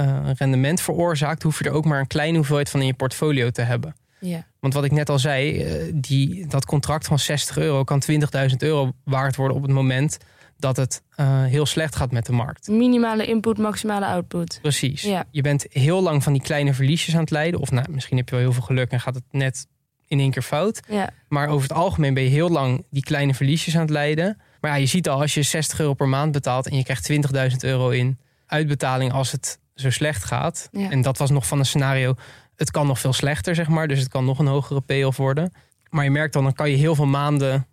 eh, 0.01 0.29
eh, 0.29 0.35
rendement 0.37 0.81
veroorzaakt, 0.81 1.43
hoef 1.43 1.59
je 1.59 1.65
er 1.65 1.71
ook 1.71 1.85
maar 1.85 1.99
een 1.99 2.07
kleine 2.07 2.37
hoeveelheid 2.37 2.69
van 2.69 2.79
in 2.79 2.85
je 2.85 2.93
portfolio 2.93 3.49
te 3.49 3.61
hebben. 3.61 3.95
Ja. 4.21 4.45
Want 4.59 4.73
wat 4.73 4.83
ik 4.83 4.91
net 4.91 5.09
al 5.09 5.19
zei, 5.19 5.61
eh, 5.61 5.91
die, 5.93 6.47
dat 6.47 6.65
contract 6.65 7.05
van 7.05 7.19
60 7.19 7.57
euro 7.57 7.83
kan 7.83 8.01
20.000 8.11 8.57
euro 8.57 8.91
waard 9.03 9.35
worden 9.35 9.57
op 9.57 9.63
het 9.63 9.71
moment 9.71 10.17
dat 10.57 10.77
het 10.77 11.01
eh, 11.15 11.43
heel 11.43 11.65
slecht 11.65 11.95
gaat 11.95 12.11
met 12.11 12.25
de 12.25 12.31
markt. 12.31 12.67
Minimale 12.67 13.25
input, 13.25 13.57
maximale 13.57 14.05
output. 14.05 14.59
Precies. 14.61 15.01
Ja. 15.01 15.25
Je 15.31 15.41
bent 15.41 15.65
heel 15.69 16.01
lang 16.01 16.23
van 16.23 16.33
die 16.33 16.41
kleine 16.41 16.73
verliesjes 16.73 17.13
aan 17.13 17.21
het 17.21 17.29
leiden. 17.29 17.59
Of 17.59 17.71
nou, 17.71 17.91
misschien 17.91 18.17
heb 18.17 18.29
je 18.29 18.35
wel 18.35 18.43
heel 18.43 18.53
veel 18.53 18.63
geluk 18.63 18.91
en 18.91 18.99
gaat 18.99 19.15
het 19.15 19.23
net 19.31 19.67
in 20.07 20.19
één 20.19 20.31
keer 20.31 20.41
fout. 20.41 20.81
Ja. 20.87 21.09
Maar 21.27 21.47
over 21.47 21.69
het 21.69 21.77
algemeen 21.77 22.13
ben 22.13 22.23
je 22.23 22.29
heel 22.29 22.49
lang 22.49 22.85
die 22.89 23.03
kleine 23.03 23.33
verliesjes 23.33 23.75
aan 23.75 23.81
het 23.81 23.89
leiden. 23.89 24.37
Maar 24.59 24.71
ja, 24.71 24.77
je 24.77 24.85
ziet 24.85 25.09
al, 25.09 25.21
als 25.21 25.33
je 25.33 25.41
60 25.41 25.79
euro 25.79 25.93
per 25.93 26.07
maand 26.07 26.31
betaalt 26.31 26.67
en 26.67 26.77
je 26.77 26.83
krijgt 26.83 27.11
20.000 27.51 27.55
euro 27.59 27.89
in 27.89 28.17
uitbetaling 28.45 29.11
als 29.11 29.31
het 29.31 29.59
zo 29.75 29.89
slecht 29.89 30.23
gaat. 30.23 30.69
Ja. 30.71 30.89
En 30.89 31.01
dat 31.01 31.17
was 31.17 31.29
nog 31.29 31.47
van 31.47 31.60
een 31.60 31.65
scenario, 31.65 32.13
het 32.55 32.71
kan 32.71 32.88
nog 32.88 32.99
veel 32.99 33.13
slechter, 33.13 33.55
zeg 33.55 33.67
maar. 33.67 33.88
Dus 33.88 33.99
het 33.99 34.07
kan 34.07 34.25
nog 34.25 34.39
een 34.39 34.47
hogere 34.47 34.81
payoff 34.81 35.17
worden. 35.17 35.53
Maar 35.89 36.03
je 36.03 36.12
merkt 36.12 36.34
dan, 36.34 36.43
dan 36.43 36.53
kan 36.53 36.69
je 36.69 36.77
heel 36.77 36.95
veel 36.95 37.05
maanden 37.05 37.67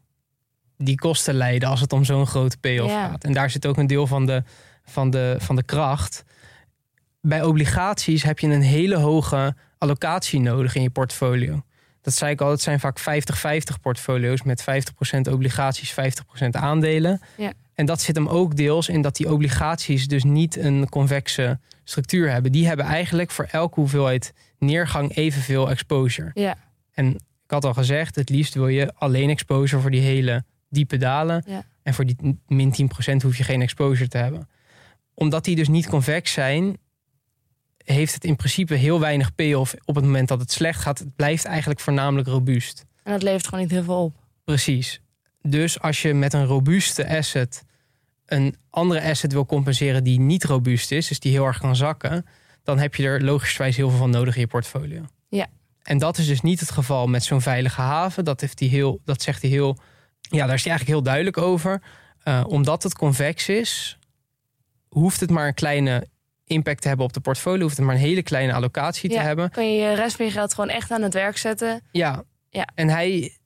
die 0.77 0.97
kosten 0.97 1.35
leiden 1.35 1.69
als 1.69 1.81
het 1.81 1.93
om 1.93 2.05
zo'n 2.05 2.27
grote 2.27 2.59
payoff 2.59 2.93
Ja. 2.93 3.09
gaat. 3.09 3.25
En 3.25 3.33
daar 3.33 3.51
zit 3.51 3.67
ook 3.67 3.77
een 3.77 3.87
deel 3.87 4.07
van 4.07 4.27
de, 4.27 4.43
van, 4.85 5.11
de, 5.11 5.37
van 5.39 5.57
de 5.57 5.63
kracht. 5.63 6.25
Bij 7.21 7.43
obligaties 7.43 8.23
heb 8.23 8.39
je 8.39 8.47
een 8.47 8.63
hele 8.63 8.97
hoge 8.97 9.55
allocatie 9.79 10.41
nodig 10.41 10.75
in 10.75 10.83
je 10.83 10.91
portfolio. 10.91 11.63
Dat 12.03 12.15
zei 12.15 12.33
ik 12.33 12.41
al, 12.41 12.51
het 12.51 12.61
zijn 12.61 12.81
vaak 12.81 13.01
50-50 13.01 13.81
portfolio's 13.81 14.43
met 14.43 14.65
50% 15.29 15.33
obligaties, 15.33 15.93
50% 15.93 15.95
aandelen. 16.51 17.21
Ja. 17.37 17.53
En 17.79 17.87
dat 17.87 18.01
zit 18.01 18.17
hem 18.17 18.29
ook 18.29 18.57
deels 18.57 18.89
in 18.89 19.03
dat 19.03 19.17
die 19.17 19.33
obligaties 19.33 20.09
dus 20.09 20.25
niet 20.25 20.57
een 20.57 20.89
convexe 20.89 21.59
structuur 21.85 22.31
hebben. 22.31 22.53
Die 22.53 22.67
hebben 22.67 22.87
eigenlijk 22.87 23.31
voor 23.31 23.49
elke 23.51 23.81
hoeveelheid 23.81 24.33
neergang 24.59 25.17
evenveel 25.17 25.71
exposure. 25.71 26.31
Ja. 26.35 26.57
En 26.93 27.15
ik 27.15 27.51
had 27.51 27.65
al 27.65 27.75
gezegd, 27.75 28.15
het 28.15 28.29
liefst 28.29 28.55
wil 28.55 28.69
je 28.69 28.95
alleen 28.95 29.31
exposure 29.31 29.83
voor 29.83 29.91
die 29.91 30.01
hele 30.01 30.45
diepe 30.69 30.97
dalen. 30.97 31.45
Ja. 31.47 31.65
En 31.83 31.95
voor 31.95 32.05
die 32.07 32.41
min 32.47 32.91
10% 33.13 33.23
hoef 33.23 33.37
je 33.37 33.45
geen 33.45 33.63
exposure 33.63 34.09
te 34.09 34.19
hebben. 34.19 34.49
Omdat 35.15 35.45
die 35.45 35.57
dus 35.57 35.69
niet 35.69 35.89
convex 35.89 36.33
zijn, 36.33 36.77
heeft 37.85 38.15
het 38.15 38.25
in 38.25 38.37
principe 38.37 38.75
heel 38.75 39.01
weinig 39.01 39.35
payoff 39.35 39.75
op 39.85 39.95
het 39.95 40.05
moment 40.05 40.29
dat 40.29 40.41
het 40.41 40.53
slecht 40.53 40.81
gaat. 40.81 40.99
Het 40.99 41.17
blijft 41.17 41.45
eigenlijk 41.45 41.81
voornamelijk 41.81 42.29
robuust. 42.29 42.85
En 43.03 43.13
dat 43.13 43.23
levert 43.23 43.45
gewoon 43.45 43.61
niet 43.61 43.71
heel 43.73 43.85
veel 43.85 44.05
op. 44.05 44.15
Precies. 44.45 45.01
Dus 45.49 45.81
als 45.81 46.03
je 46.03 46.15
met 46.15 46.33
een 46.33 46.45
robuuste 46.47 47.09
asset 47.09 47.65
een 48.27 48.57
andere 48.71 49.03
asset 49.03 49.33
wil 49.33 49.47
compenseren 49.47 50.05
die 50.05 50.21
niet 50.21 50.45
robuust 50.45 50.91
is, 50.93 51.09
dus 51.09 51.21
die 51.21 51.33
heel 51.33 51.45
erg 51.45 51.59
kan 51.59 51.77
zakken, 51.77 52.27
dan 52.63 52.79
heb 52.79 52.95
je 52.95 53.05
er 53.05 53.25
logischerwijs 53.25 53.77
heel 53.77 53.89
veel 53.91 53.99
van 53.99 54.11
nodig 54.11 54.35
in 54.35 54.41
je 54.41 54.47
portfolio. 54.47 55.05
Ja. 55.29 55.47
En 55.83 55.99
dat 55.99 56.19
is 56.19 56.27
dus 56.27 56.41
niet 56.41 56.61
het 56.61 56.71
geval 56.71 57.07
met 57.07 57.25
zo'n 57.25 57.41
veilige 57.41 57.81
haven. 57.81 58.25
Dat, 58.25 58.41
heeft 58.41 58.59
hij 58.59 58.69
heel, 58.69 59.01
dat 59.05 59.23
zegt 59.23 59.43
hij 59.43 59.51
heel. 59.51 59.79
Ja, 60.21 60.47
daar 60.47 60.55
is 60.55 60.63
hij 60.63 60.71
eigenlijk 60.71 60.87
heel 60.89 61.03
duidelijk 61.03 61.39
over. 61.39 61.83
Eh, 62.23 62.45
omdat 62.47 62.83
het 62.83 62.95
convex 62.95 63.49
is, 63.49 63.99
hoeft 64.89 65.21
het 65.21 65.31
maar 65.31 65.47
een 65.47 65.55
kleine 65.55 66.07
impact 66.45 66.83
te 66.83 66.89
hebben 66.89 67.07
op 67.07 67.13
de 67.13 67.21
portfolio. 67.21 67.63
Hoeft 67.63 67.77
het 67.77 67.87
maar 67.87 67.95
een 67.95 68.01
hele 68.01 68.23
kleine 68.23 68.53
allocatie 68.53 69.09
te 69.09 69.15
Ja. 69.17 69.23
hebben. 69.23 69.51
Kan 69.51 69.73
je 69.75 69.81
je 69.81 69.95
rest 69.95 70.17
van 70.17 70.25
je 70.27 70.31
geld 70.33 70.55
gewoon 70.55 70.71
echt 70.71 70.91
aan 70.91 71.03
het 71.03 71.15
werk 71.15 71.37
zetten. 71.37 71.81
Ja. 71.93 72.23
Ja. 72.51 72.69
En 72.75 72.89
hij, 72.89 73.39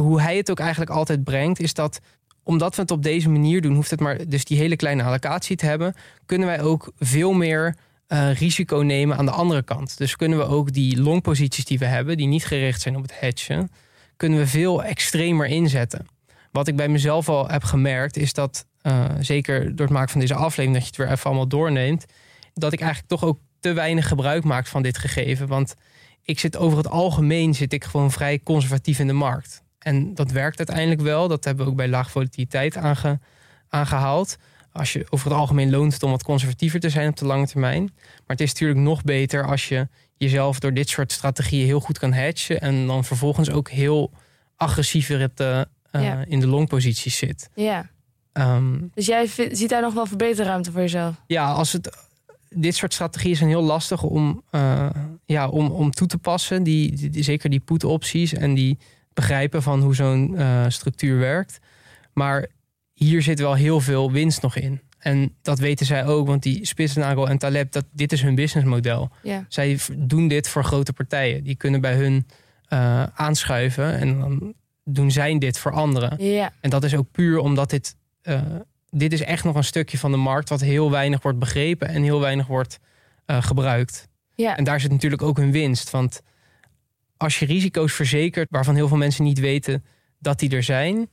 hoe 0.00 0.20
hij 0.20 0.36
het 0.36 0.50
ook 0.50 0.60
eigenlijk 0.60 0.90
altijd 0.90 1.24
brengt, 1.24 1.60
is 1.60 1.74
dat 1.74 2.00
omdat 2.42 2.74
we 2.74 2.82
het 2.82 2.90
op 2.90 3.02
deze 3.02 3.28
manier 3.28 3.60
doen, 3.60 3.74
hoeft 3.74 3.90
het 3.90 4.00
maar 4.00 4.28
dus 4.28 4.44
die 4.44 4.58
hele 4.58 4.76
kleine 4.76 5.02
allocatie 5.02 5.56
te 5.56 5.66
hebben, 5.66 5.94
kunnen 6.26 6.46
wij 6.46 6.62
ook 6.62 6.92
veel 6.98 7.32
meer 7.32 7.76
eh, 8.06 8.32
risico 8.34 8.76
nemen 8.76 9.16
aan 9.16 9.24
de 9.24 9.30
andere 9.30 9.62
kant. 9.62 9.98
Dus 9.98 10.16
kunnen 10.16 10.38
we 10.38 10.44
ook 10.44 10.72
die 10.72 11.00
longposities 11.00 11.64
die 11.64 11.78
we 11.78 11.84
hebben, 11.84 12.16
die 12.16 12.26
niet 12.26 12.46
gericht 12.46 12.80
zijn 12.80 12.96
op 12.96 13.02
het 13.02 13.20
hedgen, 13.20 13.70
kunnen 14.16 14.38
we 14.38 14.46
veel 14.46 14.84
extremer 14.84 15.46
inzetten. 15.46 16.06
Wat 16.52 16.68
ik 16.68 16.76
bij 16.76 16.88
mezelf 16.88 17.28
al 17.28 17.48
heb 17.48 17.64
gemerkt, 17.64 18.16
is 18.16 18.32
dat 18.32 18.66
eh, 18.80 19.04
zeker 19.20 19.76
door 19.76 19.86
het 19.86 19.94
maken 19.94 20.10
van 20.10 20.20
deze 20.20 20.34
aflevering, 20.34 20.72
dat 20.72 20.82
je 20.82 20.88
het 20.88 20.96
weer 20.96 21.10
even 21.10 21.24
allemaal 21.24 21.48
doorneemt, 21.48 22.04
dat 22.54 22.72
ik 22.72 22.80
eigenlijk 22.80 23.10
toch 23.10 23.24
ook 23.24 23.38
te 23.60 23.72
weinig 23.72 24.08
gebruik 24.08 24.44
maak 24.44 24.66
van 24.66 24.82
dit 24.82 24.98
gegeven. 24.98 25.46
Want 25.46 25.74
ik 26.22 26.38
zit 26.38 26.56
over 26.56 26.78
het 26.78 26.88
algemeen 26.88 27.54
zit 27.54 27.72
ik 27.72 27.84
gewoon 27.84 28.10
vrij 28.10 28.40
conservatief 28.42 28.98
in 28.98 29.06
de 29.06 29.12
markt. 29.12 29.62
En 29.88 30.14
dat 30.14 30.30
werkt 30.30 30.58
uiteindelijk 30.58 31.00
wel. 31.00 31.28
Dat 31.28 31.44
hebben 31.44 31.64
we 31.64 31.70
ook 31.70 31.76
bij 31.76 31.88
laag 31.88 32.10
volatiliteit 32.10 32.76
aange, 32.76 33.18
aangehaald. 33.68 34.36
Als 34.72 34.92
je 34.92 35.06
over 35.10 35.30
het 35.30 35.38
algemeen 35.38 35.70
loont 35.70 35.92
het 35.92 36.02
om 36.02 36.10
wat 36.10 36.22
conservatiever 36.22 36.80
te 36.80 36.90
zijn 36.90 37.08
op 37.08 37.16
de 37.16 37.24
lange 37.26 37.46
termijn. 37.46 37.82
Maar 37.94 38.36
het 38.36 38.40
is 38.40 38.52
natuurlijk 38.52 38.80
nog 38.80 39.02
beter 39.02 39.46
als 39.46 39.68
je 39.68 39.88
jezelf 40.16 40.58
door 40.58 40.74
dit 40.74 40.88
soort 40.88 41.12
strategieën 41.12 41.66
heel 41.66 41.80
goed 41.80 41.98
kan 41.98 42.12
hedgen. 42.12 42.60
En 42.60 42.86
dan 42.86 43.04
vervolgens 43.04 43.50
ook 43.50 43.68
heel 43.70 44.10
agressiever 44.56 45.20
het, 45.20 45.40
eh, 45.40 45.60
eh, 45.60 45.66
Ja. 45.90 46.24
in 46.28 46.40
de 46.40 46.46
longposities 46.46 47.16
zit. 47.16 47.48
Ja. 47.54 47.90
Ehm, 48.32 48.78
Dus 48.94 49.06
jij 49.06 49.26
ziet 49.52 49.68
daar 49.68 49.82
nog 49.82 49.94
wel 49.94 50.06
verbeterruimte 50.06 50.72
voor 50.72 50.80
jezelf. 50.80 51.14
ja, 51.26 51.52
als 51.52 51.72
het. 51.72 52.06
dit 52.50 52.76
soort 52.76 52.92
strategieën 52.94 53.36
zijn 53.36 53.48
heel 53.48 53.62
lastig 53.62 54.02
om, 54.02 54.42
uh, 54.50 54.90
ja, 55.24 55.48
om, 55.48 55.70
om 55.70 55.90
toe 55.90 56.06
te 56.06 56.18
passen. 56.18 56.62
Die, 56.62 57.10
die 57.10 57.22
zeker 57.22 57.50
die 57.50 57.60
put-opties 57.60 58.32
en 58.34 58.54
die 58.54 58.78
begrijpen 59.18 59.62
van 59.62 59.80
hoe 59.80 59.94
zo'n 59.94 60.34
uh, 60.34 60.64
structuur 60.68 61.18
werkt. 61.18 61.58
Maar 62.12 62.46
hier 62.92 63.22
zit 63.22 63.38
wel 63.40 63.54
heel 63.54 63.80
veel 63.80 64.12
winst 64.12 64.42
nog 64.42 64.56
in. 64.56 64.80
En 64.98 65.34
dat 65.42 65.58
weten 65.58 65.86
zij 65.86 66.06
ook, 66.06 66.26
want 66.26 66.42
die 66.42 66.66
Spitsnagel 66.66 67.28
en 67.28 67.38
Taleb, 67.38 67.72
dat, 67.72 67.84
dit 67.92 68.12
is 68.12 68.22
hun 68.22 68.34
businessmodel. 68.34 69.10
Zij 69.48 69.78
doen 69.96 70.28
dit 70.28 70.48
voor 70.48 70.64
grote 70.64 70.92
partijen. 70.92 71.44
Die 71.44 71.54
kunnen 71.56 71.80
bij 71.80 71.94
hun 71.94 72.26
uh, 72.68 73.02
aanschuiven 73.02 73.98
en 73.98 74.18
dan 74.20 74.54
doen 74.84 75.10
zij 75.10 75.38
dit 75.38 75.58
voor 75.58 75.72
anderen. 75.72 76.18
En 76.60 76.70
dat 76.70 76.84
is 76.84 76.94
ook 76.94 77.10
puur 77.10 77.38
omdat 77.38 77.70
dit, 77.70 77.96
uh, 78.22 78.40
dit 78.90 79.12
is 79.12 79.22
echt 79.22 79.44
nog 79.44 79.56
een 79.56 79.64
stukje 79.64 79.98
van 79.98 80.10
de 80.10 80.16
markt 80.16 80.48
wat 80.48 80.60
heel 80.60 80.90
weinig 80.90 81.22
wordt 81.22 81.38
begrepen 81.38 81.88
en 81.88 82.02
heel 82.02 82.20
weinig 82.20 82.46
wordt 82.46 82.78
uh, 83.26 83.42
gebruikt. 83.42 84.08
En 84.36 84.64
daar 84.64 84.80
zit 84.80 84.90
natuurlijk 84.90 85.22
ook 85.22 85.36
hun 85.36 85.52
winst. 85.52 85.90
Want 85.90 86.22
als 87.18 87.38
je 87.38 87.46
risico's 87.46 87.92
verzekert 87.92 88.50
waarvan 88.50 88.74
heel 88.74 88.88
veel 88.88 88.96
mensen 88.96 89.24
niet 89.24 89.38
weten 89.38 89.84
dat 90.18 90.38
die 90.38 90.50
er 90.50 90.62
zijn, 90.62 91.10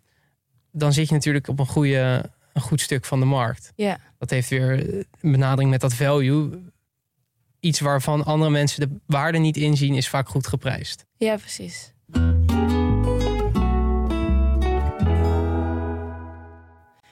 dan 0.72 0.94
zit 0.94 1.08
je 1.08 1.14
natuurlijk 1.14 1.48
op 1.48 1.60
een, 1.60 1.66
goede, 1.66 2.32
een 2.54 2.62
goed 2.62 2.82
stuk 2.82 3.06
van 3.06 3.20
de 3.20 3.26
markt. 3.26 3.72
Ja. 3.76 3.98
Dat 4.18 4.30
heeft 4.30 4.50
weer 4.50 4.72
een 5.22 5.32
benadering 5.32 5.70
met 5.70 5.82
dat 5.82 5.94
value. 5.94 6.72
Iets 7.60 7.80
waarvan 7.80 8.26
andere 8.26 8.52
mensen 8.52 8.80
de 8.80 8.96
waarde 9.06 9.38
niet 9.38 9.58
inzien, 9.58 9.96
is 9.96 10.10
vaak 10.10 10.30
goed 10.30 10.48
geprijsd. 10.48 11.06
Ja, 11.18 11.36
precies. 11.36 11.94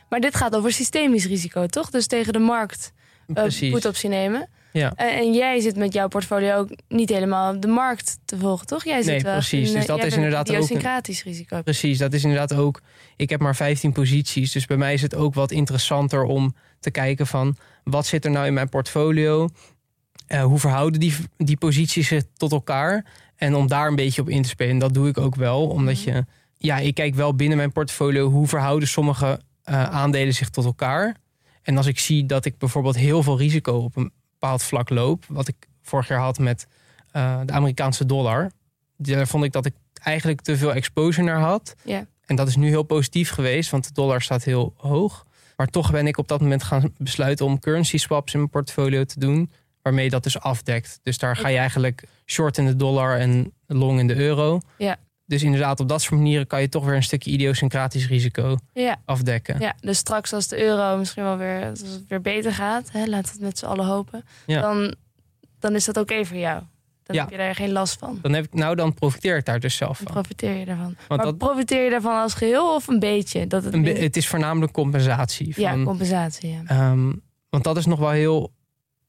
Maar 0.10 0.20
dit 0.20 0.36
gaat 0.36 0.56
over 0.56 0.72
systemisch 0.72 1.26
risico, 1.26 1.66
toch? 1.66 1.90
Dus 1.90 2.08
tegen 2.08 2.34
de 2.34 2.40
markt 2.40 2.94
uh, 3.28 3.36
Precies. 3.36 3.72
put-optie 3.72 4.10
nemen. 4.10 4.50
Ja. 4.74 4.94
En, 4.96 5.10
en 5.18 5.34
jij 5.34 5.60
zit 5.60 5.76
met 5.76 5.94
jouw 5.94 6.08
portfolio 6.08 6.56
ook 6.56 6.70
niet 6.88 7.10
helemaal 7.10 7.60
de 7.60 7.68
markt 7.68 8.18
te 8.26 8.38
volgen, 8.38 8.68
toch? 8.68 8.84
Jij 8.84 9.02
zit 9.02 9.12
Nee, 9.12 9.22
wel 9.22 9.34
precies. 9.34 9.68
in, 9.68 9.74
Dus 9.74 9.82
eh, 9.82 9.88
dat 9.88 10.04
is 10.06 10.16
inderdaad 10.16 10.50
een 10.50 10.56
ook 10.56 10.60
een- 10.62 10.66
idiosyncratisch 10.66 11.24
risico. 11.24 11.62
Precies, 11.62 11.98
dat 11.98 12.14
is 12.14 12.24
inderdaad 12.24 12.54
ook. 12.54 12.82
Ik 13.16 13.30
heb 13.30 13.40
maar 13.42 13.56
15 13.56 13.92
posities, 13.92 14.52
dus 14.52 14.66
bij 14.66 14.78
mij 14.78 14.94
is 14.94 15.02
het 15.02 15.16
ook 15.16 15.34
wat 15.34 15.52
interessanter 15.52 16.24
om 16.24 16.56
te 16.80 16.92
kijken 16.92 17.28
van 17.28 17.58
wat 17.84 18.06
zit 18.06 18.26
er 18.26 18.32
nou 18.32 18.46
in 18.46 18.54
mijn 18.54 18.70
portfolio? 18.70 19.50
Eh, 20.28 20.44
hoe 20.44 20.60
verhouden 20.60 21.00
die, 21.00 21.14
die 21.38 21.58
posities 21.58 22.08
zich 22.08 22.24
tot 22.38 22.52
elkaar? 22.52 23.06
En 23.36 23.56
om 23.56 23.68
daar 23.68 23.88
een 23.88 23.96
beetje 23.96 24.22
op 24.22 24.30
in 24.30 24.42
te 24.42 24.50
spelen. 24.50 24.78
Dat 24.78 24.94
doe 24.94 25.08
ik 25.08 25.18
ook 25.18 25.36
wel, 25.36 25.68
omdat 25.68 25.96
Mhm. 26.06 26.10
je, 26.16 26.26
ja, 26.58 26.78
ik 26.78 26.94
kijk 26.96 27.16
wel 27.16 27.36
binnen 27.36 27.58
mijn 27.58 27.72
portfolio 27.72 28.30
hoe 28.30 28.48
verhouden 28.48 28.88
sommige 28.88 29.40
eh, 29.64 29.84
aandelen 29.84 30.34
zich 30.34 30.50
tot 30.50 30.66
elkaar. 30.66 31.16
En 31.62 31.78
als 31.78 31.86
ik 31.86 32.00
zie 32.00 32.26
dat 32.26 32.46
ik 32.46 32.58
bijvoorbeeld 32.58 32.96
heel 32.96 33.24
veel 33.24 33.38
risico 33.38 33.74
op 33.78 33.96
een 33.96 34.12
bepaald 34.44 34.64
vlak 34.64 34.90
loop, 34.90 35.26
wat 35.28 35.48
ik 35.48 35.56
vorig 35.82 36.08
jaar 36.08 36.20
had 36.20 36.40
met 36.40 36.68
eh, 37.12 37.40
de 37.46 37.54
Amerikaanse 37.54 38.06
dollar, 38.06 38.52
daar 38.98 39.28
vond 39.28 39.44
ik 39.44 39.52
dat 39.52 39.66
ik 39.66 39.74
eigenlijk 40.02 40.42
te 40.42 40.58
veel 40.58 40.74
exposure 40.74 41.26
naar 41.26 41.40
had. 41.40 41.76
Ja. 41.84 42.06
En 42.26 42.36
dat 42.36 42.48
is 42.48 42.56
nu 42.56 42.68
heel 42.68 42.84
positief 42.84 43.30
geweest, 43.30 43.70
want 43.70 43.88
de 43.88 43.94
dollar 43.94 44.22
staat 44.22 44.44
heel 44.44 44.74
hoog. 44.78 45.26
Maar 45.56 45.68
toch 45.68 45.92
ben 45.92 46.08
ik 46.08 46.18
op 46.18 46.28
dat 46.28 46.42
moment 46.42 46.64
gaan 46.64 46.94
besluiten 46.98 47.46
om 47.46 47.60
currency 47.60 47.98
swaps 47.98 48.34
in 48.34 48.40
mijn 48.40 48.52
portfolio 48.52 49.04
te 49.04 49.20
doen. 49.20 49.52
Waarmee 49.82 50.10
dat 50.10 50.24
dus 50.24 50.40
afdekt. 50.40 51.00
Dus 51.04 51.18
daar 51.18 51.36
ga 51.36 51.48
je 51.48 51.58
eigenlijk 51.58 52.04
short 52.26 52.58
in 52.58 52.66
de 52.66 52.76
dollar 52.76 53.20
en 53.20 53.54
long 53.68 54.00
in 54.00 54.08
de 54.08 54.16
euro. 54.16 54.60
Ja. 54.78 54.98
Dus 55.26 55.44
inderdaad, 55.44 55.80
op 55.80 55.88
dat 55.90 56.02
soort 56.02 56.20
manieren 56.20 56.48
kan 56.48 56.62
je 56.62 56.70
toch 56.70 56.86
weer 56.86 56.96
een 56.96 57.04
stukje 57.04 57.32
idiosyncratisch 57.32 58.08
risico 58.08 58.58
Ja, 58.74 58.96
afdekken. 59.06 59.60
ja, 59.60 59.76
dus 59.80 59.98
straks 59.98 60.34
als 60.34 60.48
de 60.48 60.62
euro 60.64 60.98
misschien 60.98 61.24
wel 61.24 61.38
weer, 61.38 61.70
als 61.70 61.80
het 61.80 62.04
weer 62.08 62.22
beter 62.22 62.52
gaat, 62.54 62.92
hè, 62.92 63.06
laten 63.06 63.26
we 63.26 63.32
het 63.32 63.42
met 63.42 63.58
z'n 63.58 63.66
allen 63.66 63.86
hopen, 63.86 64.24
Ja. 64.46 64.62
dan, 64.62 64.96
dan 65.60 65.76
is 65.76 65.86
dat 65.86 65.98
oké 65.98 66.26
voor 66.26 66.38
jou. 66.38 66.62
Dan 67.04 67.16
Ja. 67.16 67.22
heb 67.22 67.32
je 67.32 67.38
daar 67.38 67.56
geen 67.56 67.72
last 67.72 68.00
van. 68.00 68.20
Dan 68.22 68.34
heb 68.34 68.46
ik, 68.46 68.54
nou, 68.54 68.76
dan 68.76 68.94
profiteer 68.94 69.38
ik 69.38 69.46
daar 69.46 69.60
dus 69.60 69.76
zelf 69.76 69.98
Dan 69.98 70.06
van. 70.06 70.16
profiteer 70.16 70.54
je 70.58 70.66
daarvan. 70.66 70.86
Want 70.86 71.08
maar 71.08 71.18
dat, 71.18 71.38
profiteer 71.38 71.84
je 71.84 71.90
daarvan 71.90 72.22
als 72.22 72.34
geheel 72.34 72.76
of 72.76 72.88
een 72.88 73.00
beetje? 73.00 73.48
Dat 73.48 73.64
het 73.64 73.74
een 73.74 73.82
be- 73.82 73.92
min- 73.94 74.02
het 74.04 74.18
is 74.18 74.28
voornamelijk 74.28 74.72
compensatie. 74.72 75.54
ja, 75.56 75.70
Van, 75.72 75.84
compensatie. 75.84 76.50
Ja. 76.50 76.62
Ehm, 76.66 77.12
want 77.50 77.64
dat 77.64 77.78
is 77.78 77.86
nog 77.86 78.00
wel 78.00 78.10
heel 78.10 78.54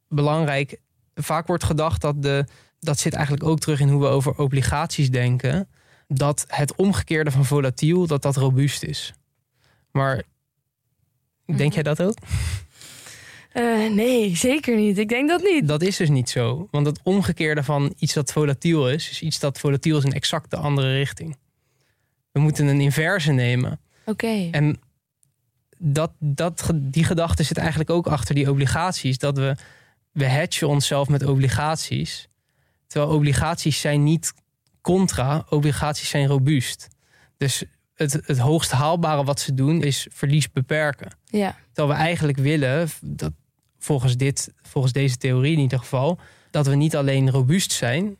belangrijk. 0.09 0.81
Vaak 1.15 1.47
wordt 1.47 1.65
gedacht 1.65 2.01
dat 2.01 2.23
de. 2.23 2.45
Dat 2.81 2.99
zit 2.99 3.13
eigenlijk 3.15 3.45
ook 3.47 3.59
terug 3.59 3.81
in 3.81 3.89
hoe 3.89 4.01
we 4.01 4.07
over 4.07 4.39
obligaties 4.39 5.11
denken. 5.11 5.69
Dat 6.09 6.45
het 6.49 6.75
omgekeerde 6.75 7.31
van 7.31 7.45
volatiel, 7.45 8.07
dat 8.07 8.23
dat 8.23 8.37
robuust 8.37 8.83
is. 8.83 9.13
Maar 9.91 10.23
denk 11.47 11.59
Mhm. 11.59 11.73
jij 11.73 11.83
dat 11.83 12.03
ook? 12.03 12.17
Eh, 13.53 13.91
nee, 13.91 14.37
zeker 14.37 14.77
niet. 14.77 14.99
Ik 14.99 15.09
denk 15.09 15.29
dat 15.29 15.43
niet. 15.43 15.69
Dat 15.69 15.83
is 15.83 15.97
dus 15.97 16.09
niet 16.09 16.31
zo. 16.31 16.69
Want 16.71 16.87
het 16.87 17.01
omgekeerde 17.03 17.63
van 17.63 17.95
iets 17.99 18.13
dat 18.13 18.33
volatiel 18.33 18.91
is, 18.91 19.11
is 19.11 19.23
iets 19.23 19.39
dat 19.39 19.59
volatiel 19.59 19.99
is 19.99 20.05
in 20.05 20.13
exact 20.13 20.51
de 20.51 20.57
andere 20.57 20.97
richting. 20.97 21.37
We 22.33 22.41
moeten 22.41 22.67
een 22.67 22.81
inverse 22.81 23.33
nemen. 23.33 23.81
Oké. 24.05 24.49
En 24.51 24.81
dat, 25.79 26.13
dat, 26.19 26.71
die 26.75 27.05
gedachte 27.05 27.43
zit 27.43 27.59
eigenlijk 27.59 27.91
ook 27.91 28.07
achter 28.07 28.35
die 28.35 28.51
obligaties. 28.51 29.19
Dat 29.19 29.37
we, 29.39 29.57
we 30.13 30.25
hedgen 30.25 30.69
onszelf 30.69 31.09
met 31.09 31.25
obligaties. 31.25 32.29
Terwijl 32.87 33.13
obligaties 33.13 33.81
zijn 33.81 34.03
niet 34.03 34.33
contra, 34.85 35.47
obligaties 35.49 36.09
zijn 36.09 36.27
robuust. 36.27 36.89
Dus 37.37 37.65
het, 37.95 38.13
het 38.13 38.39
hoogst 38.39 38.71
haalbare 38.71 39.25
wat 39.25 39.41
ze 39.41 39.55
doen 39.55 39.83
is 39.83 40.07
verlies 40.11 40.51
beperken. 40.51 41.11
Ja, 41.25 41.57
Terwijl 41.73 41.99
we 41.99 42.05
eigenlijk 42.05 42.39
willen, 42.39 42.89
dat 43.03 43.33
volgens, 43.79 44.17
dit, 44.17 44.53
volgens 44.63 44.93
deze 44.93 45.17
theorie 45.17 45.53
in 45.53 45.59
ieder 45.59 45.79
geval, 45.79 46.19
dat 46.51 46.67
we 46.67 46.75
niet 46.75 46.97
alleen 46.97 47.31
robuust 47.31 47.73
zijn, 47.73 48.17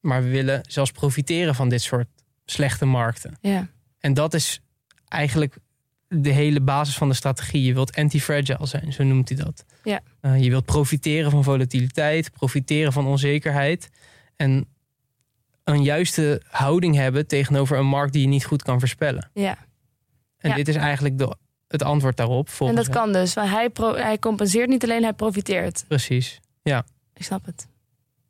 maar 0.00 0.22
we 0.22 0.28
willen 0.28 0.60
zelfs 0.68 0.90
profiteren 0.90 1.54
van 1.54 1.68
dit 1.68 1.82
soort 1.82 2.08
slechte 2.44 2.84
markten. 2.84 3.36
ja, 3.40 3.68
En 3.98 4.14
dat 4.14 4.34
is 4.34 4.60
eigenlijk 5.08 5.56
de 6.08 6.30
hele 6.30 6.60
basis 6.60 6.96
van 6.96 7.08
de 7.08 7.14
strategie. 7.14 7.62
Je 7.62 7.74
wilt 7.74 7.96
anti-fragile 7.96 8.66
zijn, 8.66 8.92
zo 8.92 9.04
noemt 9.04 9.28
hij 9.28 9.38
dat. 9.38 9.64
Ja. 9.84 10.00
Eh, 10.20 10.42
je 10.42 10.50
wilt 10.50 10.64
profiteren 10.64 11.30
van 11.30 11.44
volatiliteit, 11.44 12.30
profiteren 12.30 12.92
van 12.92 13.06
onzekerheid. 13.06 13.90
En 14.36 14.66
een 15.64 15.82
juiste 15.82 16.42
houding 16.48 16.94
hebben 16.94 17.26
tegenover 17.26 17.78
een 17.78 17.86
markt 17.86 18.12
die 18.12 18.22
je 18.22 18.28
niet 18.28 18.44
goed 18.44 18.62
kan 18.62 18.78
voorspellen. 18.78 19.30
ja. 19.34 19.56
En 20.38 20.50
Ja. 20.50 20.56
dit 20.56 20.68
is 20.68 20.76
eigenlijk 20.76 21.18
de, 21.18 21.36
het 21.68 21.82
antwoord 21.82 22.16
daarop. 22.16 22.48
En 22.58 22.74
dat 22.74 22.84
hem. 22.84 22.94
kan 22.94 23.12
dus. 23.12 23.34
Want 23.34 23.50
hij, 23.50 23.70
pro- 23.70 23.94
hij 23.94 24.18
compenseert 24.18 24.68
niet 24.68 24.84
alleen, 24.84 25.02
hij 25.02 25.12
profiteert. 25.12 25.84
Precies. 25.88 26.40
Ik 27.14 27.22
snap 27.24 27.44
het. 27.46 27.66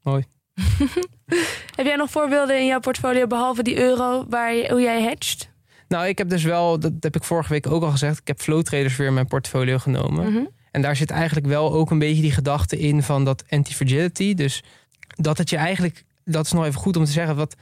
Mooi. 0.03 0.25
Heb 1.77 1.87
jij 1.87 1.97
nog 1.97 2.11
voorbeelden 2.11 2.59
in 2.59 2.67
jouw 2.67 2.81
portfolio, 2.81 3.27
behalve 3.27 3.63
die 3.63 3.79
euro, 3.79 4.27
waar 4.29 4.55
je, 4.55 4.71
hoe 4.71 4.81
jij 4.81 5.03
hedgt? 5.03 5.49
Nou, 5.89 6.07
ik 6.07 6.19
heb 6.19 6.29
dus 6.29 6.43
wel, 6.43 6.79
dat 6.81 6.93
heb 7.01 7.17
ik 7.17 7.25
vorige 7.25 7.49
week 7.53 7.67
ook 7.67 7.83
al 7.83 7.91
gezegd, 7.91 8.19
ik 8.19 8.27
heb 8.27 8.41
flow 8.41 8.63
traders 8.63 8.97
weer 8.97 9.07
in 9.07 9.15
mijn 9.15 9.27
portfolio 9.27 9.79
genomen. 9.79 10.33
Mhm. 10.33 10.45
En 10.71 10.83
daar 10.83 10.97
zit 10.97 11.11
eigenlijk 11.11 11.47
wel 11.47 11.73
ook 11.73 11.91
een 11.91 11.99
beetje 11.99 12.23
die 12.23 12.33
gedachte 12.33 12.79
in 12.79 13.03
van 13.03 13.25
dat 13.25 13.45
anti-fragility. 13.49 14.35
Dus 14.35 14.63
dat 15.09 15.39
het 15.39 15.51
je 15.51 15.57
eigenlijk, 15.57 16.05
dat 16.25 16.45
is 16.45 16.53
nog 16.53 16.65
even 16.65 16.81
goed 16.81 16.97
om 16.97 17.05
te 17.05 17.11
zeggen, 17.11 17.37
wat 17.37 17.57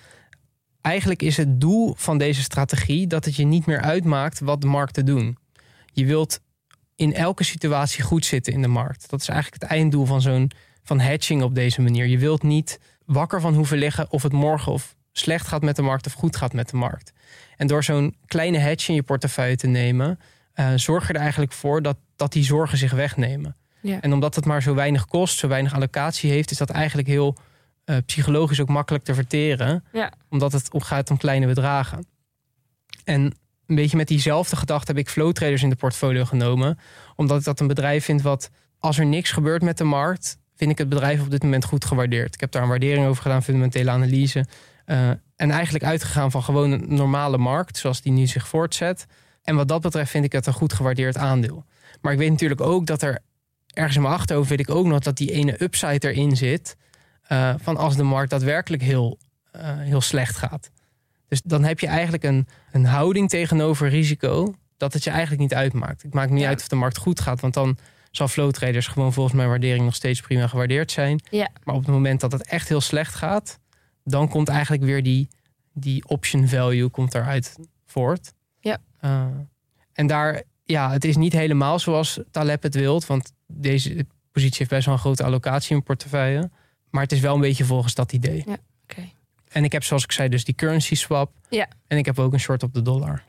eigenlijk 0.80 1.22
is 1.22 1.36
het 1.36 1.60
doel 1.60 1.94
van 1.96 2.18
deze 2.18 2.42
strategie 2.42 3.06
dat 3.06 3.24
het 3.24 3.36
je 3.36 3.44
niet 3.44 3.66
meer 3.66 3.80
uitmaakt 3.80 4.40
wat 4.40 4.60
de 4.60 4.66
markten 4.66 5.06
doen. 5.06 5.36
Je 5.92 6.06
wilt 6.06 6.40
in 6.96 7.14
elke 7.14 7.44
situatie 7.44 8.02
goed 8.02 8.24
zitten 8.24 8.52
in 8.52 8.62
de 8.62 8.68
markt. 8.68 9.10
Dat 9.10 9.20
is 9.20 9.28
eigenlijk 9.28 9.62
het 9.62 9.70
einddoel 9.70 10.04
van 10.04 10.20
zo'n 10.20 10.50
van 10.82 11.00
hedging 11.00 11.42
op 11.42 11.54
deze 11.54 11.82
manier. 11.82 12.06
Je 12.06 12.18
wilt 12.18 12.42
niet 12.42 12.80
wakker 13.04 13.40
van 13.40 13.54
hoeven 13.54 13.78
liggen 13.78 14.10
of 14.10 14.22
het 14.22 14.32
morgen 14.32 14.72
of 14.72 14.96
slecht 15.12 15.46
gaat 15.46 15.62
met 15.62 15.76
de 15.76 15.82
markt 15.82 16.06
of 16.06 16.12
goed 16.12 16.36
gaat 16.36 16.52
met 16.52 16.68
de 16.68 16.76
markt. 16.76 17.12
En 17.56 17.66
door 17.66 17.84
zo'n 17.84 18.16
kleine 18.26 18.58
hedge 18.58 18.88
in 18.88 18.94
je 18.94 19.02
portefeuille 19.02 19.56
te 19.56 19.66
nemen, 19.66 20.18
eh, 20.52 20.72
zorg 20.76 21.06
je 21.06 21.12
er 21.12 21.20
eigenlijk 21.20 21.52
voor 21.52 21.82
dat, 21.82 21.96
dat 22.16 22.32
die 22.32 22.44
zorgen 22.44 22.78
zich 22.78 22.92
wegnemen. 22.92 23.56
Ja. 23.80 24.00
En 24.00 24.12
omdat 24.12 24.34
het 24.34 24.44
maar 24.44 24.62
zo 24.62 24.74
weinig 24.74 25.06
kost, 25.06 25.38
zo 25.38 25.48
weinig 25.48 25.74
allocatie 25.74 26.30
heeft, 26.30 26.50
is 26.50 26.58
dat 26.58 26.70
eigenlijk 26.70 27.08
heel 27.08 27.36
eh, 27.92 27.98
psychologisch 28.06 28.60
ook 28.60 28.68
makkelijk 28.68 29.04
te 29.04 29.14
verteren. 29.14 29.84
Ja. 29.92 30.12
Omdat 30.28 30.52
het 30.52 30.72
om 30.72 30.80
gaat 30.80 31.10
om 31.10 31.16
kleine 31.16 31.46
bedragen. 31.46 32.06
En 33.04 33.34
een 33.66 33.74
beetje 33.74 33.96
met 33.96 34.08
diezelfde 34.08 34.56
gedachte 34.56 34.90
heb 34.90 35.00
ik 35.00 35.08
flow 35.08 35.32
traders 35.32 35.62
in 35.62 35.68
de 35.68 35.76
portfolio 35.76 36.24
genomen. 36.24 36.78
Omdat 37.16 37.38
ik 37.38 37.44
dat 37.44 37.60
een 37.60 37.66
bedrijf 37.66 38.04
vind 38.04 38.22
wat, 38.22 38.50
als 38.78 38.98
er 38.98 39.06
niks 39.06 39.30
gebeurt 39.30 39.62
met 39.62 39.78
de 39.78 39.84
markt, 39.84 40.38
vind 40.56 40.70
ik 40.70 40.78
het 40.78 40.88
bedrijf 40.88 41.20
op 41.20 41.30
dit 41.30 41.42
moment 41.42 41.64
goed 41.64 41.84
gewaardeerd. 41.84 42.34
Ik 42.34 42.40
heb 42.40 42.52
daar 42.52 42.62
een 42.62 42.68
waardering 42.68 43.06
over 43.06 43.22
gedaan, 43.22 43.42
fundamentele 43.42 43.90
analyse. 43.90 44.46
Eh, 44.84 45.08
en 45.36 45.50
eigenlijk 45.50 45.84
uitgegaan 45.84 46.30
van 46.30 46.42
gewoon 46.42 46.70
een 46.70 46.84
normale 46.88 47.38
markt, 47.38 47.76
zoals 47.76 48.00
die 48.00 48.12
nu 48.12 48.26
zich 48.26 48.48
voortzet. 48.48 49.06
En 49.42 49.56
wat 49.56 49.68
dat 49.68 49.80
betreft 49.80 50.10
vind 50.10 50.24
ik 50.24 50.32
het 50.32 50.46
een 50.46 50.52
goed 50.52 50.72
gewaardeerd 50.72 51.16
aandeel. 51.16 51.64
Maar 52.00 52.12
ik 52.12 52.18
weet 52.18 52.30
natuurlijk 52.30 52.60
ook 52.60 52.86
dat 52.86 53.02
er 53.02 53.18
ergens 53.66 53.96
in 53.96 54.02
mijn 54.02 54.14
achterhoofd 54.14 54.48
weet 54.48 54.60
ik 54.60 54.70
ook 54.70 54.86
nog 54.86 54.98
dat 54.98 55.16
die 55.16 55.32
ene 55.32 55.62
upside 55.62 56.12
erin 56.12 56.36
zit. 56.36 56.76
Eh, 57.32 57.54
van 57.56 57.76
als 57.76 57.96
de 57.96 58.02
markt 58.02 58.30
daadwerkelijk 58.30 58.82
heel, 58.82 59.18
eh, 59.50 59.78
heel 59.78 60.00
slecht 60.00 60.36
gaat. 60.36 60.70
Dus 61.28 61.42
dan 61.42 61.64
heb 61.64 61.80
je 61.80 61.86
eigenlijk 61.86 62.22
een, 62.22 62.46
een 62.72 62.84
houding 62.84 63.28
tegenover 63.28 63.88
risico. 63.88 64.54
dat 64.76 64.92
het 64.92 65.04
je 65.04 65.10
eigenlijk 65.10 65.40
niet 65.40 65.54
uitmaakt. 65.54 66.02
Het 66.02 66.14
maakt 66.14 66.30
niet 66.30 66.40
Ja. 66.40 66.48
uit 66.48 66.60
of 66.60 66.68
de 66.68 66.76
markt 66.76 66.96
goed 66.98 67.20
gaat, 67.20 67.40
want 67.40 67.54
dan 67.54 67.76
zal 68.10 68.28
flow 68.28 68.50
traders 68.50 68.86
gewoon 68.86 69.12
volgens 69.12 69.34
mijn 69.34 69.48
waardering 69.48 69.84
nog 69.84 69.94
steeds 69.94 70.20
prima 70.20 70.46
gewaardeerd 70.46 70.90
zijn. 70.90 71.20
Ja. 71.30 71.48
Maar 71.64 71.74
op 71.74 71.80
het 71.80 71.90
moment 71.90 72.20
dat 72.20 72.32
het 72.32 72.46
echt 72.46 72.68
heel 72.68 72.80
slecht 72.80 73.14
gaat, 73.14 73.58
dan 74.04 74.28
komt 74.28 74.48
eigenlijk 74.48 74.82
weer 74.82 75.02
die, 75.02 75.28
die 75.72 76.08
option 76.08 76.48
value 76.48 76.88
komt 76.88 77.12
daaruit 77.12 77.58
voort. 77.86 78.32
Ja. 78.60 78.78
Uh, 79.00 79.24
en 79.92 80.06
daar, 80.06 80.42
ja, 80.64 80.90
het 80.90 81.04
is 81.04 81.16
niet 81.16 81.32
helemaal 81.32 81.78
zoals 81.78 82.20
Taleb 82.30 82.62
het 82.62 82.74
wilt, 82.74 83.06
want 83.06 83.32
deze 83.46 84.06
positie 84.32 84.58
heeft 84.58 84.70
best 84.70 84.84
wel 84.84 84.94
een 84.94 85.00
grote 85.00 85.24
allocatie 85.24 85.76
in 85.76 85.82
portefeuille. 85.82 86.50
Maar 86.92 87.02
het 87.02 87.12
is 87.12 87.20
wel 87.20 87.34
een 87.34 87.40
beetje 87.40 87.64
volgens 87.64 87.94
dat 87.94 88.12
idee. 88.12 88.44
Ja. 88.46 88.56
En 89.48 89.64
ik 89.64 89.72
heb, 89.72 89.84
zoals 89.84 90.04
ik 90.04 90.12
zei, 90.12 90.28
dus 90.28 90.44
die 90.44 90.54
currency 90.54 90.94
swap. 90.94 91.32
Ja. 91.48 91.68
En 91.86 91.98
ik 91.98 92.06
heb 92.06 92.18
ook 92.18 92.32
een 92.32 92.40
short 92.40 92.62
op 92.62 92.74
de 92.74 92.82
dollar. 92.82 93.22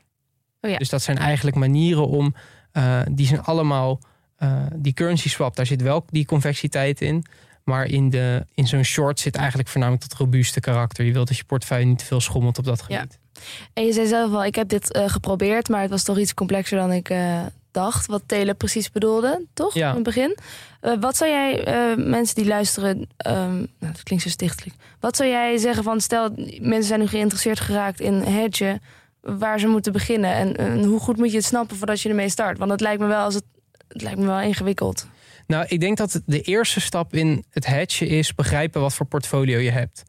Oh 0.60 0.70
ja. 0.70 0.78
Dus 0.78 0.88
dat 0.88 1.02
zijn 1.02 1.18
eigenlijk 1.18 1.56
manieren 1.56 2.08
om, 2.08 2.34
uh, 2.72 3.00
die 3.10 3.26
zijn 3.26 3.42
allemaal, 3.42 4.00
uh, 4.38 4.62
die 4.74 4.92
currency 4.92 5.28
swap, 5.28 5.56
daar 5.56 5.66
zit 5.66 5.82
wel 5.82 6.04
die 6.10 6.24
convexiteit 6.24 7.00
in. 7.00 7.24
Maar 7.64 7.86
in, 7.86 8.10
de, 8.10 8.46
in 8.54 8.66
zo'n 8.66 8.82
short 8.82 9.20
zit 9.20 9.36
eigenlijk 9.36 9.68
voornamelijk 9.68 10.08
dat 10.08 10.18
robuuste 10.18 10.60
karakter. 10.60 11.04
Je 11.04 11.12
wilt 11.12 11.28
dat 11.28 11.36
je 11.36 11.44
portefeuille 11.44 11.86
niet 11.86 11.98
te 11.98 12.04
veel 12.04 12.20
schommelt 12.20 12.58
op 12.58 12.64
dat 12.64 12.82
gebied. 12.82 13.18
Ja. 13.32 13.40
En 13.72 13.84
je 13.84 13.92
zei 13.92 14.06
zelf 14.06 14.32
al, 14.32 14.44
ik 14.44 14.54
heb 14.54 14.68
dit 14.68 14.96
uh, 14.96 15.08
geprobeerd, 15.08 15.68
maar 15.68 15.80
het 15.80 15.90
was 15.90 16.02
toch 16.02 16.18
iets 16.18 16.34
complexer 16.34 16.78
dan 16.78 16.92
ik 16.92 17.08
dacht. 17.74 18.06
Wat 18.06 18.22
Tele 18.26 18.54
precies 18.54 18.90
bedoelde, 18.90 19.46
toch? 19.54 19.74
Ja. 19.74 19.88
In 19.88 19.94
het 19.94 20.04
begin. 20.04 20.36
wat 21.00 21.16
zou 21.16 21.30
jij, 21.30 21.64
mensen 21.96 22.34
die 22.34 22.46
luisteren, 22.46 22.96
um, 22.98 23.06
nou, 23.56 23.92
dat 23.92 24.02
klinkt 24.02 24.24
zo 24.24 24.30
stichtelijk. 24.30 24.76
Wat 25.00 25.16
zou 25.16 25.28
jij 25.28 25.56
zeggen 25.56 25.84
van, 25.84 26.00
stel 26.00 26.30
mensen 26.60 26.84
zijn 26.84 27.00
nu 27.00 27.06
geïnteresseerd 27.06 27.60
geraakt 27.60 28.00
in 28.00 28.14
hedgen 28.14 28.80
waar 29.24 29.60
ze 29.60 29.66
moeten 29.66 29.92
beginnen 29.92 30.32
en, 30.32 30.56
en, 30.56 30.84
hoe 30.84 31.00
goed 31.00 31.16
moet 31.16 31.30
je 31.30 31.36
het 31.36 31.46
snappen 31.46 31.76
voordat 31.76 32.00
je 32.00 32.08
ermee 32.08 32.28
start? 32.28 32.58
Want 32.58 32.70
het 32.70 32.80
lijkt 32.80 33.00
me 33.00 33.06
wel 33.06 33.24
als 33.24 33.34
het, 33.34 33.44
het 33.88 34.02
lijkt 34.02 34.18
me 34.18 34.26
wel 34.26 34.40
ingewikkeld. 34.40 35.06
Nou, 35.46 35.64
ik 35.68 35.80
denk 35.80 35.96
dat 35.96 36.20
de 36.26 36.40
eerste 36.40 36.80
stap 36.80 37.14
in 37.14 37.44
het 37.50 37.66
hedgen 37.66 38.08
is 38.08 38.34
begrijpen 38.34 38.80
wat 38.80 38.94
voor 38.94 39.06
portfolio 39.06 39.58
je 39.58 39.70
hebt. 39.70 40.02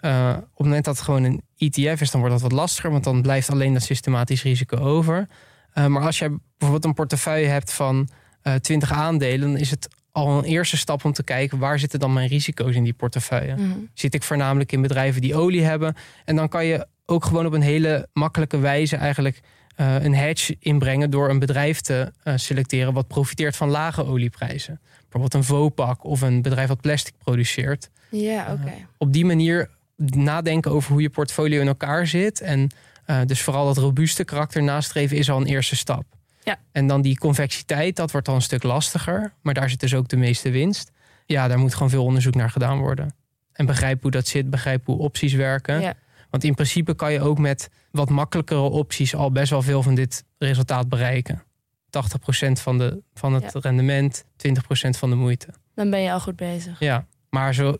Uh, 0.00 0.28
op 0.36 0.56
het 0.56 0.66
moment 0.66 0.84
dat 0.84 0.94
het 0.94 1.04
gewoon 1.04 1.24
een 1.24 1.42
ETF 1.56 2.00
is, 2.00 2.10
dan 2.10 2.20
wordt 2.20 2.34
dat 2.34 2.50
wat 2.50 2.58
lastiger, 2.60 2.90
want 2.90 3.04
dan 3.04 3.22
blijft 3.22 3.50
alleen 3.50 3.72
dat 3.72 3.82
systematisch 3.82 4.42
risico 4.42 4.76
over. 4.76 5.28
Uh, 5.74 5.86
maar 5.86 6.02
als 6.02 6.18
jij 6.18 6.28
bijvoorbeeld 6.28 6.84
een 6.84 6.94
portefeuille 6.94 7.46
hebt 7.46 7.72
van 7.72 8.08
uh, 8.42 8.54
20 8.54 8.92
aandelen, 8.92 9.52
dan 9.52 9.60
is 9.60 9.70
het 9.70 9.88
al 10.12 10.38
een 10.38 10.44
eerste 10.44 10.76
stap 10.76 11.04
om 11.04 11.12
te 11.12 11.22
kijken 11.22 11.58
waar 11.58 11.78
zitten 11.78 12.00
dan 12.00 12.12
mijn 12.12 12.28
risico's 12.28 12.74
in 12.74 12.84
die 12.84 12.92
portefeuille. 12.92 13.54
Mhm. 13.54 13.78
Zit 13.94 14.14
ik 14.14 14.22
voornamelijk 14.22 14.72
in 14.72 14.82
bedrijven 14.82 15.20
die 15.20 15.36
olie 15.36 15.62
hebben? 15.62 15.94
En 16.24 16.36
dan 16.36 16.48
kan 16.48 16.64
je 16.64 16.86
ook 17.06 17.24
gewoon 17.24 17.46
op 17.46 17.52
een 17.52 17.62
hele 17.62 18.08
makkelijke 18.12 18.58
wijze 18.58 18.96
eigenlijk 18.96 19.40
uh, 19.76 20.02
een 20.02 20.14
hedge 20.14 20.56
inbrengen 20.58 21.10
door 21.10 21.30
een 21.30 21.38
bedrijf 21.38 21.80
te 21.80 22.12
uh, 22.24 22.34
selecteren 22.36 22.92
wat 22.92 23.06
profiteert 23.06 23.56
van 23.56 23.68
lage 23.68 24.06
olieprijzen. 24.06 24.80
Bijvoorbeeld 25.00 25.34
een 25.34 25.44
Vopak 25.44 26.04
of 26.04 26.20
een 26.20 26.42
bedrijf 26.42 26.68
wat 26.68 26.80
plastic 26.80 27.14
produceert. 27.18 27.90
Ja, 28.10 28.42
oké. 28.42 28.52
Okay. 28.52 28.76
Uh, 28.78 28.84
op 28.98 29.12
die 29.12 29.24
manier 29.24 29.70
nadenken 29.96 30.70
over 30.70 30.92
hoe 30.92 31.02
je 31.02 31.10
portfolio 31.10 31.60
in 31.60 31.66
elkaar 31.66 32.06
zit. 32.06 32.40
En 32.40 32.70
uh, 33.06 33.20
dus 33.26 33.42
vooral 33.42 33.66
dat 33.66 33.76
robuuste 33.76 34.24
karakter 34.24 34.62
nastreven 34.62 35.16
is 35.16 35.30
al 35.30 35.40
een 35.40 35.46
eerste 35.46 35.76
stap. 35.76 36.04
Ja. 36.44 36.58
En 36.72 36.86
dan 36.86 37.02
die 37.02 37.18
convexiteit, 37.18 37.96
dat 37.96 38.10
wordt 38.10 38.26
dan 38.26 38.34
een 38.36 38.42
stuk 38.42 38.62
lastiger. 38.62 39.32
Maar 39.42 39.54
daar 39.54 39.70
zit 39.70 39.80
dus 39.80 39.94
ook 39.94 40.08
de 40.08 40.16
meeste 40.16 40.50
winst. 40.50 40.90
Ja, 41.26 41.48
daar 41.48 41.58
moet 41.58 41.74
gewoon 41.74 41.90
veel 41.90 42.04
onderzoek 42.04 42.34
naar 42.34 42.50
gedaan 42.50 42.78
worden. 42.78 43.14
En 43.52 43.66
begrijp 43.66 44.02
hoe 44.02 44.10
dat 44.10 44.26
zit, 44.26 44.50
begrijp 44.50 44.86
hoe 44.86 44.98
opties 44.98 45.32
werken. 45.32 45.80
Ja. 45.80 45.94
Want 46.30 46.44
in 46.44 46.54
principe 46.54 46.94
kan 46.94 47.12
je 47.12 47.20
ook 47.20 47.38
met 47.38 47.70
wat 47.90 48.08
makkelijkere 48.08 48.60
opties 48.60 49.14
al 49.14 49.32
best 49.32 49.50
wel 49.50 49.62
veel 49.62 49.82
van 49.82 49.94
dit 49.94 50.24
resultaat 50.38 50.88
bereiken. 50.88 51.42
80% 51.86 52.52
van, 52.52 52.78
de, 52.78 53.02
van 53.14 53.32
het 53.32 53.50
Ja. 53.52 53.60
rendement, 53.60 54.24
20% 54.36 54.98
van 54.98 55.10
de 55.10 55.16
moeite. 55.16 55.48
Dan 55.74 55.90
ben 55.90 56.00
je 56.00 56.12
al 56.12 56.20
goed 56.20 56.36
bezig. 56.36 56.80
Ja, 56.80 57.06
maar 57.30 57.54
zo, 57.54 57.76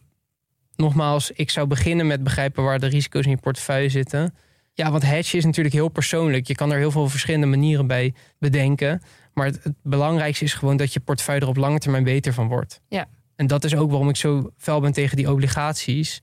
nogmaals, 0.76 1.30
ik 1.30 1.50
zou 1.50 1.66
beginnen 1.66 2.06
met 2.06 2.22
begrijpen 2.22 2.64
waar 2.64 2.78
de 2.78 2.86
risico's 2.86 3.24
in 3.24 3.30
je 3.30 3.36
portefeuille 3.36 3.88
zitten. 3.88 4.34
Ja, 4.74 4.90
want 4.90 5.02
hedge 5.02 5.36
is 5.36 5.44
natuurlijk 5.44 5.74
heel 5.74 5.88
persoonlijk. 5.88 6.46
Je 6.46 6.54
kan 6.54 6.70
er 6.72 6.78
heel 6.78 6.90
veel 6.90 7.08
verschillende 7.08 7.46
manieren 7.46 7.86
bij 7.86 8.14
bedenken. 8.38 9.02
Maar 9.34 9.46
het, 9.46 9.64
het 9.64 9.74
belangrijkste 9.82 10.44
is 10.44 10.54
gewoon 10.54 10.76
dat 10.76 10.92
je 10.92 11.00
portefeuille 11.00 11.40
er 11.42 11.48
op 11.48 11.56
lange 11.56 11.78
termijn 11.78 12.04
beter 12.04 12.32
van 12.32 12.48
wordt. 12.48 12.80
Ja. 12.88 13.06
En 13.36 13.46
dat 13.46 13.64
is 13.64 13.74
ook 13.76 13.90
waarom 13.90 14.08
ik 14.08 14.16
zo 14.16 14.50
fel 14.58 14.80
ben 14.80 14.92
tegen 14.92 15.16
die 15.16 15.30
obligaties. 15.30 16.22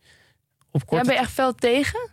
Op 0.71 0.79
Ja, 0.81 0.85
korte 0.85 1.05
ben 1.05 1.13
je 1.13 1.19
echt 1.19 1.31
fel 1.31 1.55
tegen? 1.55 2.09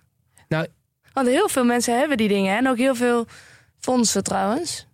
Nou- 0.48 0.66
Want 1.12 1.28
heel 1.28 1.48
veel 1.48 1.64
mensen 1.64 1.98
hebben 1.98 2.16
die 2.16 2.28
dingen. 2.28 2.52
hè? 2.52 2.58
En 2.58 2.68
ook 2.68 2.76
heel 2.78 2.94
veel 2.94 3.26
fondsen 3.78 4.22
trouwens. 4.24 4.86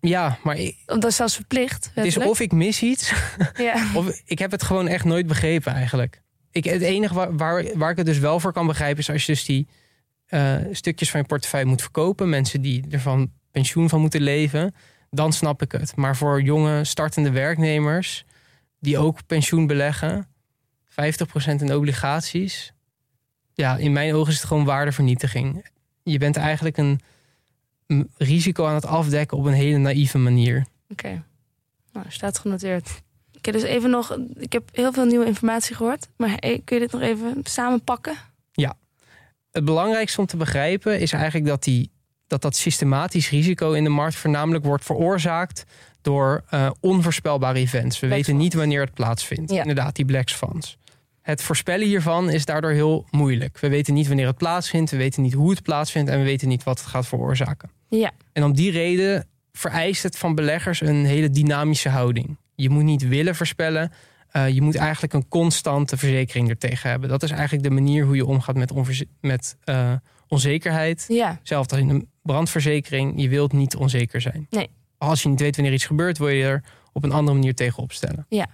Ja, 0.00 0.38
maar 0.42 0.56
ik- 0.56 0.76
Dat 0.86 1.04
is 1.04 1.16
zelfs 1.16 1.34
verplicht. 1.34 1.90
het 1.94 2.04
is 2.06 2.16
of 2.16 2.40
ik 2.40 2.52
mis 2.52 2.82
iets, 2.82 3.12
Ja. 3.56 3.86
of 3.98 4.22
ik 4.24 4.38
heb 4.38 4.50
het 4.50 4.62
gewoon 4.62 4.88
echt 4.88 5.04
nooit 5.04 5.26
begrepen 5.26 5.72
eigenlijk. 5.72 6.22
Ik, 6.50 6.64
het 6.64 6.82
enige 6.82 7.14
waar, 7.14 7.36
waar, 7.36 7.64
waar 7.74 7.90
ik 7.90 7.96
het 7.96 8.06
dus 8.06 8.18
wel 8.18 8.40
voor 8.40 8.52
kan 8.52 8.66
begrijpen 8.66 8.98
is 8.98 9.10
als 9.10 9.26
je 9.26 9.32
dus 9.32 9.44
die 9.44 9.66
eh, 10.26 10.56
stukjes 10.70 11.10
van 11.10 11.20
je 11.20 11.26
portefeuille 11.26 11.66
moet 11.66 11.82
verkopen, 11.82 12.28
mensen 12.28 12.60
die 12.60 12.84
ervan 12.90 13.30
pensioen 13.50 13.88
van 13.88 14.00
moeten 14.00 14.20
leven, 14.20 14.74
dan 15.10 15.32
snap 15.32 15.62
ik 15.62 15.72
het. 15.72 15.96
Maar 15.96 16.16
voor 16.16 16.42
jonge 16.42 16.84
startende 16.84 17.30
werknemers 17.30 18.24
die 18.80 18.98
ook 18.98 19.26
pensioen 19.26 19.66
beleggen, 19.66 20.26
50% 20.88 20.94
in 21.60 21.74
obligaties, 21.74 22.72
ja, 23.54 23.76
in 23.76 23.92
mijn 23.92 24.14
ogen 24.14 24.32
is 24.32 24.38
het 24.38 24.46
gewoon 24.46 24.64
waardevernietiging. 24.64 25.66
Je 26.02 26.18
bent 26.18 26.36
eigenlijk 26.36 26.76
een, 26.76 27.00
risico 28.16 28.66
aan 28.66 28.74
het 28.74 28.86
afdekken 28.86 29.36
op 29.36 29.44
een 29.44 29.52
hele 29.52 29.78
naïeve 29.78 30.18
manier. 30.18 30.66
Oké. 30.88 31.22
Nou, 31.92 32.06
staat 32.08 32.38
genoteerd. 32.38 33.02
Oké, 33.36 33.52
dus 33.52 33.62
even 33.62 33.90
nog. 33.90 34.16
Ik 34.34 34.52
heb 34.52 34.68
heel 34.72 34.92
veel 34.92 35.04
nieuwe 35.04 35.26
informatie 35.26 35.76
gehoord. 35.76 36.08
Maar 36.16 36.38
kun 36.38 36.62
je 36.64 36.78
dit 36.78 36.92
nog 36.92 37.00
even 37.00 37.40
samenpakken? 37.42 38.16
Het 39.56 39.64
belangrijkste 39.64 40.20
om 40.20 40.26
te 40.26 40.36
begrijpen 40.36 41.00
is 41.00 41.12
eigenlijk 41.12 41.46
dat, 41.46 41.64
die, 41.64 41.90
dat 42.26 42.42
dat 42.42 42.56
systematisch 42.56 43.30
risico 43.30 43.72
in 43.72 43.84
de 43.84 43.90
markt 43.90 44.14
voornamelijk 44.14 44.64
wordt 44.64 44.84
veroorzaakt 44.84 45.64
door 46.00 46.44
eh, 46.50 46.70
onvoorspelbare 46.80 47.58
events. 47.58 48.00
We 48.00 48.06
Black 48.06 48.18
weten 48.18 48.36
niet 48.36 48.54
wanneer 48.54 48.80
het 48.80 48.94
plaatsvindt. 48.94 49.52
Ja. 49.52 49.60
Inderdaad, 49.60 49.96
die 49.96 50.04
black 50.04 50.28
swans. 50.28 50.78
Het 51.22 51.42
voorspellen 51.42 51.86
hiervan 51.86 52.30
is 52.30 52.44
daardoor 52.44 52.70
heel 52.70 53.06
moeilijk. 53.10 53.58
We 53.58 53.68
weten 53.68 53.94
niet 53.94 54.06
wanneer 54.06 54.26
het 54.26 54.36
plaatsvindt, 54.36 54.90
we 54.90 54.96
weten 54.96 55.22
niet 55.22 55.32
hoe 55.32 55.50
het 55.50 55.62
plaatsvindt 55.62 56.10
en 56.10 56.18
we 56.18 56.24
weten 56.24 56.48
niet 56.48 56.64
wat 56.64 56.78
het 56.78 56.88
gaat 56.88 57.06
veroorzaken. 57.06 57.70
Ja. 57.88 58.12
En 58.32 58.44
om 58.44 58.54
die 58.54 58.70
reden 58.70 59.26
vereist 59.52 60.02
het 60.02 60.18
van 60.18 60.34
beleggers 60.34 60.80
een 60.80 61.04
hele 61.04 61.30
dynamische 61.30 61.88
houding. 61.88 62.36
Je 62.54 62.70
moet 62.70 62.84
niet 62.84 63.08
willen 63.08 63.34
voorspellen. 63.34 63.92
Eh, 64.36 64.48
je 64.48 64.62
moet 64.62 64.76
eigenlijk 64.76 65.12
een 65.12 65.28
constante 65.28 65.96
verzekering 65.96 66.48
ertegen 66.48 66.90
hebben. 66.90 67.08
Dat 67.08 67.22
is 67.22 67.30
eigenlijk 67.30 67.62
de 67.62 67.70
manier 67.70 68.04
hoe 68.04 68.16
je 68.16 68.26
omgaat 68.26 68.56
met, 68.56 68.72
met 69.20 69.56
eh, 69.64 69.92
onzekerheid. 70.28 71.04
Ja. 71.08 71.40
Zelfs 71.42 71.68
als 71.68 71.80
in 71.80 71.88
een 71.88 72.08
brandverzekering. 72.22 73.20
Je 73.20 73.28
wilt 73.28 73.52
niet 73.52 73.76
onzeker 73.76 74.20
zijn. 74.20 74.46
Nee. 74.50 74.70
Als 74.98 75.22
je 75.22 75.28
niet 75.28 75.40
weet 75.40 75.56
wanneer 75.56 75.74
iets 75.74 75.86
gebeurt, 75.86 76.18
wil 76.18 76.28
je 76.28 76.44
er 76.44 76.64
op 76.92 77.04
een 77.04 77.12
andere 77.12 77.36
manier 77.36 77.54
tegen 77.54 77.82
opstellen. 77.82 78.26
Ja. 78.28 78.46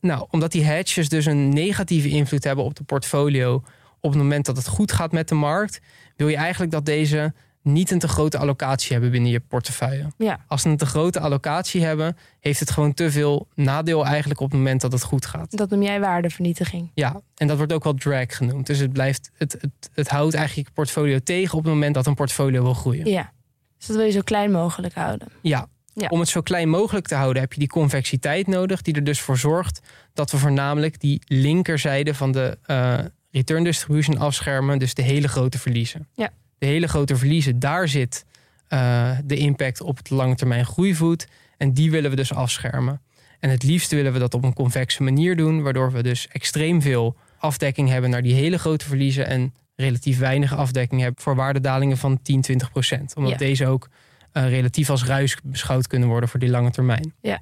Nou, 0.00 0.26
omdat 0.30 0.52
die 0.52 0.64
hedges 0.64 1.08
dus 1.08 1.26
een 1.26 1.48
negatieve 1.48 2.08
invloed 2.08 2.44
hebben 2.44 2.64
op 2.64 2.74
de 2.74 2.84
portfolio 2.84 3.62
op 4.00 4.10
het 4.10 4.18
moment 4.18 4.46
dat 4.46 4.56
het 4.56 4.68
goed 4.68 4.92
gaat 4.92 5.12
met 5.12 5.28
de 5.28 5.34
markt, 5.34 5.80
wil 6.16 6.28
je 6.28 6.36
eigenlijk 6.36 6.72
dat 6.72 6.84
deze 6.84 7.34
niet 7.62 7.90
een 7.90 7.98
te 7.98 8.08
grote 8.08 8.38
allocatie 8.38 8.92
hebben 8.92 9.10
binnen 9.10 9.30
je 9.30 9.40
portefeuille. 9.40 10.06
Ja. 10.18 10.44
Als 10.46 10.62
ze 10.62 10.68
een 10.68 10.76
te 10.76 10.86
grote 10.86 11.20
allocatie 11.20 11.84
hebben, 11.84 12.16
heeft 12.40 12.60
het 12.60 12.70
gewoon 12.70 12.94
te 12.94 13.10
veel 13.10 13.48
nadeel 13.54 14.06
eigenlijk 14.06 14.40
op 14.40 14.50
het 14.50 14.58
moment 14.58 14.80
dat 14.80 14.92
het 14.92 15.02
goed 15.02 15.26
gaat. 15.26 15.56
Dat 15.56 15.70
noem 15.70 15.82
jij 15.82 16.00
waardevernietiging. 16.00 16.90
Ja, 16.94 17.20
en 17.36 17.46
dat 17.46 17.56
wordt 17.56 17.72
ook 17.72 17.84
wel 17.84 17.94
drag 17.94 18.36
genoemd. 18.36 18.66
Dus 18.66 18.78
het, 18.78 18.92
blijft, 18.92 19.30
het, 19.34 19.52
het, 19.52 19.90
het 19.92 20.08
houdt 20.08 20.34
eigenlijk 20.34 20.68
je 20.68 20.74
portfolio 20.74 21.18
tegen 21.18 21.58
op 21.58 21.64
het 21.64 21.72
moment 21.72 21.94
dat 21.94 22.06
een 22.06 22.14
portfolio 22.14 22.62
wil 22.62 22.74
groeien. 22.74 23.10
Ja. 23.10 23.32
Dus 23.78 23.86
dat 23.86 23.96
wil 23.96 24.06
je 24.06 24.12
zo 24.12 24.20
klein 24.20 24.50
mogelijk 24.50 24.94
houden. 24.94 25.28
Ja. 25.42 25.68
Ja. 25.94 26.08
Om 26.08 26.20
het 26.20 26.28
zo 26.28 26.40
klein 26.40 26.68
mogelijk 26.68 27.06
te 27.06 27.14
houden 27.14 27.42
heb 27.42 27.52
je 27.52 27.58
die 27.58 27.68
convexiteit 27.68 28.46
nodig, 28.46 28.82
die 28.82 28.94
er 28.94 29.04
dus 29.04 29.20
voor 29.20 29.38
zorgt 29.38 29.80
dat 30.14 30.30
we 30.30 30.38
voornamelijk 30.38 31.00
die 31.00 31.22
linkerzijde 31.26 32.14
van 32.14 32.32
de 32.32 32.58
eh, 32.62 32.98
return 33.30 33.64
distribution 33.64 34.18
afschermen, 34.18 34.78
dus 34.78 34.94
de 34.94 35.02
hele 35.02 35.28
grote 35.28 35.58
verliezen. 35.58 36.08
Ja. 36.14 36.30
De 36.62 36.68
hele 36.68 36.88
grote 36.88 37.16
verliezen, 37.16 37.58
daar 37.58 37.88
zit 37.88 38.24
eh, 38.68 39.10
de 39.24 39.36
impact 39.36 39.80
op 39.80 39.96
het 39.96 40.10
lange 40.10 40.34
termijn 40.34 40.66
groeivoet 40.66 41.26
en 41.56 41.72
die 41.72 41.90
willen 41.90 42.10
we 42.10 42.16
dus 42.16 42.34
afschermen. 42.34 43.00
En 43.40 43.50
het 43.50 43.62
liefste 43.62 43.96
willen 43.96 44.12
we 44.12 44.18
dat 44.18 44.34
op 44.34 44.44
een 44.44 44.52
convexe 44.52 45.02
manier 45.02 45.36
doen, 45.36 45.62
waardoor 45.62 45.92
we 45.92 46.02
dus 46.02 46.28
extreem 46.28 46.82
veel 46.82 47.16
afdekking 47.38 47.88
hebben 47.88 48.10
naar 48.10 48.22
die 48.22 48.34
hele 48.34 48.58
grote 48.58 48.84
verliezen 48.84 49.26
en 49.26 49.54
relatief 49.76 50.18
weinig 50.18 50.56
afdekking 50.56 51.00
hebben 51.00 51.22
voor 51.22 51.34
waardedalingen 51.34 51.96
van 51.96 52.22
10, 52.22 52.40
20 52.40 52.70
procent. 52.72 53.14
Omdat 53.16 53.32
Ja. 53.32 53.38
deze 53.38 53.66
ook 53.66 53.88
eh, 54.32 54.48
relatief 54.48 54.90
als 54.90 55.04
ruis 55.04 55.36
beschouwd 55.42 55.86
kunnen 55.86 56.08
worden 56.08 56.28
voor 56.28 56.40
die 56.40 56.50
lange 56.50 56.70
termijn. 56.70 57.14
Ja. 57.20 57.40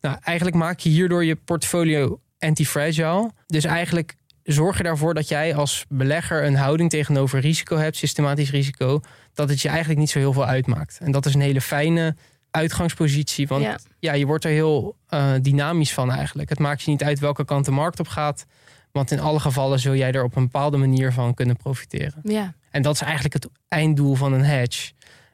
Nou, 0.00 0.16
eigenlijk 0.22 0.56
maak 0.56 0.78
je 0.78 0.88
hierdoor 0.88 1.24
je 1.24 1.36
portfolio 1.36 2.20
anti-fragile. 2.38 3.30
Dus 3.46 3.64
eigenlijk 3.64 4.16
zorg 4.52 4.76
je 4.76 4.82
daarvoor 4.82 5.14
dat 5.14 5.28
jij 5.28 5.54
als 5.54 5.84
belegger 5.88 6.44
een 6.44 6.56
houding 6.56 6.90
tegenover 6.90 7.40
risico 7.40 7.76
hebt, 7.76 7.96
systematisch 7.96 8.50
risico, 8.50 9.00
dat 9.34 9.48
het 9.48 9.60
je 9.60 9.68
eigenlijk 9.68 10.00
niet 10.00 10.10
zo 10.10 10.18
heel 10.18 10.32
veel 10.32 10.46
uitmaakt. 10.46 10.98
En 11.02 11.12
dat 11.12 11.26
is 11.26 11.34
een 11.34 11.40
hele 11.40 11.60
fijne 11.60 12.16
uitgangspositie. 12.50 13.46
Want 13.48 13.62
ja. 13.62 13.78
Ja. 13.98 14.12
je 14.12 14.26
wordt 14.26 14.44
er 14.44 14.50
heel 14.50 14.96
eh, 15.08 15.32
dynamisch 15.42 15.92
van 15.92 16.10
eigenlijk. 16.12 16.48
Het 16.48 16.58
maakt 16.58 16.82
je 16.82 16.90
niet 16.90 17.02
uit 17.02 17.18
welke 17.18 17.44
kant 17.44 17.64
de 17.64 17.70
markt 17.70 18.00
op 18.00 18.08
gaat. 18.08 18.46
Want 18.92 19.10
in 19.10 19.20
alle 19.20 19.40
gevallen 19.40 19.80
zul 19.80 19.94
jij 19.94 20.12
er 20.12 20.24
op 20.24 20.36
een 20.36 20.42
bepaalde 20.42 20.76
manier 20.76 21.12
van 21.12 21.34
kunnen 21.34 21.56
profiteren. 21.56 22.20
Ja. 22.22 22.54
En 22.70 22.82
dat 22.82 22.94
is 22.94 23.00
eigenlijk 23.00 23.34
het 23.34 23.48
einddoel 23.68 24.14
van 24.14 24.32
een 24.32 24.44
hedge. 24.44 24.92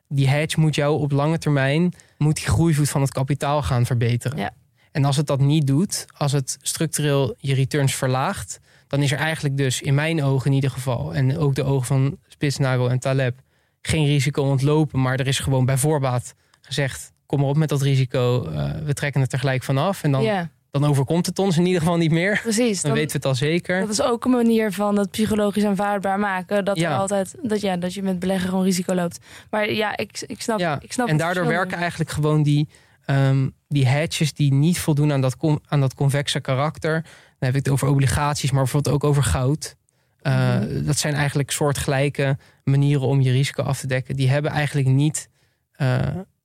Die 0.08 0.28
hedge 0.28 0.60
moet 0.60 0.74
jou 0.74 1.00
op 1.00 1.12
lange 1.12 1.38
termijn, 1.38 1.92
moet 2.18 2.36
die 2.36 2.46
groeivoet 2.46 2.90
van 2.90 3.00
het 3.00 3.12
kapitaal 3.12 3.62
gaan 3.62 3.86
verbeteren. 3.86 4.38
Ja. 4.38 4.50
En 4.92 5.04
als 5.04 5.16
het 5.16 5.26
dat 5.26 5.40
niet 5.40 5.66
doet, 5.66 6.04
als 6.16 6.32
het 6.32 6.56
structureel 6.62 7.34
je 7.38 7.54
returns 7.54 7.94
verlaagt, 7.94 8.60
dan 8.88 9.02
is 9.02 9.12
er 9.12 9.18
eigenlijk 9.18 9.56
dus 9.56 9.80
in 9.82 9.94
mijn 9.94 10.22
ogen 10.22 10.46
in 10.50 10.52
ieder 10.54 10.70
geval, 10.70 11.14
en 11.14 11.38
ook 11.38 11.54
de 11.54 11.64
ogen 11.64 11.86
van 11.86 12.16
Spitsnagel 12.28 12.90
en 12.90 12.98
Taleb, 12.98 13.34
geen 13.82 14.06
risico 14.06 14.42
ontlopen. 14.42 15.00
Maar 15.00 15.18
er 15.20 15.26
is 15.26 15.38
gewoon 15.38 15.64
bij 15.64 15.76
voorbaat 15.76 16.34
gezegd, 16.60 17.12
kom 17.26 17.40
maar 17.40 17.48
op 17.48 17.56
met 17.56 17.68
dat 17.68 17.82
risico, 17.82 18.44
eh, 18.50 18.70
we 18.84 18.92
trekken 18.94 19.20
het 19.20 19.32
er 19.32 19.38
gelijk 19.38 19.62
vanaf. 19.62 20.02
En 20.02 20.12
dan, 20.12 20.48
dan 20.70 20.84
overkomt 20.84 21.26
het 21.26 21.38
ons 21.38 21.56
in 21.58 21.66
ieder 21.66 21.80
geval 21.80 21.96
niet 21.96 22.10
meer. 22.10 22.40
precies. 22.42 22.80
Dan 22.82 22.90
Dan, 22.90 23.00
weten 23.00 23.10
we 23.10 23.16
het 23.16 23.26
al 23.26 23.34
zeker. 23.48 23.80
dat 23.80 23.88
is 23.88 24.02
ook 24.02 24.24
een 24.24 24.30
manier 24.30 24.72
van 24.72 24.98
het 24.98 25.10
psychologisch 25.10 25.64
aanvaardbaar 25.64 26.18
maken. 26.18 26.64
Dat, 26.64 26.78
Ja. 26.78 26.90
er 26.92 26.98
altijd, 26.98 27.34
dat, 27.42 27.60
ja, 27.60 27.76
dat 27.76 27.94
je 27.94 28.02
met 28.02 28.18
beleggen 28.18 28.48
gewoon 28.48 28.64
risico 28.64 28.94
loopt. 28.94 29.18
Maar 29.50 29.72
ja, 29.72 29.96
ik, 29.96 30.24
ik 30.26 30.40
snap, 30.42 30.58
Ja, 30.58 30.78
ik 30.80 30.92
snap 30.92 31.08
en 31.08 31.16
daardoor 31.16 31.46
werken 31.46 31.78
eigenlijk 31.78 32.10
gewoon 32.10 32.42
die, 32.42 32.68
ehm, 33.04 33.48
die 33.68 33.86
hedges 33.86 34.32
die 34.32 34.52
niet 34.52 34.78
voldoen 34.78 35.12
aan 35.12 35.20
dat, 35.20 35.36
aan 35.68 35.80
dat 35.80 35.94
convexe 35.94 36.40
karakter. 36.40 37.04
Dan 37.44 37.52
heb 37.52 37.62
ik 37.62 37.64
het 37.64 37.74
over 37.74 37.88
obligaties, 37.88 38.50
maar 38.50 38.62
bijvoorbeeld 38.62 38.94
ook 38.94 39.04
over 39.04 39.22
goud. 39.22 39.76
Uh, 40.22 40.58
Mhm. 40.58 40.84
Dat 40.84 40.98
zijn 40.98 41.14
eigenlijk 41.14 41.50
soortgelijke 41.50 42.38
manieren 42.64 43.06
om 43.06 43.20
je 43.20 43.30
risico 43.30 43.62
af 43.62 43.80
te 43.80 43.86
dekken. 43.86 44.16
Die 44.16 44.30
hebben 44.30 44.50
eigenlijk 44.50 44.86
niet 44.88 45.28
eh, 45.72 45.98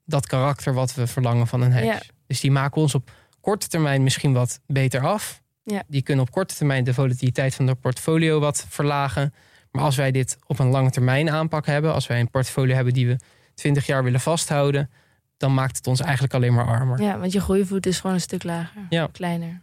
dat 0.06 0.28
karakter 0.28 0.74
wat 0.74 0.94
we 0.94 1.08
verlangen 1.08 1.48
van 1.48 1.62
een 1.62 1.72
hedge. 1.72 1.88
Ja. 1.88 2.00
Dus 2.28 2.40
die 2.40 2.52
maken 2.52 2.82
ons 2.82 2.96
op 2.96 3.12
korte 3.42 3.68
termijn 3.68 4.04
misschien 4.04 4.34
wat 4.34 4.60
beter 4.68 5.02
af. 5.06 5.42
Ja. 5.64 5.84
Die 5.88 6.02
kunnen 6.02 6.26
op 6.26 6.32
korte 6.32 6.56
termijn 6.56 6.84
de 6.84 6.94
volatiliteit 6.94 7.56
van 7.56 7.66
de 7.66 7.76
portfolio 7.76 8.40
wat 8.40 8.66
verlagen. 8.70 9.34
Maar 9.72 9.84
als 9.84 9.96
wij 9.96 10.12
dit 10.12 10.38
op 10.46 10.60
een 10.60 10.70
lange 10.70 10.90
termijn 10.90 11.30
aanpak 11.30 11.66
hebben, 11.66 11.94
als 11.94 12.08
wij 12.08 12.20
een 12.20 12.30
portfolio 12.30 12.76
hebben 12.76 12.94
die 12.94 13.08
we 13.08 13.20
20 13.54 13.86
jaar 13.86 14.04
willen 14.04 14.20
vasthouden, 14.20 14.90
dan 15.38 15.54
maakt 15.54 15.78
het 15.78 15.88
ons 15.88 16.00
eigenlijk 16.00 16.34
alleen 16.34 16.54
maar 16.54 16.68
armer. 16.68 17.02
Ja, 17.02 17.20
want 17.20 17.32
je 17.32 17.42
groeivoet 17.42 17.86
is 17.86 18.00
gewoon 18.00 18.16
een 18.16 18.22
stuk 18.22 18.44
lager. 18.44 18.82
Ja. 18.90 19.10
Kleiner. 19.12 19.62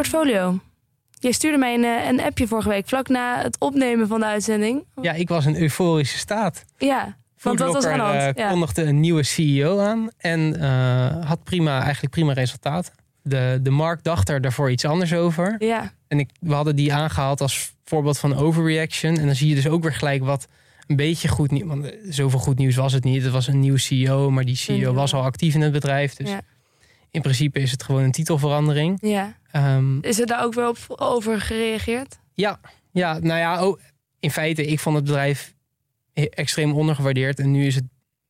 Portfolio. 0.00 0.58
Jij 1.20 1.32
stuurde 1.32 1.58
mij 1.58 1.74
een, 1.74 1.84
eh, 1.84 2.08
een 2.08 2.20
appje 2.22 2.46
vorige 2.46 2.68
week, 2.68 2.88
vlak 2.88 3.08
na 3.08 3.42
het 3.42 3.56
opnemen 3.58 4.08
van 4.08 4.20
de 4.20 4.26
uitzending. 4.26 4.84
Ja, 5.02 5.12
ik 5.12 5.28
was 5.28 5.46
in 5.46 5.56
euforische 5.56 6.18
staat. 6.18 6.64
Ja, 6.78 7.16
want 7.42 7.58
dat 7.58 7.72
was 7.72 7.84
aan 7.84 7.98
de 7.98 8.04
hand. 8.04 8.36
eh, 8.36 8.44
Ja. 8.44 8.50
kondigde 8.50 8.82
een 8.82 9.00
nieuwe 9.00 9.22
CEO 9.22 9.78
aan 9.80 10.08
en 10.18 10.60
eh, 10.60 11.26
had 11.28 11.44
prima, 11.44 11.82
eigenlijk 11.82 12.12
prima 12.12 12.32
resultaten. 12.32 12.92
De, 13.22 13.58
de 13.62 13.70
markt 13.70 14.04
dacht 14.04 14.28
er 14.28 14.40
daarvoor 14.40 14.70
iets 14.70 14.84
anders 14.84 15.14
over. 15.14 15.54
ja, 15.58 15.92
En 16.08 16.18
ik, 16.18 16.30
we 16.40 16.54
hadden 16.54 16.76
die 16.76 16.94
aangehaald 16.94 17.40
als 17.40 17.72
voorbeeld 17.84 18.18
van 18.18 18.34
overreaction. 18.36 19.16
En 19.18 19.26
dan 19.26 19.34
zie 19.34 19.48
je 19.48 19.54
dus 19.54 19.68
ook 19.68 19.82
weer 19.82 19.94
gelijk 19.94 20.24
wat 20.24 20.46
een 20.86 20.96
beetje 20.96 21.28
goed 21.28 21.50
nieuws. 21.50 21.68
Want 21.68 21.92
zoveel 22.08 22.38
goed 22.38 22.58
nieuws 22.58 22.76
was 22.76 22.92
het 22.92 23.04
niet. 23.04 23.22
Het 23.22 23.32
was 23.32 23.46
een 23.46 23.60
nieuwe 23.60 23.78
CEO, 23.78 24.30
maar 24.30 24.44
die 24.44 24.56
CEO 24.56 24.76
Ja. 24.76 24.92
was 24.92 25.14
al 25.14 25.22
actief 25.22 25.54
in 25.54 25.60
het 25.60 25.72
bedrijf. 25.72 26.14
Dus 26.14 26.28
Ja. 26.30 26.40
In 27.16 27.22
principe 27.22 27.60
is 27.60 27.70
het 27.70 27.82
gewoon 27.82 28.02
een 28.02 28.12
titelverandering. 28.12 28.98
ja. 29.00 29.34
Ehm, 29.50 29.98
Is 30.00 30.20
er 30.20 30.26
daar 30.26 30.44
ook 30.44 30.54
weer 30.54 30.68
op 30.68 30.78
over 30.88 31.40
gereageerd? 31.40 32.18
ja, 32.34 32.60
ja, 32.92 33.18
nou 33.18 33.38
ja, 33.40 33.66
oh, 33.66 33.80
in 34.20 34.30
feite, 34.30 34.66
ik 34.66 34.80
vond 34.80 34.96
het 34.96 35.04
bedrijf 35.04 35.54
extreem 36.12 36.72
ondergewaardeerd. 36.72 37.38
En 37.38 37.50
nu 37.50 37.66
is 37.66 37.74
het 37.74 37.84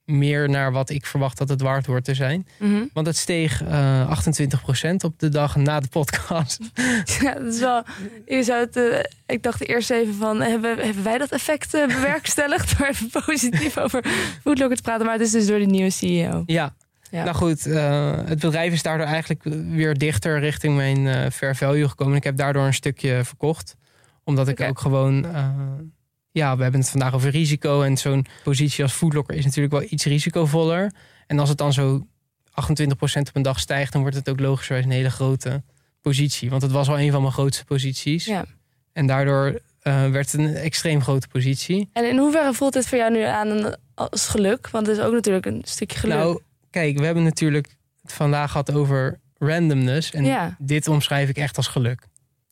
meer 0.05 0.49
naar 0.49 0.72
wat 0.72 0.91
ik 0.91 1.07
verwacht 1.07 1.39
dat 1.39 1.49
het 1.49 1.61
waard 1.61 1.87
wordt 1.87 2.05
te 2.05 2.14
zijn. 2.14 2.47
Mhm. 2.59 2.84
Want 2.93 3.07
het 3.07 3.16
steeg 3.16 3.62
eh 3.62 4.11
28% 4.11 5.05
op 5.05 5.18
de 5.18 5.28
dag 5.28 5.57
na 5.57 5.80
de 5.80 5.89
podcast. 5.89 6.59
Ja, 7.22 7.34
dat 7.34 7.55
is 7.55 7.61
wel. 7.61 7.82
Je 8.26 8.43
zou 8.43 8.61
het, 8.64 8.76
eh, 8.76 8.99
ik 9.26 9.43
dacht 9.43 9.68
eerst 9.68 9.91
even 9.91 10.14
van: 10.14 10.41
hebben, 10.41 10.78
hebben 10.78 11.03
wij 11.05 11.18
dat 11.18 11.30
effect 11.32 11.74
eh, 11.74 11.87
bewerkstelligd? 11.87 12.70
door 12.78 12.87
even 12.87 13.11
positief 13.24 13.78
over 13.78 14.05
Foodlocker 14.43 14.76
te 14.76 14.82
praten. 14.82 15.05
Maar 15.07 15.14
het 15.14 15.26
is 15.26 15.30
dus 15.32 15.47
door 15.47 15.59
de 15.59 15.64
nieuwe 15.66 15.91
CEO. 15.91 16.43
Ja. 16.47 16.74
Ja. 17.11 17.24
Nou 17.24 17.36
goed, 17.36 17.66
eh, 17.66 18.16
het 18.24 18.40
bedrijf 18.40 18.72
is 18.72 18.82
daardoor 18.82 19.07
eigenlijk 19.07 19.42
weer 19.70 19.94
dichter 19.98 20.38
richting 20.40 20.76
mijn 20.76 21.07
eh, 21.07 21.30
fair 21.30 21.57
value 21.57 21.88
gekomen. 21.88 22.16
Ik 22.16 22.24
heb 22.24 22.36
daardoor 22.36 22.64
een 22.64 22.74
stukje 22.74 23.24
verkocht. 23.24 23.76
Omdat 24.24 24.48
ik 24.48 24.61
ook 24.61 24.78
gewoon... 24.78 25.24
eh, 25.34 25.48
ja, 26.30 26.57
we 26.57 26.62
hebben 26.62 26.80
het 26.80 26.90
vandaag 26.90 27.14
over 27.14 27.30
risico. 27.30 27.82
En 27.82 27.96
zo'n 27.96 28.26
positie 28.44 28.82
als 28.82 28.92
Foodlocker 28.92 29.36
is 29.36 29.44
natuurlijk 29.44 29.72
wel 29.74 29.86
iets 29.88 30.04
risicovoller. 30.04 30.92
En 31.26 31.38
als 31.38 31.48
het 31.48 31.59
dan 31.59 31.72
zo 31.72 32.07
28% 32.50 33.28
op 33.28 33.30
een 33.32 33.42
dag 33.42 33.61
stijgt... 33.61 33.92
dan 33.92 34.00
wordt 34.00 34.16
het 34.16 34.28
ook 34.28 34.40
logischerwijs 34.40 34.86
een 34.86 34.92
hele 34.92 35.11
grote 35.11 35.62
positie. 36.00 36.50
Want 36.50 36.62
het 36.62 36.70
was 36.70 36.88
al 36.88 36.98
een 36.98 37.12
van 37.12 37.20
mijn 37.20 37.32
grootste 37.32 37.64
posities. 37.64 38.24
Ja. 38.24 38.44
En 38.92 39.07
daardoor 39.07 39.61
eh, 39.80 40.11
werd 40.11 40.32
het 40.32 40.40
een 40.40 40.54
extreem 40.54 41.02
grote 41.02 41.28
positie. 41.28 41.88
En 41.92 42.09
in 42.09 42.18
hoeverre 42.18 42.52
voelt 42.54 42.72
dit 42.72 42.86
voor 42.88 42.98
jou 42.98 43.12
nu 43.12 43.22
aan 43.22 43.76
als 43.94 44.28
geluk? 44.28 44.68
Want 44.70 44.86
het 44.86 44.96
is 44.96 45.02
ook 45.02 45.12
natuurlijk 45.12 45.46
een 45.46 45.62
stukje 45.64 45.98
geluk. 45.98 46.16
Nou, 46.16 46.40
kijk, 46.71 46.99
we 46.99 47.05
hebben 47.05 47.23
natuurlijk 47.25 47.77
het 48.03 48.12
vandaag 48.12 48.51
gehad 48.51 48.73
over 48.75 49.21
randomness. 49.39 50.11
En 50.11 50.25
Ja. 50.25 50.57
dit 50.59 50.89
omschrijf 50.89 51.29
ik 51.29 51.37
echt 51.37 51.57
als 51.57 51.67
geluk. 51.67 52.03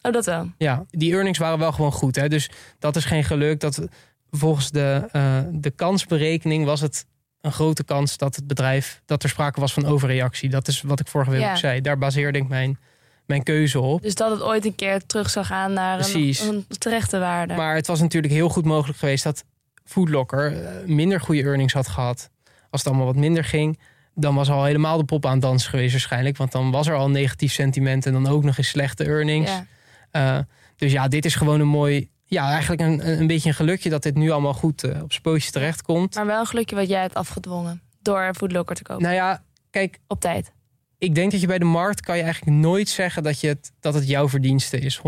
oh, 0.02 0.12
dat 0.12 0.24
wel. 0.26 0.50
Ja, 0.58 0.84
die 0.90 1.12
earnings 1.12 1.38
waren 1.38 1.58
wel 1.58 1.72
gewoon 1.72 1.92
goed. 1.92 2.16
Hè? 2.16 2.28
Dus 2.28 2.50
dat 2.78 2.96
is 2.96 3.04
geen 3.04 3.24
geluk. 3.24 3.60
Dat, 3.60 3.86
volgens 4.30 4.70
de, 4.70 5.08
eh, 5.12 5.38
de 5.50 5.70
kansberekening 5.70 6.64
was 6.64 6.80
het 6.80 7.06
een 7.40 7.52
grote 7.52 7.84
kans 7.84 8.16
dat 8.16 8.36
het 8.36 8.46
bedrijf... 8.46 9.02
dat 9.06 9.22
er 9.22 9.28
sprake 9.28 9.60
was 9.60 9.72
van 9.72 9.86
overreactie. 9.86 10.48
Dat 10.50 10.68
is 10.68 10.82
wat 10.82 11.00
ik 11.00 11.08
vorige 11.08 11.30
week 11.30 11.40
Ja. 11.40 11.50
ook 11.50 11.56
zei. 11.56 11.80
Daar 11.80 11.98
baseerde 11.98 12.38
ik 12.38 12.48
mijn, 12.48 12.78
mijn 13.26 13.42
keuze 13.42 13.80
op. 13.80 14.02
Dus 14.02 14.14
dat 14.14 14.30
het 14.30 14.42
ooit 14.42 14.64
een 14.64 14.74
keer 14.74 15.06
terug 15.06 15.30
zou 15.30 15.46
gaan 15.46 15.72
naar 15.72 15.98
een, 16.14 16.34
een 16.48 16.64
terechte 16.78 17.18
waarde. 17.18 17.54
Maar 17.54 17.74
het 17.74 17.86
was 17.86 18.00
natuurlijk 18.00 18.32
heel 18.32 18.48
goed 18.48 18.64
mogelijk 18.64 18.98
geweest 18.98 19.24
dat 19.24 19.44
Foodlocker 19.84 20.64
eh, 20.64 20.86
minder 20.86 21.20
goede 21.20 21.42
earnings 21.42 21.72
had 21.72 21.88
gehad. 21.88 22.30
Als 22.70 22.80
het 22.82 22.86
allemaal 22.86 23.06
wat 23.12 23.16
minder 23.22 23.44
ging, 23.44 23.78
dan 24.14 24.34
was 24.34 24.50
al 24.50 24.64
helemaal 24.64 24.96
de 24.98 25.04
pop 25.04 25.26
aan 25.26 25.32
het 25.32 25.42
dansen 25.42 25.70
geweest 25.70 25.92
waarschijnlijk. 25.92 26.36
Want 26.36 26.52
dan 26.52 26.70
was 26.70 26.86
er 26.86 26.94
al 26.94 27.10
negatief 27.10 27.52
sentiment 27.52 28.06
en 28.06 28.12
dan 28.12 28.26
ook 28.26 28.44
nog 28.44 28.58
eens 28.58 28.68
slechte 28.68 29.04
earnings. 29.04 29.50
ja. 29.50 29.66
Eh, 30.10 30.38
dus 30.76 30.92
ja, 30.92 31.08
dit 31.08 31.24
is 31.24 31.34
gewoon 31.34 31.60
een 31.60 31.68
mooi, 31.68 32.08
ja, 32.24 32.50
eigenlijk 32.50 32.82
een, 32.82 33.20
een 33.20 33.26
beetje 33.26 33.48
een 33.48 33.54
gelukje 33.54 33.90
dat 33.90 34.02
dit 34.02 34.14
nu 34.14 34.30
allemaal 34.30 34.54
goed 34.54 34.84
eh, 34.84 35.02
op 35.02 35.10
zijn 35.10 35.22
pootjes 35.22 35.50
terechtkomt. 35.50 36.14
Maar 36.14 36.26
wel 36.26 36.40
een 36.40 36.46
gelukje 36.46 36.76
wat 36.76 36.88
jij 36.88 37.00
hebt 37.00 37.14
afgedwongen. 37.14 37.80
Door 38.02 38.34
Foodlocker 38.36 38.76
te 38.76 38.82
kopen. 38.82 39.02
Nou 39.02 39.14
ja, 39.14 39.42
kijk, 39.70 39.98
Op 40.06 40.20
tijd. 40.20 40.52
ik 40.98 41.14
denk 41.14 41.30
dat 41.30 41.40
je 41.40 41.46
bij 41.46 41.58
de 41.58 41.64
markt 41.64 42.00
kan 42.00 42.16
je 42.16 42.22
eigenlijk 42.22 42.56
nooit 42.56 42.88
zeggen 42.88 43.22
dat, 43.22 43.40
je 43.40 43.48
het, 43.48 43.72
dat 43.80 43.94
het 43.94 44.08
jouw 44.08 44.28
verdienste 44.28 44.78
is, 44.78 44.98
100%. 44.98 45.02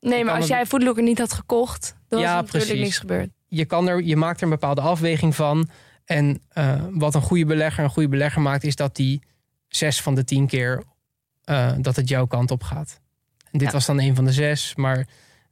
Nee, 0.00 0.24
maar 0.24 0.34
als 0.34 0.44
het- 0.44 0.52
jij 0.52 0.66
Foodlocker 0.66 1.02
niet 1.02 1.18
had 1.18 1.32
gekocht, 1.32 1.96
dan 2.08 2.20
was 2.20 2.28
Ja, 2.28 2.36
er 2.38 2.42
natuurlijk 2.44 2.80
niks 2.80 2.98
gebeurd. 2.98 3.30
je, 3.48 3.64
kan 3.64 3.88
er, 3.88 4.02
je 4.02 4.16
maakt 4.16 4.36
er 4.38 4.44
een 4.44 4.50
bepaalde 4.50 4.80
afweging 4.80 5.34
van. 5.34 5.68
En 6.06 6.42
eh, 6.48 6.82
wat 6.90 7.14
een 7.14 7.22
goede 7.22 7.44
belegger 7.46 7.84
een 7.84 7.90
goede 7.90 8.08
belegger 8.08 8.42
maakt, 8.42 8.64
is 8.64 8.76
dat 8.76 8.96
die 8.96 9.22
zes 9.68 10.02
van 10.02 10.14
de 10.14 10.24
tien 10.24 10.46
keer 10.46 10.82
eh, 11.44 11.72
dat 11.78 11.96
het 11.96 12.08
jouw 12.08 12.26
kant 12.26 12.50
op 12.50 12.62
gaat. 12.62 13.00
En 13.50 13.58
dit 13.58 13.68
Ja. 13.68 13.72
was 13.72 13.86
dan 13.86 14.00
een 14.00 14.14
van 14.14 14.24
de 14.24 14.32
zes, 14.32 14.74
maar 14.74 15.06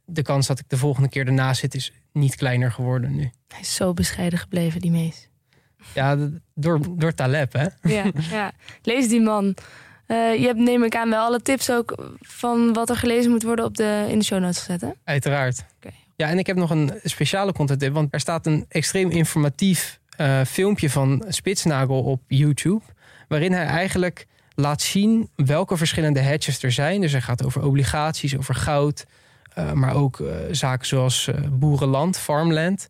de 0.04 0.22
kans 0.22 0.46
dat 0.46 0.58
ik 0.58 0.64
de 0.68 0.76
volgende 0.76 1.08
keer 1.08 1.26
ernaast 1.26 1.60
zit 1.60 1.74
is 1.74 1.92
niet 2.12 2.34
kleiner 2.36 2.72
geworden 2.72 3.14
nu. 3.16 3.30
Hij 3.48 3.60
is 3.60 3.74
zo 3.74 3.92
bescheiden 3.92 4.38
gebleven, 4.38 4.80
die 4.80 4.90
mees. 4.90 5.28
Ja, 5.94 6.16
door, 6.54 6.98
door 6.98 7.14
Taleb, 7.14 7.52
hè? 7.52 7.66
Ja, 7.82 8.04
ja. 8.30 8.52
Lees 8.82 9.08
die 9.08 9.20
man. 9.20 9.56
Eh, 10.06 10.16
je 10.40 10.46
hebt 10.46 10.58
neem 10.58 10.84
ik 10.84 10.96
aan 10.96 11.10
wel 11.10 11.24
alle 11.24 11.40
tips 11.42 11.70
ook 11.70 12.14
van 12.20 12.72
wat 12.72 12.90
er 12.90 12.96
gelezen 12.96 13.30
moet 13.30 13.42
worden 13.42 13.64
op 13.64 13.76
de, 13.76 14.06
in 14.08 14.18
de 14.18 14.24
show 14.24 14.40
notes 14.40 14.58
gezet, 14.58 14.80
hè? 14.80 14.90
Uiteraard. 15.04 15.64
Ja, 16.16 16.28
en 16.28 16.38
ik 16.38 16.46
heb 16.46 16.56
nog 16.56 16.70
een 16.70 16.92
speciale 17.04 17.52
content 17.52 17.80
tip, 17.80 17.92
want 17.92 18.14
er 18.14 18.20
staat 18.20 18.46
een 18.46 18.64
extreem 18.68 19.10
informatief 19.10 20.00
eh, 20.16 20.40
filmpje 20.46 20.90
van 20.90 21.24
Spitsnagel 21.28 22.02
op 22.02 22.22
YouTube, 22.26 22.82
waarin 23.28 23.52
hij 23.52 23.64
eigenlijk 23.64 24.26
laat 24.54 24.82
zien 24.82 25.28
welke 25.34 25.76
verschillende 25.76 26.20
hedges 26.20 26.62
er 26.62 26.72
zijn. 26.72 27.00
Dus 27.00 27.12
hij 27.12 27.20
gaat 27.20 27.44
over 27.44 27.64
obligaties, 27.64 28.36
over 28.36 28.54
goud, 28.54 29.06
eh, 29.54 29.72
maar 29.72 29.94
ook 29.94 30.20
eh, 30.20 30.34
zaken 30.50 30.86
zoals 30.86 31.30
boerenland, 31.50 32.18
farmland. 32.18 32.88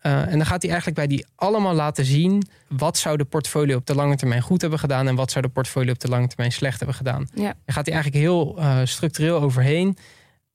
En 0.00 0.30
dan 0.30 0.46
gaat 0.46 0.62
hij 0.62 0.70
eigenlijk 0.70 0.94
bij 0.96 1.06
die 1.06 1.26
allemaal 1.34 1.74
laten 1.74 2.04
zien 2.04 2.46
wat 2.68 2.98
zou 2.98 3.16
de 3.16 3.24
portfolio 3.24 3.76
op 3.76 3.86
de 3.86 3.94
lange 3.94 4.16
termijn 4.16 4.42
goed 4.42 4.60
hebben 4.60 4.78
gedaan 4.78 5.08
en 5.08 5.14
wat 5.14 5.30
zou 5.30 5.44
de 5.46 5.50
portfolio 5.50 5.92
op 5.92 5.98
de 5.98 6.08
lange 6.08 6.26
termijn 6.26 6.52
slecht 6.52 6.78
hebben 6.78 6.96
gedaan. 6.96 7.28
Ja. 7.34 7.42
Daar 7.42 7.54
gaat 7.74 7.86
hij 7.86 7.94
eigenlijk 7.94 8.24
heel 8.24 8.58
structureel 8.86 9.40
overheen. 9.40 9.96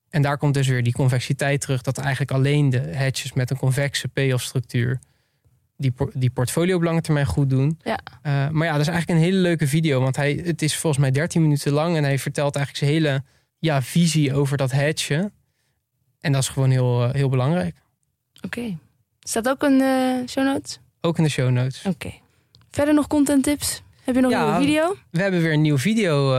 En 0.09 0.21
daar 0.21 0.37
komt 0.37 0.53
dus 0.53 0.67
weer 0.67 0.83
die 0.83 0.93
convexiteit 0.93 1.61
terug, 1.61 1.81
dat 1.81 1.97
eigenlijk 1.97 2.31
alleen 2.31 2.69
de 2.69 2.79
hedges 2.79 3.33
met 3.33 3.49
een 3.49 3.57
convexe 3.57 4.07
payoff 4.07 4.43
structuur 4.43 4.99
die, 5.79 5.93
die 6.13 6.29
portfolio 6.29 6.75
op 6.75 6.81
lange 6.81 7.01
termijn 7.01 7.25
goed 7.25 7.49
doen. 7.49 7.79
Ja. 7.83 7.99
Eh, 8.21 8.49
maar 8.49 8.65
ja, 8.67 8.71
dat 8.71 8.81
is 8.81 8.87
eigenlijk 8.87 9.09
een 9.19 9.25
hele 9.25 9.37
leuke 9.37 9.67
video. 9.67 10.01
Want 10.01 10.15
hij, 10.15 10.41
het 10.45 10.61
is 10.61 10.75
volgens 10.75 11.01
mij 11.01 11.11
13 11.11 11.41
minuten 11.41 11.71
lang. 11.71 11.97
En 11.97 12.03
hij 12.03 12.19
vertelt 12.19 12.55
eigenlijk 12.55 12.85
zijn 12.85 13.01
hele 13.01 13.23
ja, 13.59 13.81
visie 13.81 14.33
over 14.33 14.57
dat 14.57 14.71
hedgen. 14.71 15.31
En 16.19 16.31
dat 16.31 16.41
is 16.41 16.49
gewoon 16.49 16.69
heel, 16.69 17.03
eh, 17.03 17.13
heel 17.13 17.29
belangrijk. 17.29 17.75
Oké. 18.41 18.77
Staat 19.19 19.49
ook 19.49 19.63
een 19.63 19.81
eh 19.81 20.27
show 20.27 20.45
notes? 20.45 20.79
Ook 21.01 21.17
in 21.17 21.23
de 21.23 21.29
show 21.29 21.49
notes. 21.49 21.81
Oké. 21.85 22.11
Verder 22.71 22.93
nog 22.93 23.07
content 23.07 23.43
tips? 23.43 23.81
Heb 24.03 24.15
je 24.15 24.21
nog 24.21 24.31
Ja. 24.31 24.41
een 24.41 24.47
nieuwe 24.47 24.65
video? 24.65 24.95
We 25.11 25.21
hebben 25.21 25.41
weer 25.41 25.53
een 25.53 25.61
nieuwe 25.61 25.79
video. 25.79 26.35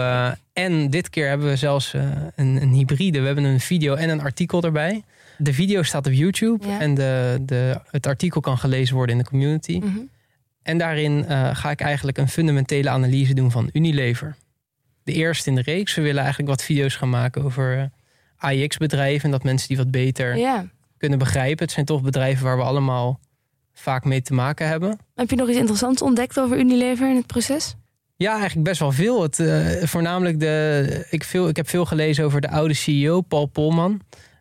en 0.53 0.91
dit 0.91 1.11
keer 1.11 1.29
hebben 1.29 1.49
we 1.49 1.57
zelfs 1.57 1.93
een, 1.93 2.63
een 2.63 2.73
hybride. 2.73 3.21
We 3.21 3.27
hebben 3.27 3.45
een 3.45 3.61
video 3.61 3.95
en 3.95 4.09
een 4.09 4.21
artikel 4.21 4.63
erbij. 4.63 5.05
De 5.43 5.53
video 5.55 5.83
staat 5.83 6.07
op 6.07 6.13
YouTube. 6.13 6.67
Ja. 6.67 6.81
En 6.81 6.95
de, 6.95 7.39
de, 7.43 7.81
het 7.91 8.07
artikel 8.07 8.41
kan 8.41 8.59
gelezen 8.59 8.95
worden 8.97 9.17
in 9.17 9.23
de 9.23 9.29
community. 9.29 9.79
Mhm. 9.79 9.99
En 10.63 10.79
daarin 10.79 11.25
eh, 11.25 11.51
ga 11.55 11.71
ik 11.71 11.81
eigenlijk 11.81 12.19
een 12.19 12.29
fundamentele 12.29 12.91
analyse 12.91 13.35
doen 13.35 13.51
van 13.51 13.71
Unilever. 13.73 14.37
De 15.03 15.13
eerste 15.13 15.49
in 15.49 15.55
de 15.55 15.63
reeks. 15.63 15.95
We 15.95 16.03
willen 16.03 16.21
eigenlijk 16.21 16.51
wat 16.51 16.63
video's 16.63 16.97
gaan 16.97 17.11
maken 17.11 17.43
over 17.45 17.79
eh, 17.79 17.85
AIX-bedrijven. 18.37 19.25
En 19.25 19.31
dat 19.31 19.43
mensen 19.43 19.69
die 19.69 19.77
wat 19.77 19.91
beter 19.91 20.37
Ja. 20.37 20.67
kunnen 20.97 21.19
begrijpen. 21.19 21.65
Het 21.65 21.75
zijn 21.75 21.87
toch 21.87 22.03
bedrijven 22.03 22.45
waar 22.45 22.57
we 22.57 22.63
allemaal 22.63 23.21
vaak 23.73 24.05
mee 24.05 24.23
te 24.23 24.35
maken 24.35 24.67
hebben. 24.69 24.99
Heb 25.15 25.31
je 25.31 25.37
nog 25.37 25.49
iets 25.49 25.59
interessants 25.59 26.03
ontdekt 26.03 26.41
over 26.41 26.59
Unilever 26.59 27.11
in 27.11 27.17
het 27.17 27.27
proces? 27.27 27.77
Ja, 28.17 28.33
eigenlijk 28.33 28.65
best 28.65 28.81
wel 28.81 28.93
veel. 28.93 29.23
Het, 29.23 29.39
eh, 29.39 29.83
voornamelijk 29.83 30.41
de. 30.41 31.07
Ik, 31.11 31.25
veel, 31.25 31.49
ik 31.49 31.57
heb 31.57 31.69
veel 31.69 31.85
gelezen 31.85 32.25
over 32.25 32.41
de 32.41 32.51
oude 32.51 32.75
CEO, 32.75 33.21
Paul 33.21 33.47
Polman. 33.47 34.01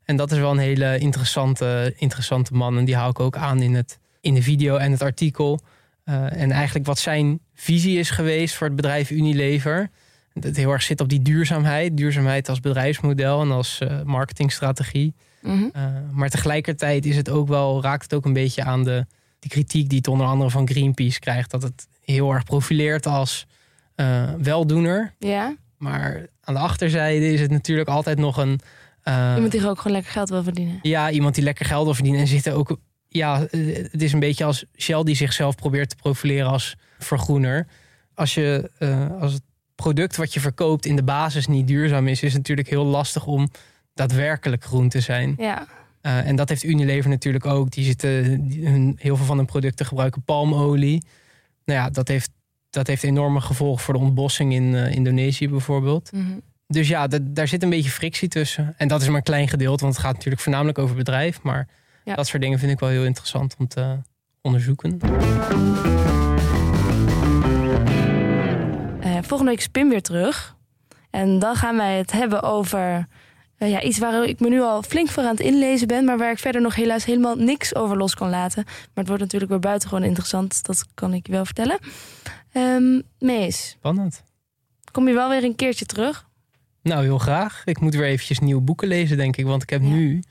En 0.09 0.15
dat 0.15 0.31
is 0.31 0.37
wel 0.37 0.51
een 0.51 0.57
hele 0.57 0.97
interessante, 0.97 1.93
interessante 1.97 2.53
man. 2.53 2.77
En 2.77 2.85
die 2.85 2.95
hou 2.95 3.09
ik 3.09 3.19
ook 3.19 3.37
aan 3.37 3.61
in, 3.61 3.75
het, 3.75 3.99
in 4.21 4.33
de 4.33 4.41
video 4.41 4.75
en 4.75 4.91
het 4.91 5.01
artikel. 5.01 5.59
Eh, 6.03 6.41
en 6.41 6.51
eigenlijk 6.51 6.85
wat 6.85 6.99
zijn 6.99 7.39
visie 7.55 7.99
is 7.99 8.09
geweest 8.09 8.55
voor 8.55 8.67
het 8.67 8.75
bedrijf 8.75 9.09
Unilever. 9.09 9.89
Dat 10.33 10.55
heel 10.55 10.71
erg 10.71 10.81
zit 10.81 11.01
op 11.01 11.09
die 11.09 11.21
duurzaamheid. 11.21 11.97
Duurzaamheid 11.97 12.49
als 12.49 12.59
bedrijfsmodel 12.59 13.41
en 13.41 13.51
als 13.51 13.79
eh, 13.79 14.01
marketingstrategie. 14.01 15.13
Mhm. 15.41 15.53
Uh, 15.53 15.83
maar 16.11 16.29
tegelijkertijd 16.29 17.05
is 17.05 17.15
het 17.15 17.29
ook 17.29 17.47
wel, 17.47 17.81
raakt 17.81 18.03
het 18.03 18.13
ook 18.13 18.25
een 18.25 18.33
beetje 18.33 18.63
aan 18.63 18.83
de, 18.83 19.05
kritiek 19.47 19.89
die 19.89 19.97
het 19.97 20.07
onder 20.07 20.27
andere 20.27 20.49
van 20.49 20.69
Greenpeace 20.69 21.19
krijgt. 21.19 21.51
Dat 21.51 21.61
het 21.61 21.87
heel 22.05 22.33
erg 22.33 22.43
profileert 22.43 23.05
als 23.05 23.45
weldoener. 24.37 25.13
Ja. 25.19 25.55
Maar 25.77 26.27
aan 26.43 26.53
de 26.53 26.59
achterzijde 26.59 27.33
is 27.33 27.41
het 27.41 27.51
natuurlijk 27.51 27.89
altijd 27.89 28.17
nog 28.17 28.37
een. 28.37 28.59
Uh, 29.09 29.33
iemand 29.35 29.51
die 29.51 29.67
ook 29.67 29.77
gewoon 29.77 29.93
lekker 29.93 30.11
geld 30.11 30.29
wil 30.29 30.43
verdienen. 30.43 30.79
Ja, 30.81 31.11
iemand 31.11 31.35
die 31.35 31.43
lekker 31.43 31.65
geld 31.65 31.83
wil 31.83 31.93
verdienen. 31.93 32.21
En 32.21 32.27
zitten 32.27 32.53
ook. 32.53 32.79
Ja, 33.07 33.39
het 33.91 34.01
is 34.01 34.13
een 34.13 34.19
beetje 34.19 34.43
als 34.43 34.65
Shell 34.77 35.03
die 35.03 35.15
zichzelf 35.15 35.55
probeert 35.55 35.89
te 35.89 35.95
profileren 35.95 36.49
als 36.49 36.75
vergroener. 36.99 37.67
Als, 38.13 38.33
je, 38.33 38.71
uh, 38.79 39.21
als 39.21 39.33
het 39.33 39.41
product 39.75 40.15
wat 40.15 40.33
je 40.33 40.39
verkoopt 40.39 40.85
in 40.85 40.95
de 40.95 41.03
basis 41.03 41.47
niet 41.47 41.67
duurzaam 41.67 42.07
is, 42.07 42.23
is 42.23 42.29
het 42.29 42.37
natuurlijk 42.37 42.69
heel 42.69 42.85
lastig 42.85 43.25
om 43.25 43.49
daadwerkelijk 43.93 44.63
groen 44.63 44.89
te 44.89 44.99
zijn. 44.99 45.35
Ja. 45.37 45.67
Uh, 46.01 46.27
en 46.27 46.35
dat 46.35 46.49
heeft 46.49 46.63
Unilever 46.63 47.09
natuurlijk 47.09 47.45
ook. 47.45 47.71
Die 47.71 47.85
zitten, 47.85 48.47
die, 48.47 48.67
hun, 48.67 48.95
heel 48.99 49.15
veel 49.15 49.25
van 49.25 49.37
hun 49.37 49.45
producten 49.45 49.85
gebruiken 49.85 50.23
palmolie. 50.23 51.05
Nou 51.65 51.79
ja, 51.79 51.89
dat 51.89 52.07
heeft, 52.07 52.31
dat 52.69 52.87
heeft 52.87 53.03
enorme 53.03 53.41
gevolgen 53.41 53.83
voor 53.83 53.93
de 53.93 53.99
ontbossing 53.99 54.53
in 54.53 54.75
Indonesië 54.75 55.49
bijvoorbeeld. 55.49 56.11
Mm 56.11 56.25
-hmm. 56.25 56.41
Dus 56.71 56.87
ja, 56.87 57.07
daar 57.21 57.47
zit 57.47 57.63
een 57.63 57.69
beetje 57.69 57.89
frictie 57.89 58.27
tussen. 58.27 58.73
En 58.77 58.87
dat 58.87 59.01
is 59.01 59.07
maar 59.07 59.15
een 59.15 59.23
klein 59.23 59.47
gedeelte, 59.47 59.83
want 59.83 59.95
het 59.95 60.05
gaat 60.05 60.13
natuurlijk 60.13 60.41
voornamelijk 60.41 60.77
over 60.77 60.95
bedrijf. 60.95 61.41
Maar 61.41 61.67
ja. 62.03 62.15
dat 62.15 62.27
soort 62.27 62.41
dingen 62.41 62.59
vind 62.59 62.71
ik 62.71 62.79
wel 62.79 62.89
heel 62.89 63.05
interessant 63.05 63.55
om 63.59 63.67
te 63.67 63.97
onderzoeken. 64.41 64.99
Uh, 69.03 69.17
volgende 69.21 69.51
week 69.51 69.59
is 69.59 69.67
Pim 69.67 69.89
weer 69.89 70.01
terug. 70.01 70.55
En 71.09 71.39
dan 71.39 71.55
gaan 71.55 71.77
wij 71.77 71.97
het 71.97 72.11
hebben 72.11 72.43
over 72.43 73.07
uh, 73.57 73.69
ja, 73.69 73.81
iets 73.81 73.97
waar 73.99 74.23
ik 74.23 74.39
me 74.39 74.49
nu 74.49 74.61
al 74.61 74.83
flink 74.83 75.09
voor 75.09 75.23
aan 75.23 75.29
het 75.29 75.39
inlezen 75.39 75.87
ben, 75.87 76.05
maar 76.05 76.17
waar 76.17 76.31
ik 76.31 76.39
verder 76.39 76.61
nog 76.61 76.75
helaas 76.75 77.05
helemaal 77.05 77.35
niks 77.35 77.75
over 77.75 77.97
los 77.97 78.15
kan 78.15 78.29
laten. 78.29 78.63
Maar 78.65 78.75
het 78.93 79.07
wordt 79.07 79.21
natuurlijk 79.21 79.51
weer 79.51 79.59
buitengewoon 79.59 80.03
interessant, 80.03 80.65
dat 80.65 80.85
kan 80.93 81.13
ik 81.13 81.25
je 81.25 81.31
wel 81.31 81.45
vertellen. 81.45 81.79
Um, 82.53 83.03
Mees. 83.19 83.69
Spannend. 83.69 84.23
Kom 84.91 85.07
je 85.07 85.13
wel 85.13 85.29
weer 85.29 85.43
een 85.43 85.55
keertje 85.55 85.85
terug? 85.85 86.27
Nou, 86.81 87.03
heel 87.03 87.17
graag. 87.17 87.61
Ik 87.65 87.79
moet 87.79 87.95
weer 87.95 88.05
eventjes 88.05 88.39
nieuwe 88.39 88.61
boeken 88.61 88.87
lezen, 88.87 89.17
denk 89.17 89.37
ik. 89.37 89.45
Want 89.45 89.63
ik 89.63 89.69
heb 89.69 89.81
ja. 89.81 89.87
nu 89.87 90.21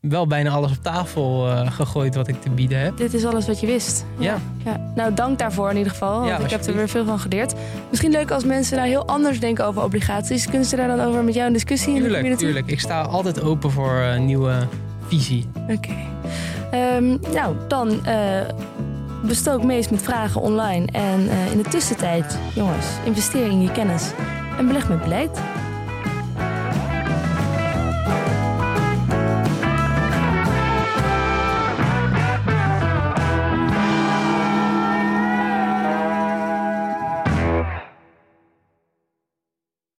wel 0.00 0.26
bijna 0.26 0.50
alles 0.50 0.70
op 0.70 0.82
tafel 0.82 1.48
uh, 1.48 1.70
gegooid 1.70 2.14
wat 2.14 2.28
ik 2.28 2.40
te 2.40 2.50
bieden 2.50 2.78
heb. 2.78 2.96
Dit 2.96 3.14
is 3.14 3.24
alles 3.24 3.46
wat 3.46 3.60
je 3.60 3.66
wist. 3.66 4.04
Ja. 4.18 4.38
ja. 4.64 4.92
Nou, 4.94 5.14
dank 5.14 5.38
daarvoor 5.38 5.70
in 5.70 5.76
ieder 5.76 5.92
geval. 5.92 6.18
Want 6.18 6.28
ja, 6.28 6.38
ik 6.38 6.50
heb 6.50 6.64
er 6.64 6.74
weer 6.74 6.88
veel 6.88 7.04
van 7.04 7.18
geleerd. 7.18 7.54
Misschien 7.90 8.10
leuk 8.10 8.30
als 8.30 8.44
mensen 8.44 8.76
nou 8.76 8.88
heel 8.88 9.06
anders 9.06 9.40
denken 9.40 9.64
over 9.64 9.82
obligaties. 9.82 10.44
Kunnen 10.44 10.64
ze 10.64 10.76
daar 10.76 10.88
dan 10.88 11.00
over 11.00 11.24
met 11.24 11.34
jou 11.34 11.46
in 11.46 11.52
discussie 11.52 11.94
tuurlijk, 11.94 12.04
in 12.04 12.12
de 12.12 12.18
community? 12.18 12.44
Tuurlijk, 12.44 12.66
Ik 12.66 12.80
sta 12.80 13.00
altijd 13.00 13.42
open 13.42 13.70
voor 13.70 14.00
uh, 14.00 14.18
nieuwe 14.18 14.66
visie. 15.06 15.46
Oké. 15.56 15.72
Okay. 15.72 16.96
Um, 16.96 17.18
nou, 17.32 17.56
dan 17.68 18.00
uh, 18.06 18.40
bestook 19.24 19.62
meest 19.64 19.90
met 19.90 20.02
vragen 20.02 20.40
online. 20.40 20.86
En 20.92 21.20
in 21.50 21.62
de 21.62 21.68
tussentijd, 21.68 22.38
jongens, 22.54 22.86
investeer 23.04 23.46
in 23.46 23.62
je 23.62 23.72
kennis. 23.72 24.10
En 24.58 24.66
beleg 24.66 24.88
met 24.88 25.02
beleid. 25.02 25.40